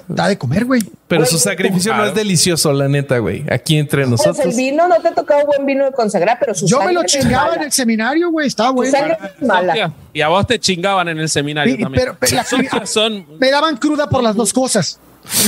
[0.07, 0.81] da, de comer, güey.
[1.07, 3.45] Pero Güey, su sacrificio no es delicioso, la neta, güey.
[3.51, 4.39] Aquí entre Pues nosotros.
[4.43, 7.03] el vino no te ha tocado buen vino de consagrar, pero su Yo me lo
[7.03, 8.47] chingaba en el seminario, güey.
[8.47, 8.91] Estaba bueno.
[8.91, 12.03] sangre es Y a vos te chingaban en el seminario Sí, también.
[12.05, 12.35] pero- pero
[12.80, 14.99] la- son, Me daban cruda por las dos cosas.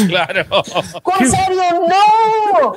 [0.07, 0.45] claro.
[1.02, 1.57] ¡Consario,
[1.88, 2.76] no!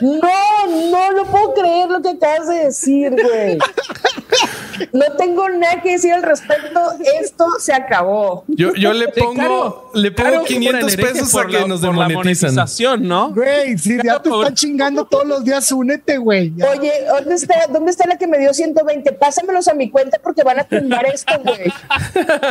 [0.00, 3.58] No, no lo puedo creer lo que acabas de decir, güey.
[4.92, 6.80] No tengo nada que decir al respecto.
[7.20, 8.44] Esto se acabó.
[8.48, 11.38] Yo, yo le Sí, pongo, claro, le pongo claro que 500 ponen herejes pesos a
[11.42, 12.54] por que la- nos demonetizan.
[13.08, 13.30] ¿no?
[13.34, 16.52] Güey, si ya te Por- están chingando todos los días, únete, güey.
[16.56, 16.70] Ya.
[16.70, 19.12] Oye, ¿dónde está, ¿dónde está la que me dio 120?
[19.12, 21.72] Pásamelos a mi cuenta porque van a tumbar esto, güey.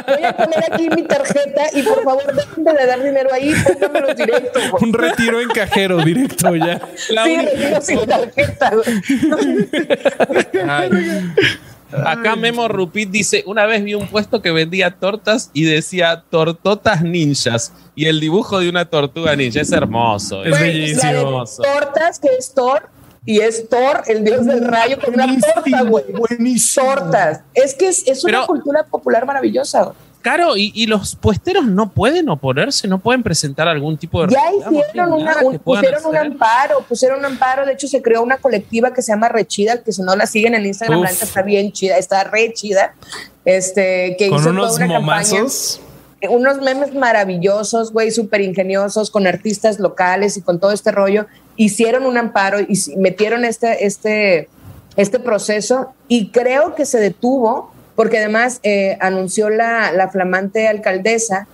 [0.08, 4.16] Voy a poner aquí mi tarjeta y por favor, dejen de dar dinero ahí, póngamelos
[4.16, 4.84] directo, güey.
[4.84, 6.82] Un retiro en cajero directo ya.
[7.10, 9.70] La Sí, retiro sin tarjeta, güey.
[10.68, 11.32] Ay.
[12.06, 17.02] Acá Memo Rupit dice, una vez vi un puesto que vendía tortas y decía tortotas
[17.04, 20.44] ninjas y el dibujo de una tortuga ninja es hermoso.
[20.44, 21.44] Es Güey, bellísimo.
[21.62, 22.90] Tortas, que es Thor,
[23.26, 26.06] y es Thor, el dios del rayo, con una torta, güey.
[26.12, 26.86] Buenísimo.
[26.86, 27.42] Tortas.
[27.54, 29.84] Es que es, es una Pero- cultura popular maravillosa.
[29.84, 29.96] güey.
[30.22, 32.88] Caro, ¿y, y los puesteros no pueden oponerse?
[32.88, 34.34] ¿No pueden presentar algún tipo de...
[34.34, 37.66] Ya hicieron ¿No hay una, un- pusieron un amparo, pusieron un amparo.
[37.66, 40.54] De hecho, se creó una colectiva que se llama Rechida, que si no la siguen
[40.56, 41.24] en Instagram, Uf.
[41.24, 42.94] está bien chida, está re chida.
[43.46, 45.80] Este, que Con hizo unos toda una momazos.
[46.20, 51.26] campaña, unos memes maravillosos, güey, súper ingeniosos, con artistas locales y con todo este rollo.
[51.56, 54.48] Hicieron un amparo y metieron este, este,
[54.98, 61.48] este proceso y creo que se detuvo porque además eh, anunció la, la flamante alcaldesa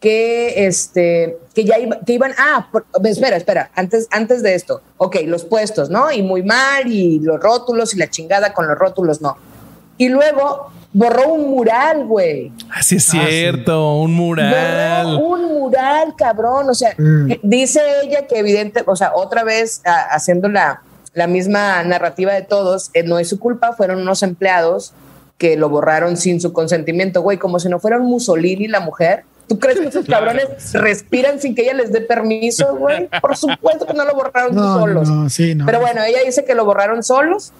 [0.00, 4.82] que este que ya iba- que iban ah por- espera espera antes antes de esto
[4.98, 8.76] ok los puestos no y muy mal y los rótulos y la chingada con los
[8.78, 9.38] rótulos no
[9.96, 13.18] y luego borró un mural güey Así es Ah, sí.
[13.28, 15.06] cierto, un mural.
[15.06, 16.68] Borró un mural, cabrón.
[16.70, 17.26] O sea, Mm.
[17.28, 20.82] que- dice ella que evidente, o sea, otra vez a- haciendo la,
[21.14, 24.92] la misma narrativa de todos, eh, no es su culpa, fueron unos empleados
[25.38, 29.24] que lo borraron sin su consentimiento, güey, como si no fuera un Mussolini la mujer.
[29.48, 33.08] ¿Tú crees que esos cabrones respiran sin que ella les dé permiso, güey?
[33.20, 35.08] Por supuesto que no lo borraron No, solos.
[35.08, 35.66] no, sí, no.
[35.66, 37.52] Pero bueno, ella dice que lo borraron solos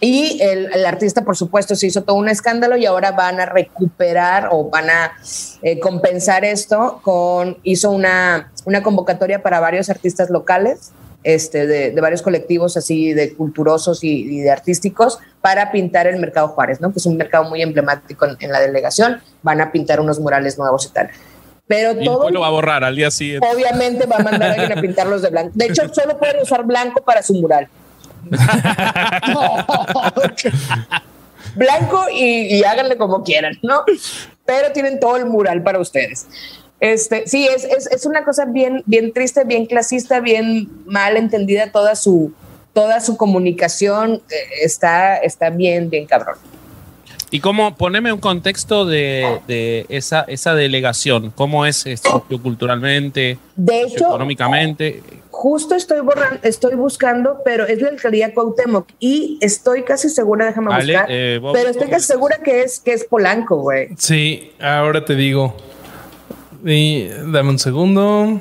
[0.00, 3.46] y el, el artista, por supuesto, se hizo todo un escándalo y ahora van a
[3.46, 5.12] recuperar o van a
[5.62, 10.92] eh, compensar esto con, hizo una, una convocatoria para varios artistas locales.
[11.24, 16.20] Este, de, de varios colectivos así de culturosos y, y de artísticos para pintar el
[16.20, 16.92] Mercado Juárez, ¿no?
[16.92, 20.56] que es un mercado muy emblemático en, en la delegación, van a pintar unos murales
[20.58, 21.10] nuevos y tal.
[21.66, 23.46] Pero Y todo, lo va a borrar al día siguiente.
[23.52, 25.50] obviamente va a mandar a alguien a pintarlos de blanco.
[25.54, 27.68] De hecho, solo pueden usar blanco para su mural.
[31.54, 33.84] Blanco y, y háganle como quieran, ¿no?
[34.44, 36.26] Pero tienen todo el mural para ustedes.
[36.80, 41.72] Este, sí, es, es, es una cosa bien, bien triste, bien clasista, bien mal entendida
[41.72, 42.32] toda su,
[42.72, 46.36] toda su comunicación eh, está, está bien, bien cabrón.
[47.30, 51.84] Y cómo, poneme un contexto de, de esa, esa delegación, cómo es
[52.42, 55.02] culturalmente, De hecho, económicamente.
[55.30, 60.74] justo estoy borrando, estoy buscando, pero es la alcaldía Cuauhtémoc y estoy casi segura, déjame
[60.74, 63.88] buscar, eh, vos- pero estoy casi segura que es que es Polanco, güey.
[63.98, 65.54] Sí, ahora te digo.
[66.64, 68.40] Y dame un segundo.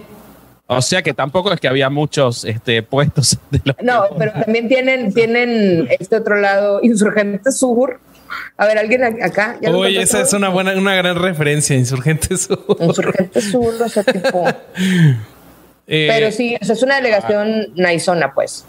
[0.69, 4.68] O sea que tampoco es que había muchos este, puestos de los No, pero también
[4.68, 7.99] tienen tienen este otro lado Insurgente Sur.
[8.57, 9.57] A ver, alguien acá.
[9.61, 12.41] ¿Ya Oye, esa es una buena, una gran referencia, Insurgentes.
[12.41, 12.77] Sur.
[12.80, 14.45] Insurgente Sur, o sea, tipo.
[15.89, 18.65] Eh, Pero sí, o sea, es una delegación naizona, pues.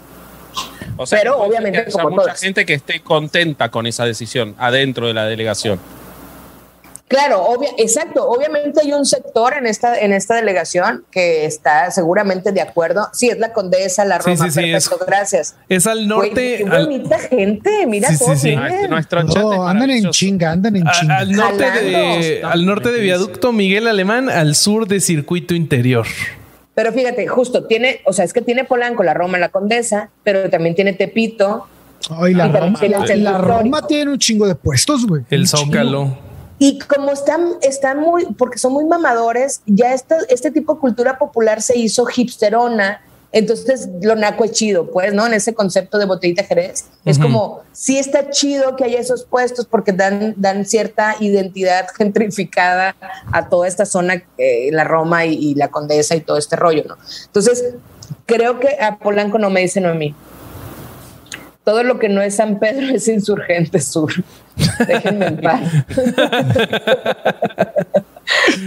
[0.95, 2.39] O sea, Pero obviamente que como mucha todas.
[2.39, 5.79] gente que esté contenta con esa decisión adentro de la delegación.
[7.09, 8.29] Claro, obvia, exacto.
[8.29, 13.09] Obviamente hay un sector en esta, en esta delegación que está seguramente de acuerdo.
[13.13, 14.45] Sí, es la condesa, la Sí, Roma.
[14.45, 15.55] sí, sí, perfecto, es- gracias.
[15.69, 16.57] es al Güey, norte.
[16.59, 18.55] qué al- bonita gente, mira Sí, sí, sí.
[18.55, 21.17] Ah, este, nuestro No, andan en chinga, andan en a- chinga.
[21.17, 26.05] al norte de, al norte de Viaducto Miguel Alemán, al sur de Circuito Interior.
[26.75, 30.47] Pero fíjate, justo tiene, o sea, es que tiene Polanco, la Roma, la Condesa, pero
[30.51, 31.65] también tiene Tepito.
[32.11, 35.23] Ay, la Roma, la Roma tiene un chingo de puestos, güey.
[35.31, 35.47] El.
[35.47, 36.28] Zócalo.
[36.59, 41.17] Y como están, están muy, porque son muy mamadores, ya esta, este tipo de cultura
[41.17, 43.01] popular se hizo hipsterona.
[43.31, 45.25] Entonces, lo naco es chido, pues, ¿no?
[45.25, 46.85] En ese concepto de botellita Jerez.
[47.05, 52.95] Es como, sí está chido que haya esos puestos porque dan, dan cierta identidad gentrificada
[53.31, 56.83] a toda esta zona, eh, la Roma y, y la Condesa y todo este rollo,
[56.87, 56.97] ¿no?
[57.27, 57.75] Entonces,
[58.25, 60.15] creo que a Polanco no me dicen a mí.
[61.63, 64.11] Todo lo que no es San Pedro es Insurgente Sur.
[64.87, 65.61] Déjenme en paz.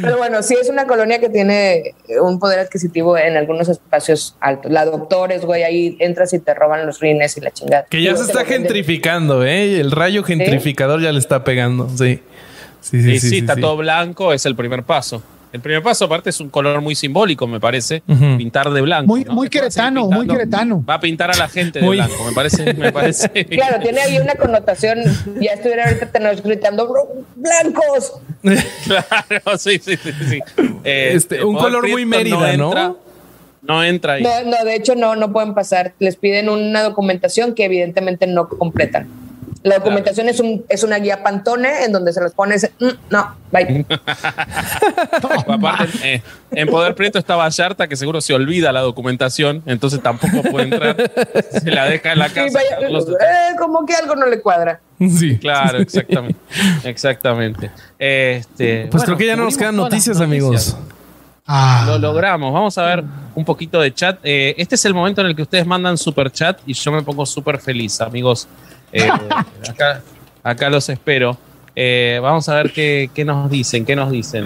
[0.01, 4.71] Pero bueno, sí es una colonia que tiene un poder adquisitivo en algunos espacios altos.
[4.71, 7.87] La Doctores, güey, ahí entras y te roban los rines y la chingada.
[7.89, 9.81] Que ya se está gentrificando, ¿eh?
[9.81, 11.89] El rayo gentrificador ya le está pegando.
[11.89, 12.21] Sí.
[12.81, 13.21] Sí, sí, Sí, sí.
[13.21, 13.61] sí, sí, está sí.
[13.61, 15.23] todo blanco, es el primer paso.
[15.53, 18.03] El primer paso, aparte, es un color muy simbólico, me parece.
[18.07, 19.07] Pintar de blanco.
[19.07, 19.35] Muy, ¿no?
[19.35, 20.83] muy queretano, muy queretano.
[20.89, 22.73] Va a pintar a la gente de Muy- blanco, me parece.
[22.75, 23.29] Me parece.
[23.47, 24.99] Claro, tiene ahí una connotación.
[25.41, 26.11] Ya estuviera ahorita
[26.43, 28.15] gritando "Bro- blancos.
[28.43, 30.13] Claro, sí, sí, sí.
[30.29, 30.41] sí.
[30.85, 32.71] Eh, Este, el un color muy Mérida, ¿no?
[32.73, 32.95] entra-
[33.63, 34.23] No entra ahí.
[34.23, 35.93] No, no, de hecho, no, no pueden pasar.
[35.99, 39.07] Les piden una documentación que evidentemente no completan.
[39.65, 42.69] La documentación es, un, es una guía Pantone en donde se los pones.
[42.81, 43.87] "Mm, no, bye.
[45.49, 50.43] Aparte, eh, en Poder Prieto está Vallarta, que seguro se olvida la documentación, entonces tampoco
[50.51, 50.97] puede entrar.
[51.53, 52.59] Se la deja en la Sí, casa.
[52.81, 54.81] vaya, eh, como que algo no le cuadra.
[54.99, 55.39] Sí.
[55.39, 56.39] Claro, exactamente.
[56.85, 57.71] Exactamente.
[57.99, 60.77] Este, Pues bueno, creo que ya no nos quedan noticias, amigos.
[61.47, 62.53] Ah, Lo logramos.
[62.53, 63.03] Vamos a ver
[63.35, 64.19] un poquito de chat.
[64.23, 67.03] Eh, este es el momento en el que ustedes mandan super chat y yo me
[67.03, 68.47] pongo súper feliz, amigos.
[68.93, 69.09] Eh,
[69.69, 70.03] acá,
[70.43, 71.37] acá los espero.
[71.75, 74.45] Eh, vamos a ver qué, qué nos dicen, qué nos dicen.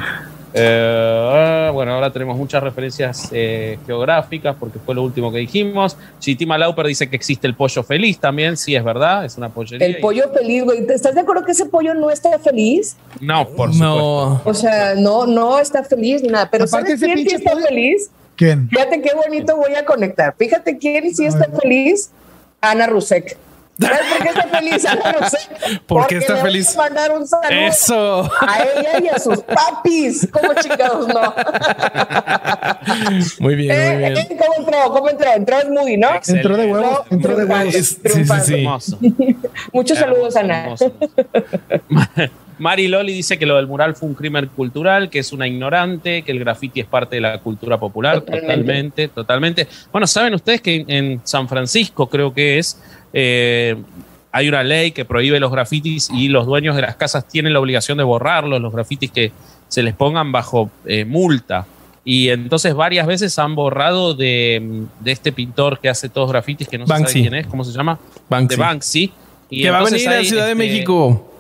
[0.59, 5.97] Eh, bueno, ahora tenemos muchas referencias eh, geográficas porque fue lo último que dijimos.
[6.18, 8.56] Chitima Lauper dice que existe el pollo feliz también.
[8.56, 9.86] Sí, es verdad, es una pollería.
[9.86, 10.86] El pollo feliz, güey.
[10.89, 12.97] ¿Estás de acuerdo que ese pollo no está feliz?
[13.20, 13.85] No, por supuesto.
[13.85, 14.40] No.
[14.44, 16.48] O sea, no, no está feliz ni nada.
[16.51, 18.10] Pero Aparte ¿sabes quién sí está pollo- feliz?
[18.36, 18.68] ¿Quién?
[18.70, 20.35] Fíjate qué bonito voy a conectar.
[20.39, 22.10] Fíjate quién sí está feliz.
[22.62, 23.36] Ana Rusek.
[23.78, 25.48] ¿Sabes por qué está feliz Ana Rusek?
[25.51, 26.77] ¿Por qué Porque está le voy a feliz?
[26.77, 28.31] mandar un saludo Eso.
[28.40, 30.28] a ella y a sus papis.
[30.32, 31.20] ¿Cómo chingados no?
[33.40, 34.16] Muy bien, muy Eh, bien.
[34.19, 34.93] eh, ¿Cómo entró?
[34.93, 35.32] ¿Cómo entró?
[35.32, 36.15] Entró es Moody, ¿no?
[36.15, 36.48] Excelente.
[36.48, 37.74] Entró de huevos, entró de huevos.
[37.74, 39.36] Es- sí, sí, sí.
[39.73, 40.74] Muchos saludos, Ana.
[42.59, 46.23] Mari Loli dice que lo del mural fue un crimen cultural, que es una ignorante,
[46.23, 48.20] que el graffiti es parte de la cultura popular.
[48.20, 48.47] Totalmente.
[48.47, 49.69] Totalmente, totalmente.
[49.93, 52.81] Bueno, saben ustedes que en, San Francisco, creo que es,
[53.12, 53.77] eh,
[54.33, 57.61] hay una ley que prohíbe los grafitis y los dueños de las casas tienen la
[57.61, 59.33] obligación de borrarlos, los grafitis que
[59.69, 61.66] se les pongan bajo eh, multa.
[62.05, 66.78] Y entonces varias veces han borrado de, de este pintor que hace todos grafitis, que
[66.78, 67.99] no se sabe quién es, ¿cómo se llama?
[68.28, 68.57] Banksy.
[68.57, 69.12] De Banksy.
[69.51, 71.35] Y Que va a venir a Ciudad de este, México.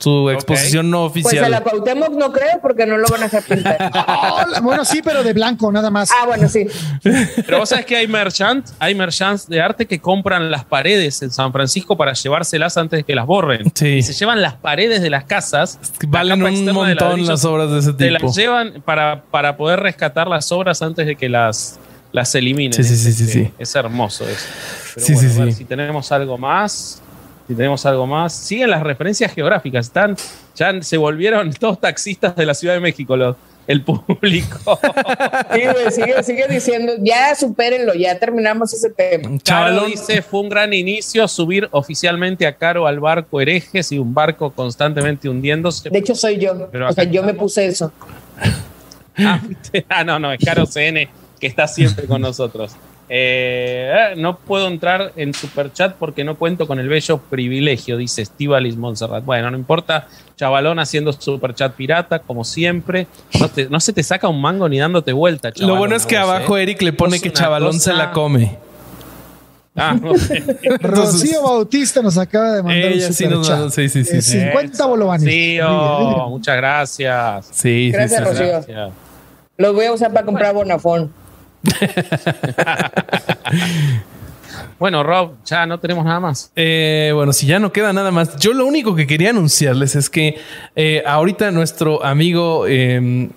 [0.00, 1.62] Su exposición no Pues a la oficial.
[1.62, 3.90] Cuauhtémoc no creo porque no lo van a hacer pintar.
[4.62, 6.10] Bueno, sí, pero de blanco, nada más.
[6.10, 6.66] Ah, bueno, sí.
[7.02, 11.30] Pero vos sabés que hay merchants, hay merchants de arte que compran las paredes en
[11.30, 13.70] San Francisco para llevárselas antes de que las borren.
[13.74, 13.86] Sí.
[13.88, 15.78] Y se llevan las paredes de las casas.
[16.08, 18.26] Valen un montón las obras de ese Te tipo.
[18.26, 21.78] las llevan para, para poder rescatar las obras antes de que las,
[22.12, 22.72] las eliminen.
[22.72, 23.50] Sí, sí, sí, este, sí.
[23.58, 24.46] Es hermoso eso.
[24.94, 25.58] Pero Sí, bueno, sí, a ver sí.
[25.58, 27.02] si tenemos algo más.
[27.50, 28.32] Si tenemos algo más.
[28.32, 29.86] Siguen las referencias geográficas.
[29.86, 30.14] Están,
[30.54, 33.16] ya se volvieron todos taxistas de la Ciudad de México.
[33.16, 33.34] Los,
[33.66, 34.78] el público.
[35.52, 39.24] Sí, güey, sigue, sigue diciendo, ya supérenlo, ya terminamos ese tema.
[39.24, 39.90] Caro Chavalón.
[39.90, 44.52] dice, fue un gran inicio subir oficialmente a Caro al barco herejes y un barco
[44.52, 45.90] constantemente hundiéndose.
[45.90, 46.68] De hecho, soy yo.
[46.70, 47.92] Pero o sea, yo me puse eso.
[49.22, 49.42] Ah,
[49.90, 52.74] ah, no, no, es Caro CN que está siempre con nosotros.
[53.12, 58.22] Eh, eh, no puedo entrar en Superchat porque no cuento con el bello privilegio, dice
[58.22, 59.24] Estivalis Montserrat.
[59.24, 60.06] Bueno, no importa,
[60.36, 63.08] chavalón haciendo Superchat pirata, como siempre.
[63.40, 66.06] No, te- no se te saca un mango ni dándote vuelta, Lo chavalón, bueno es
[66.06, 66.62] que vos, abajo ¿eh?
[66.62, 68.56] Eric le pone que chavalón se la come.
[69.74, 70.44] Ah, no sé.
[70.80, 74.40] Rocío Bautista nos acaba de mandar Ella un sí nos sí, sí, sí, Eh, sí.
[74.40, 75.32] 50 bolovanes.
[75.32, 77.46] Sí, oh, muchas gracias.
[77.46, 78.30] Sí, sí, Gracias, sí, sí.
[78.42, 78.52] Rocío.
[78.52, 78.92] Gracias.
[79.56, 81.12] Los voy a usar para comprar Bonafón.
[84.78, 86.52] Bueno, Rob, ya no tenemos nada más.
[86.56, 90.08] Eh, bueno, si ya no queda nada más, yo lo único que quería anunciarles es
[90.08, 90.38] que
[90.74, 93.28] eh, ahorita nuestro amigo eh,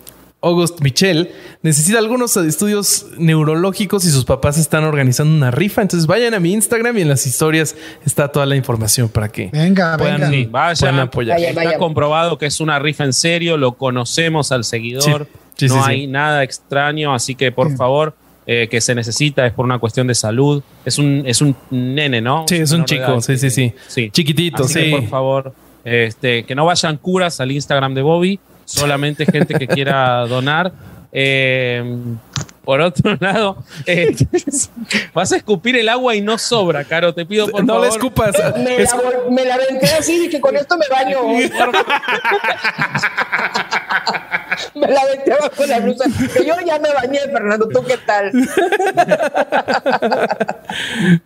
[0.42, 1.32] August Michel
[1.62, 5.82] necesita algunos estudios neurológicos y sus papás están organizando una rifa.
[5.82, 7.76] Entonces vayan a mi Instagram y en las historias
[8.06, 10.30] está toda la información para que Venga, puedan, venga.
[10.30, 10.78] Sí, vayan.
[10.80, 11.38] puedan apoyar.
[11.38, 11.50] Vaya.
[11.50, 15.76] Está comprobado que es una rifa en serio, lo conocemos al seguidor, Sí, sí, no
[15.76, 16.08] sí, hay sí.
[16.08, 17.76] nada extraño, así que por Sí.
[17.78, 18.16] favor,
[18.46, 20.62] eh, que se necesita, es por una cuestión de salud.
[20.84, 22.46] Es un, es un nene, ¿no?
[22.48, 23.74] Sí, es un chico, edad, sí, sí, sí.
[23.88, 24.10] sí.
[24.12, 24.92] Chiquitito, Así que, sí.
[24.92, 25.54] por favor,
[25.86, 30.74] este, que no vayan curas al Instagram de Bobby, solamente gente que quiera donar.
[31.16, 31.84] Eh,
[32.64, 34.16] por otro lado, eh,
[35.14, 37.88] vas a escupir el agua y no sobra, Caro, te pido por no favor.
[37.88, 38.36] le escupas.
[38.58, 39.00] Me, Es- la,
[39.30, 41.20] me la aventé así, dije, con esto me baño.
[41.24, 41.52] hoy.
[44.76, 46.06] me la aventé abajo la blusa.
[46.34, 48.32] Que yo ya me bañé, Fernando, ¿tú qué tal?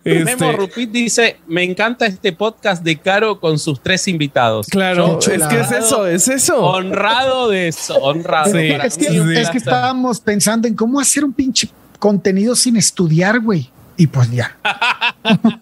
[0.04, 4.66] este, Memo Rupit dice: Me encanta este podcast de Caro con sus tres invitados.
[4.68, 6.62] claro, es que es eso, es eso.
[6.64, 8.52] Honrado de eso, honrado.
[8.52, 9.06] Sí, Para Es que,
[9.40, 11.68] es que estábamos pensando en cómo hacer un pinche
[11.98, 13.70] contenido sin estudiar, güey.
[13.96, 14.56] Y pues ya.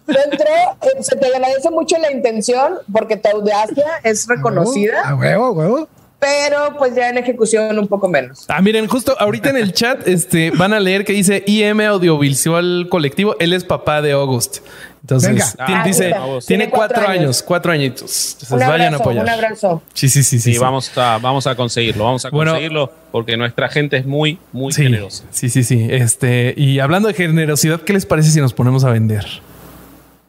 [0.05, 5.45] Dentro, eh, se te agradece mucho la intención porque tu audacia es reconocida, A huevo,
[5.45, 5.89] a huevo.
[6.19, 8.45] pero pues ya en ejecución un poco menos.
[8.47, 12.87] Ah, miren, justo ahorita en el chat este, van a leer que dice IM Audiovisual
[12.89, 13.35] Colectivo.
[13.39, 14.59] Él es papá de August.
[15.07, 15.45] Entonces, Venga.
[15.59, 17.43] Ah, dice, tiene Tiene cuatro, cuatro años, años.
[17.43, 18.01] cuatro añitos.
[18.33, 19.23] Entonces, Un vayan a abrazo, apoyar.
[19.23, 19.81] un abrazo.
[19.93, 20.39] Sí, sí, sí, sí.
[20.39, 20.59] Sí, sí.
[20.59, 22.51] Vamos, a, vamos a conseguirlo, vamos a Bueno.
[22.51, 25.23] conseguirlo porque nuestra gente es muy, muy Sí, generosa.
[25.31, 25.87] sí, sí, sí.
[25.89, 29.25] Este, y hablando de generosidad, ¿qué les parece si nos ponemos a vender?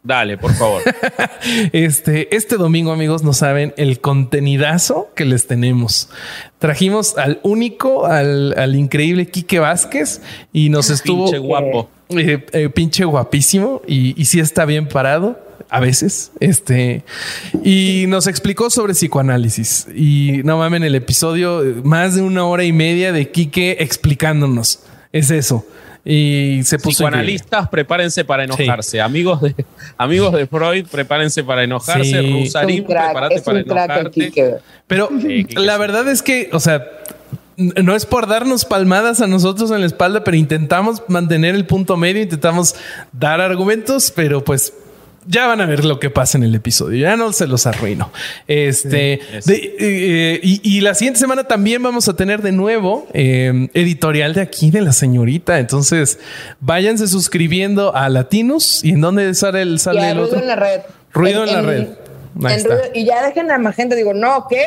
[0.05, 0.81] Dale, por favor.
[1.73, 6.09] Este, este domingo, amigos, no saben el contenidazo que les tenemos.
[6.59, 10.23] Trajimos al único, al, al increíble Quique Vázquez
[10.53, 11.91] y nos estuvo Pinche guapo.
[12.11, 15.39] Eh, eh, pinche guapísimo y, y sí está bien parado
[15.71, 16.33] a veces.
[16.41, 17.05] Este
[17.65, 19.87] y nos explicó sobre psicoanálisis.
[19.95, 24.81] Y no mamen, el episodio, más de una hora y media de Quique explicándonos.
[25.13, 25.67] Es eso.
[26.05, 27.35] Y se puso increíble.
[27.35, 29.01] Psicoanalistas, prepárense para enojarse.
[29.01, 29.55] Amigos, de,
[29.99, 32.05] amigos de Freud, prepárense para enojarse.
[32.05, 32.45] Sí.
[32.45, 34.33] Rusarín, prepárate es para enojarte.
[34.87, 36.87] Pero Sí, la verdad es que, o sea,
[37.59, 41.97] no es por darnos palmadas a nosotros en la espalda, pero intentamos mantener el punto
[41.97, 42.75] medio, intentamos
[43.13, 44.73] dar argumentos, pero pues
[45.27, 47.01] ya van a ver lo que pasa en el episodio.
[47.03, 48.11] Ya no se los arruino.
[48.47, 53.69] Este de- eh, y, y la siguiente semana también vamos a tener de nuevo eh,
[53.75, 55.59] editorial de aquí de la señorita.
[55.59, 56.19] Entonces
[56.61, 60.41] váyanse suscribiendo a Latinos y en dónde sale el sale el ruido otro.
[60.41, 60.81] en la red.
[61.13, 61.87] Ruido en la red.
[62.45, 62.75] Ahí en está.
[62.75, 63.97] ruido- y ya dejen a más gente.
[63.97, 64.65] Digo, no, ¿qué?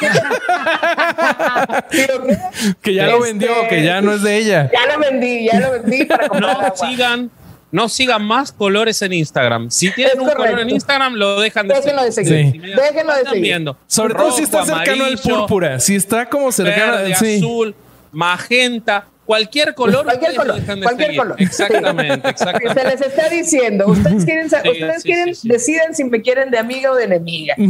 [0.00, 0.08] ¿qué?
[2.82, 4.70] Que ya lo Este- vendió, que ya no es de ella.
[4.72, 6.74] Ya lo vendí, ya lo vendí para comprar No agua.
[6.76, 7.30] sigan,
[7.70, 9.70] no sigan más colores en Instagram.
[9.70, 12.32] Si tienen Es un color en Instagram, lo dejan de Déjenlo de seguir.
[12.32, 12.38] Sí.
[12.56, 13.42] Inmediatamente Déjenlo de están seguir.
[13.48, 13.76] viendo.
[13.86, 15.80] Sobre todo si está cercano al amarillo, púrpura.
[15.80, 17.36] Si está como cercano Verde, sí.
[17.38, 17.74] azul,
[18.12, 20.04] magenta, cualquier color.
[20.04, 21.16] Cualquier color, cualquier seguir.
[21.16, 21.36] color.
[21.38, 22.80] Exactamente, exactamente.
[22.80, 25.48] se les está diciendo, ustedes quieren, Sí, ustedes sí, quieren, sí, sí.
[25.48, 27.54] deciden si me quieren de amiga o de enemiga.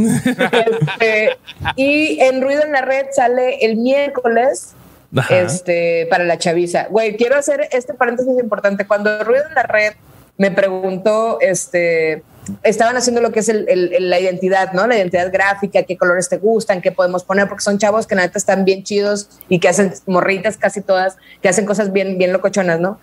[0.52, 1.38] Este,
[1.76, 4.72] y en Ruido en la Red sale el miércoles
[5.16, 5.38] Ajá.
[5.40, 6.86] este, para la chaviza.
[6.90, 8.84] Güey, quiero hacer este paréntesis importante.
[8.86, 9.92] Cuando Ruido en la Red
[10.38, 12.24] me preguntó, este,
[12.64, 14.86] estaban haciendo lo que es el- el- el- la identidad, ¿no?
[14.86, 18.36] La identidad gráfica, qué colores te gustan, qué podemos poner, porque son chavos que neta
[18.38, 22.80] están bien chidos y que hacen morritas casi todas, que hacen cosas bien, bien locochonas,
[22.80, 22.98] ¿no?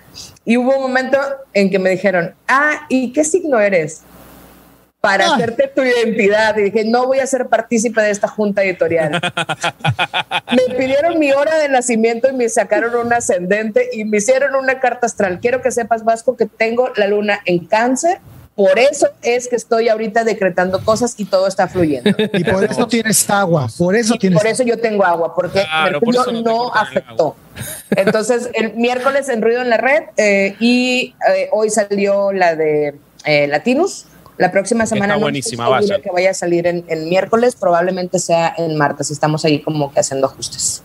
[0.45, 1.17] Y hubo un momento
[1.53, 4.01] en que me dijeron, ah, ¿y qué signo eres?
[5.01, 5.35] Para Ah.
[5.35, 6.57] hacerte tu identidad.
[6.57, 9.21] Y dije, no voy a ser partícipe de esta junta editorial.
[10.51, 14.81] me pidieron mi hora de nacimiento y me sacaron un ascendente y me hicieron una
[14.81, 15.39] carta astral.
[15.39, 18.19] Quiero que sepas, Vasco, que tengo la luna en cáncer
[18.59, 22.11] por eso es que estoy ahorita decretando cosas y todo está fluyendo.
[22.33, 25.61] Y por eso tienes agua, por eso Y tienes por eso yo tengo agua, porque
[25.61, 27.37] Claro, Mercurio no afectó.
[27.91, 32.95] Entonces, el miércoles en Ruido en la Red eh, y eh, hoy salió la de
[33.23, 34.07] eh, Latinus.
[34.39, 36.01] La próxima semana no buenísima, vayan.
[36.01, 39.11] que vaya a salir en, en miércoles, probablemente sea en martes.
[39.11, 40.81] Estamos ahí como que haciendo ajustes.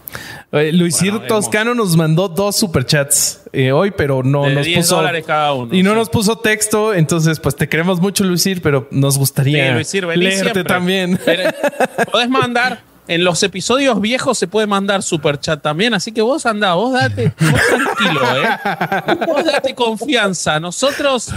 [0.52, 4.78] Eh, Luisir Bueno, Toscano nos mandó dos superchats eh, hoy, pero no De nos 10
[4.78, 4.96] puso.
[4.96, 5.96] dólares cada uno, y no sí.
[5.96, 10.42] nos puso texto, entonces, pues te queremos mucho, Luisir, pero nos gustaría Sí, Luisir, leerte
[10.42, 10.64] siempre.
[10.64, 11.18] también.
[12.10, 16.46] Podés mandar, en los episodios viejos se puede mandar super chat también, así que vos
[16.46, 19.26] andá, vos date, vos tranquilo, ¿eh?
[19.26, 20.58] Vos date confianza.
[20.58, 21.30] Nosotros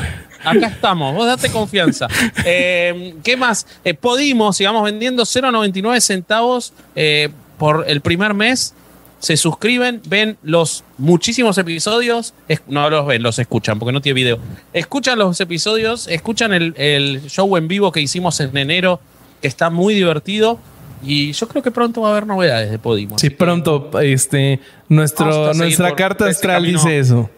[0.44, 2.07] acá estamos, vos date confianza.
[2.45, 3.68] Eh, ¿Qué más?
[3.84, 8.73] Eh, Podimos, sigamos vendiendo 0,99 centavos eh, por el primer mes.
[9.19, 12.35] Se suscriben, ven los muchísimos episodios,
[12.68, 14.39] no los ven, los escuchan, porque no tiene video.
[14.73, 19.02] Escuchan los episodios, escuchan el, el show en vivo que hicimos en enero,
[19.41, 20.60] que está muy divertido.
[21.03, 23.18] Y yo creo que pronto va a haber novedades de Podimo.
[23.19, 24.60] Sí, pronto, este,
[24.90, 27.30] nuestro, nuestra carta ese astral dice eso.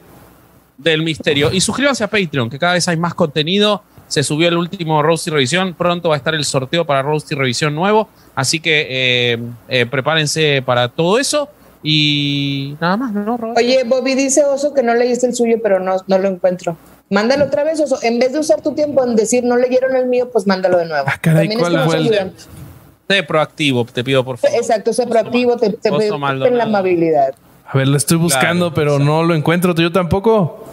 [0.77, 1.51] del misterio.
[1.51, 3.83] Y suscríbanse a Patreon, que cada vez hay más contenido.
[4.07, 5.73] Se subió el último Roasty Revisión.
[5.73, 8.07] Pronto va a estar el sorteo para Roasty Revisión nuevo.
[8.33, 11.49] Así que eh, eh, prepárense para todo eso.
[11.83, 13.59] Y nada más, ¿no, Roberto?
[13.59, 16.75] Oye, Bobby dice Oso que no leíste el suyo, pero no, no lo encuentro.
[17.09, 17.99] Mándalo otra vez, Oso.
[18.01, 20.85] En vez de usar tu tiempo en decir no leyeron el mío, pues mándalo de
[20.87, 21.05] nuevo.
[21.07, 22.33] Ah, caray, También ¿cuál es que nos fue el- ayudan.
[23.09, 24.55] Sé proactivo, te pido por favor.
[24.55, 27.33] Exacto, sé proactivo, te, te pido ten la amabilidad.
[27.65, 29.11] A ver, lo estoy buscando, Claro, pero exacto.
[29.11, 29.73] no lo encuentro.
[29.73, 30.63] ¿Yo tampoco?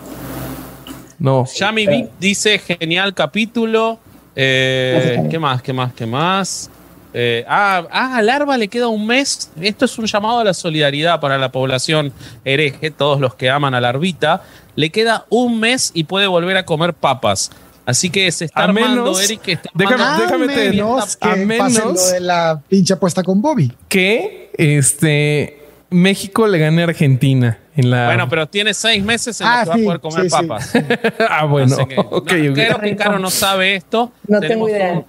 [1.19, 1.47] No.
[1.47, 3.99] Yami Vic dice genial capítulo.
[4.35, 5.63] Eh, ¿Qué más?
[5.63, 5.95] ¿Qué más?
[5.95, 6.71] ¿Qué más?
[7.15, 9.51] Eh, ah, ah, a Larva le queda un mes.
[9.59, 12.13] Esto es un llamado a la solidaridad para la población
[12.45, 14.43] hereje, todos los que aman a Larvita.
[14.75, 17.51] Le queda un mes y puede volver a comer papas.
[17.87, 19.49] Así que se está A armando, menos- Eric.
[19.49, 23.23] Está déjame- armando- A déjame te- menos que a menos- lo de la pinche apuesta
[23.23, 23.73] con Bobby.
[23.89, 28.07] Que este México le gane a Argentina en la.
[28.07, 30.31] Bueno, pero tiene seis meses en Ah, los que va a sí, poder comer sí,
[30.31, 30.37] sí.
[30.37, 30.73] papas.
[31.31, 31.77] ah, bueno.
[31.87, 32.27] Que, ok, no, ok.
[32.55, 34.13] Creo que Caro no sabe esto.
[34.27, 34.93] No Tenemos tengo idea.
[34.95, 35.05] un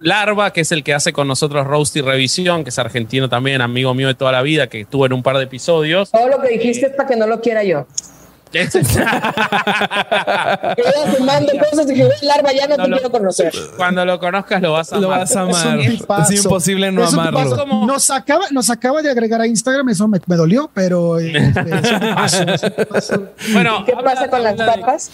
[0.00, 3.94] Larva, que es el que hace con nosotros Roasty Revisión, que es argentino también, amigo
[3.94, 6.10] mío de toda la vida, que estuvo en un par de episodios.
[6.12, 7.86] Todo lo que dijiste es para que no lo quiera yo.
[8.52, 8.80] Ese-
[10.76, 13.52] Que iba sumando cosas y que larva ya no, No te lo- quiero conocer.
[13.76, 15.20] Cuando lo conozcas lo vas a Lo amar.
[15.20, 15.78] vas a amar.
[15.80, 17.66] Es imposible no Es amarlo.
[17.86, 21.60] Nos acaba, nos acaba de agregar a Instagram, eso me, me dolió, pero eh, este,
[21.60, 23.22] es un tipazo, es un tipazo.
[23.52, 25.10] Bueno, ¿Qué habla- pasa con las papas?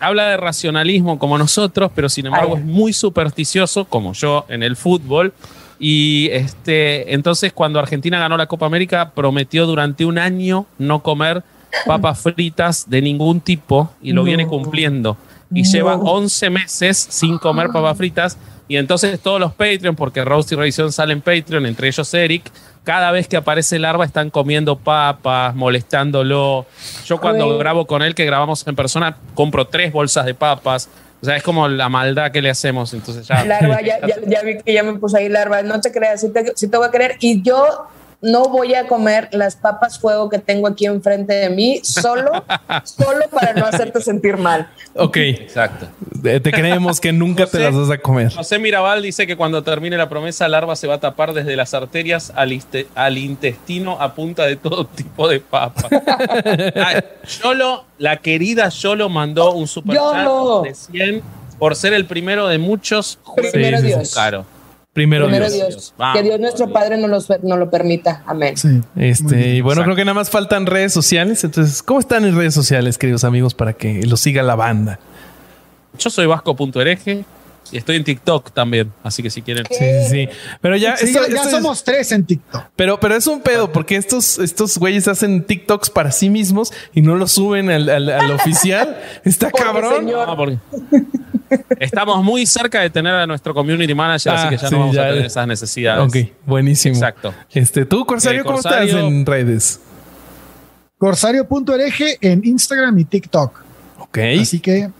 [0.00, 4.76] habla de racionalismo como nosotros, pero sin embargo es muy supersticioso, como yo en el
[4.76, 5.32] fútbol.
[5.78, 11.42] Y este, entonces, cuando Argentina ganó la Copa América, prometió durante un año no comer
[11.86, 14.24] papas fritas de ningún tipo y lo No.
[14.24, 15.16] viene cumpliendo.
[15.54, 15.70] Y No.
[15.70, 18.38] lleva 11 meses sin comer papas fritas.
[18.68, 22.50] Y entonces todos los Patreon, porque Roast y Revisión sale en Patreon, entre ellos Eric,
[22.84, 26.64] cada vez que aparece Larva están comiendo papas, molestándolo.
[27.04, 30.88] Yo cuando grabo con él, que grabamos en persona, compro tres bolsas de papas.
[31.20, 32.92] O sea, es como la maldad que le hacemos.
[32.94, 33.44] Entonces ya.
[33.44, 35.62] Larva, ya, ya, ya vi que ya me puse ahí larva.
[35.62, 37.16] No te creas, sí te, sí te voy a querer.
[37.20, 37.86] Y yo
[38.22, 42.30] no voy a comer las papas fuego que tengo aquí enfrente de mí, solo,
[42.84, 44.68] solo para no hacerte sentir mal.
[44.94, 45.16] Ok.
[45.16, 45.88] Exacto.
[46.24, 48.32] Eh, Te creemos que nunca te las vas a comer.
[48.32, 51.74] José Mirabal dice que cuando termine la promesa, Larva se va a tapar desde las
[51.74, 52.52] arterias al,
[53.18, 55.88] intestino a punta de todo tipo de papa.
[56.76, 57.00] Ay,
[57.42, 60.62] Yolo, la querida Yolo mandó un super Yolo.
[60.62, 61.22] de 100
[61.58, 63.98] por ser el primero de muchos juegos Primero Sí, sí, sí.
[63.98, 64.14] Dios.
[64.14, 64.44] caro.
[64.92, 65.68] Primero, Primero Dios.
[65.68, 65.94] Dios.
[65.96, 66.16] Vamos.
[66.18, 68.22] Que Dios nuestro Padre nos, los, nos lo permita.
[68.26, 68.56] Amén.
[68.58, 69.84] Sí, Este, y bueno, Exacto.
[69.84, 71.42] creo que nada más faltan redes sociales.
[71.44, 74.98] Entonces, ¿cómo están en redes sociales, queridos amigos, para que lo siga la banda?
[75.98, 77.24] Yo soy vasco.hereje
[77.70, 78.92] y estoy en TikTok también.
[79.02, 79.64] Así que si quieren.
[79.70, 80.28] Sí, sí, sí.
[80.60, 82.64] Pero ya, Sí, esto- ya, ya esto es- somos tres en TikTok.
[82.76, 87.00] pero, pero es un pedo porque estos, estos güeyes hacen TikToks para sí mismos y
[87.00, 88.98] no lo suben al, al- al oficial.
[89.24, 89.94] Está Porque, cabrón.
[90.04, 90.58] señor, No, porque
[91.80, 94.80] estamos muy cerca de tener a nuestro community manager, así Ah, que ya sí, no
[94.80, 95.02] vamos ya.
[95.06, 96.04] a tener esas necesidades.
[96.06, 96.94] Ok, buenísimo.
[96.94, 97.34] Exacto.
[97.52, 99.80] Este, tú, Corsario, Eh, ¿cómo Corsario- estás en redes?
[100.98, 103.60] Corsario.hereje en Instagram y TikTok.
[103.98, 104.18] Ok.
[104.40, 104.90] Así que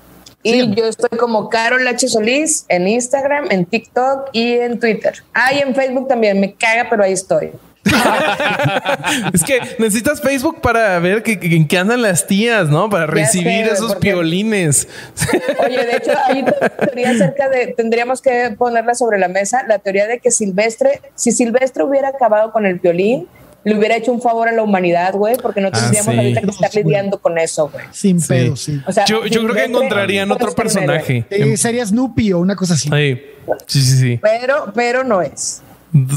[0.43, 2.09] Y yo estoy como Carol H.
[2.09, 5.15] Solís en Instagram, en TikTok y en Twitter.
[5.33, 6.41] Ah, y en Facebook también.
[6.41, 7.51] Me caga, pero ahí estoy.
[9.33, 12.89] es que necesitas Facebook para ver que, que- en qué andan las tías, ¿no?
[12.91, 14.89] Para recibir sé, esos porque- piolines.
[15.67, 19.79] Oye, de hecho, hay una teoría acerca de, tendríamos que ponerla sobre la mesa, la
[19.79, 23.27] teoría de que Silvestre, si Silvestre hubiera acabado con el violín,
[23.65, 26.19] le hubiera hecho un favor a la humanidad, güey, porque no Ah, tendríamos sí.
[26.19, 27.85] ahorita que estar lidiando con eso, güey.
[27.93, 28.27] Sin Sí.
[28.29, 28.81] pedo, sí.
[28.87, 31.25] O sea, Yo, yo creo que encontrarían otro personaje.
[31.31, 32.89] Eh, sería Snoopy o una cosa así.
[32.93, 33.23] Ay,
[33.67, 34.19] sí, sí, sí.
[34.21, 35.63] Pero, pero no es.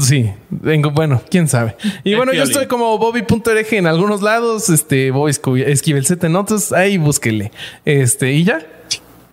[0.02, 1.76] Sí, vengo, bueno, quién sabe.
[2.02, 5.32] Y bueno, yo estoy como Bobby.org en algunos lados, este, Bobby
[5.66, 7.52] Esquivel Z en otros, ahí búsquele.
[7.84, 8.60] Este, y ya.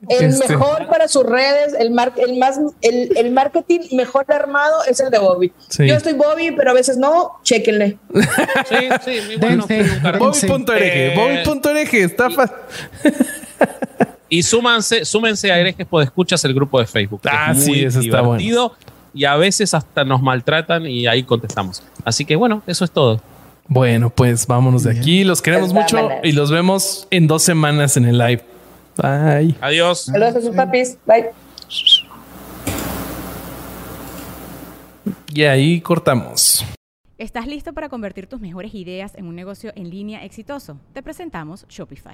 [0.09, 0.49] El Este.
[0.49, 5.09] mejor para sus redes, el, mar- el más, el, el marketing mejor armado es el
[5.09, 5.53] de Bobby.
[5.69, 5.87] Sí.
[5.87, 7.97] Yo estoy Bobby, pero a veces no, chéquenle.
[8.67, 8.75] Sí,
[9.05, 9.65] sí, muy bueno.
[10.01, 10.25] Carajo.
[10.25, 12.55] Bobby.org, Eh, está fácil.
[14.27, 17.21] Y súmanse, súmense a Herejes Escuchas el grupo de Facebook.
[17.25, 18.75] Ah, es sí, muy eso está divertido
[19.13, 21.83] Y a veces hasta nos maltratan y ahí contestamos.
[22.05, 23.21] Así que bueno, eso es todo.
[23.67, 25.23] Bueno, pues vámonos de aquí.
[25.23, 26.19] Los queremos Pues mucho vámonos.
[26.23, 28.43] y los vemos en dos semanas en el live.
[28.97, 29.55] Bye.
[29.61, 30.01] Adiós.
[30.05, 30.97] Saludos a sus papis.
[31.05, 31.29] Bye.
[35.33, 36.63] Y ahí cortamos.
[37.17, 40.77] ¿Estás listo para convertir tus mejores ideas en un negocio en línea exitoso?
[40.93, 42.13] Te presentamos Shopify.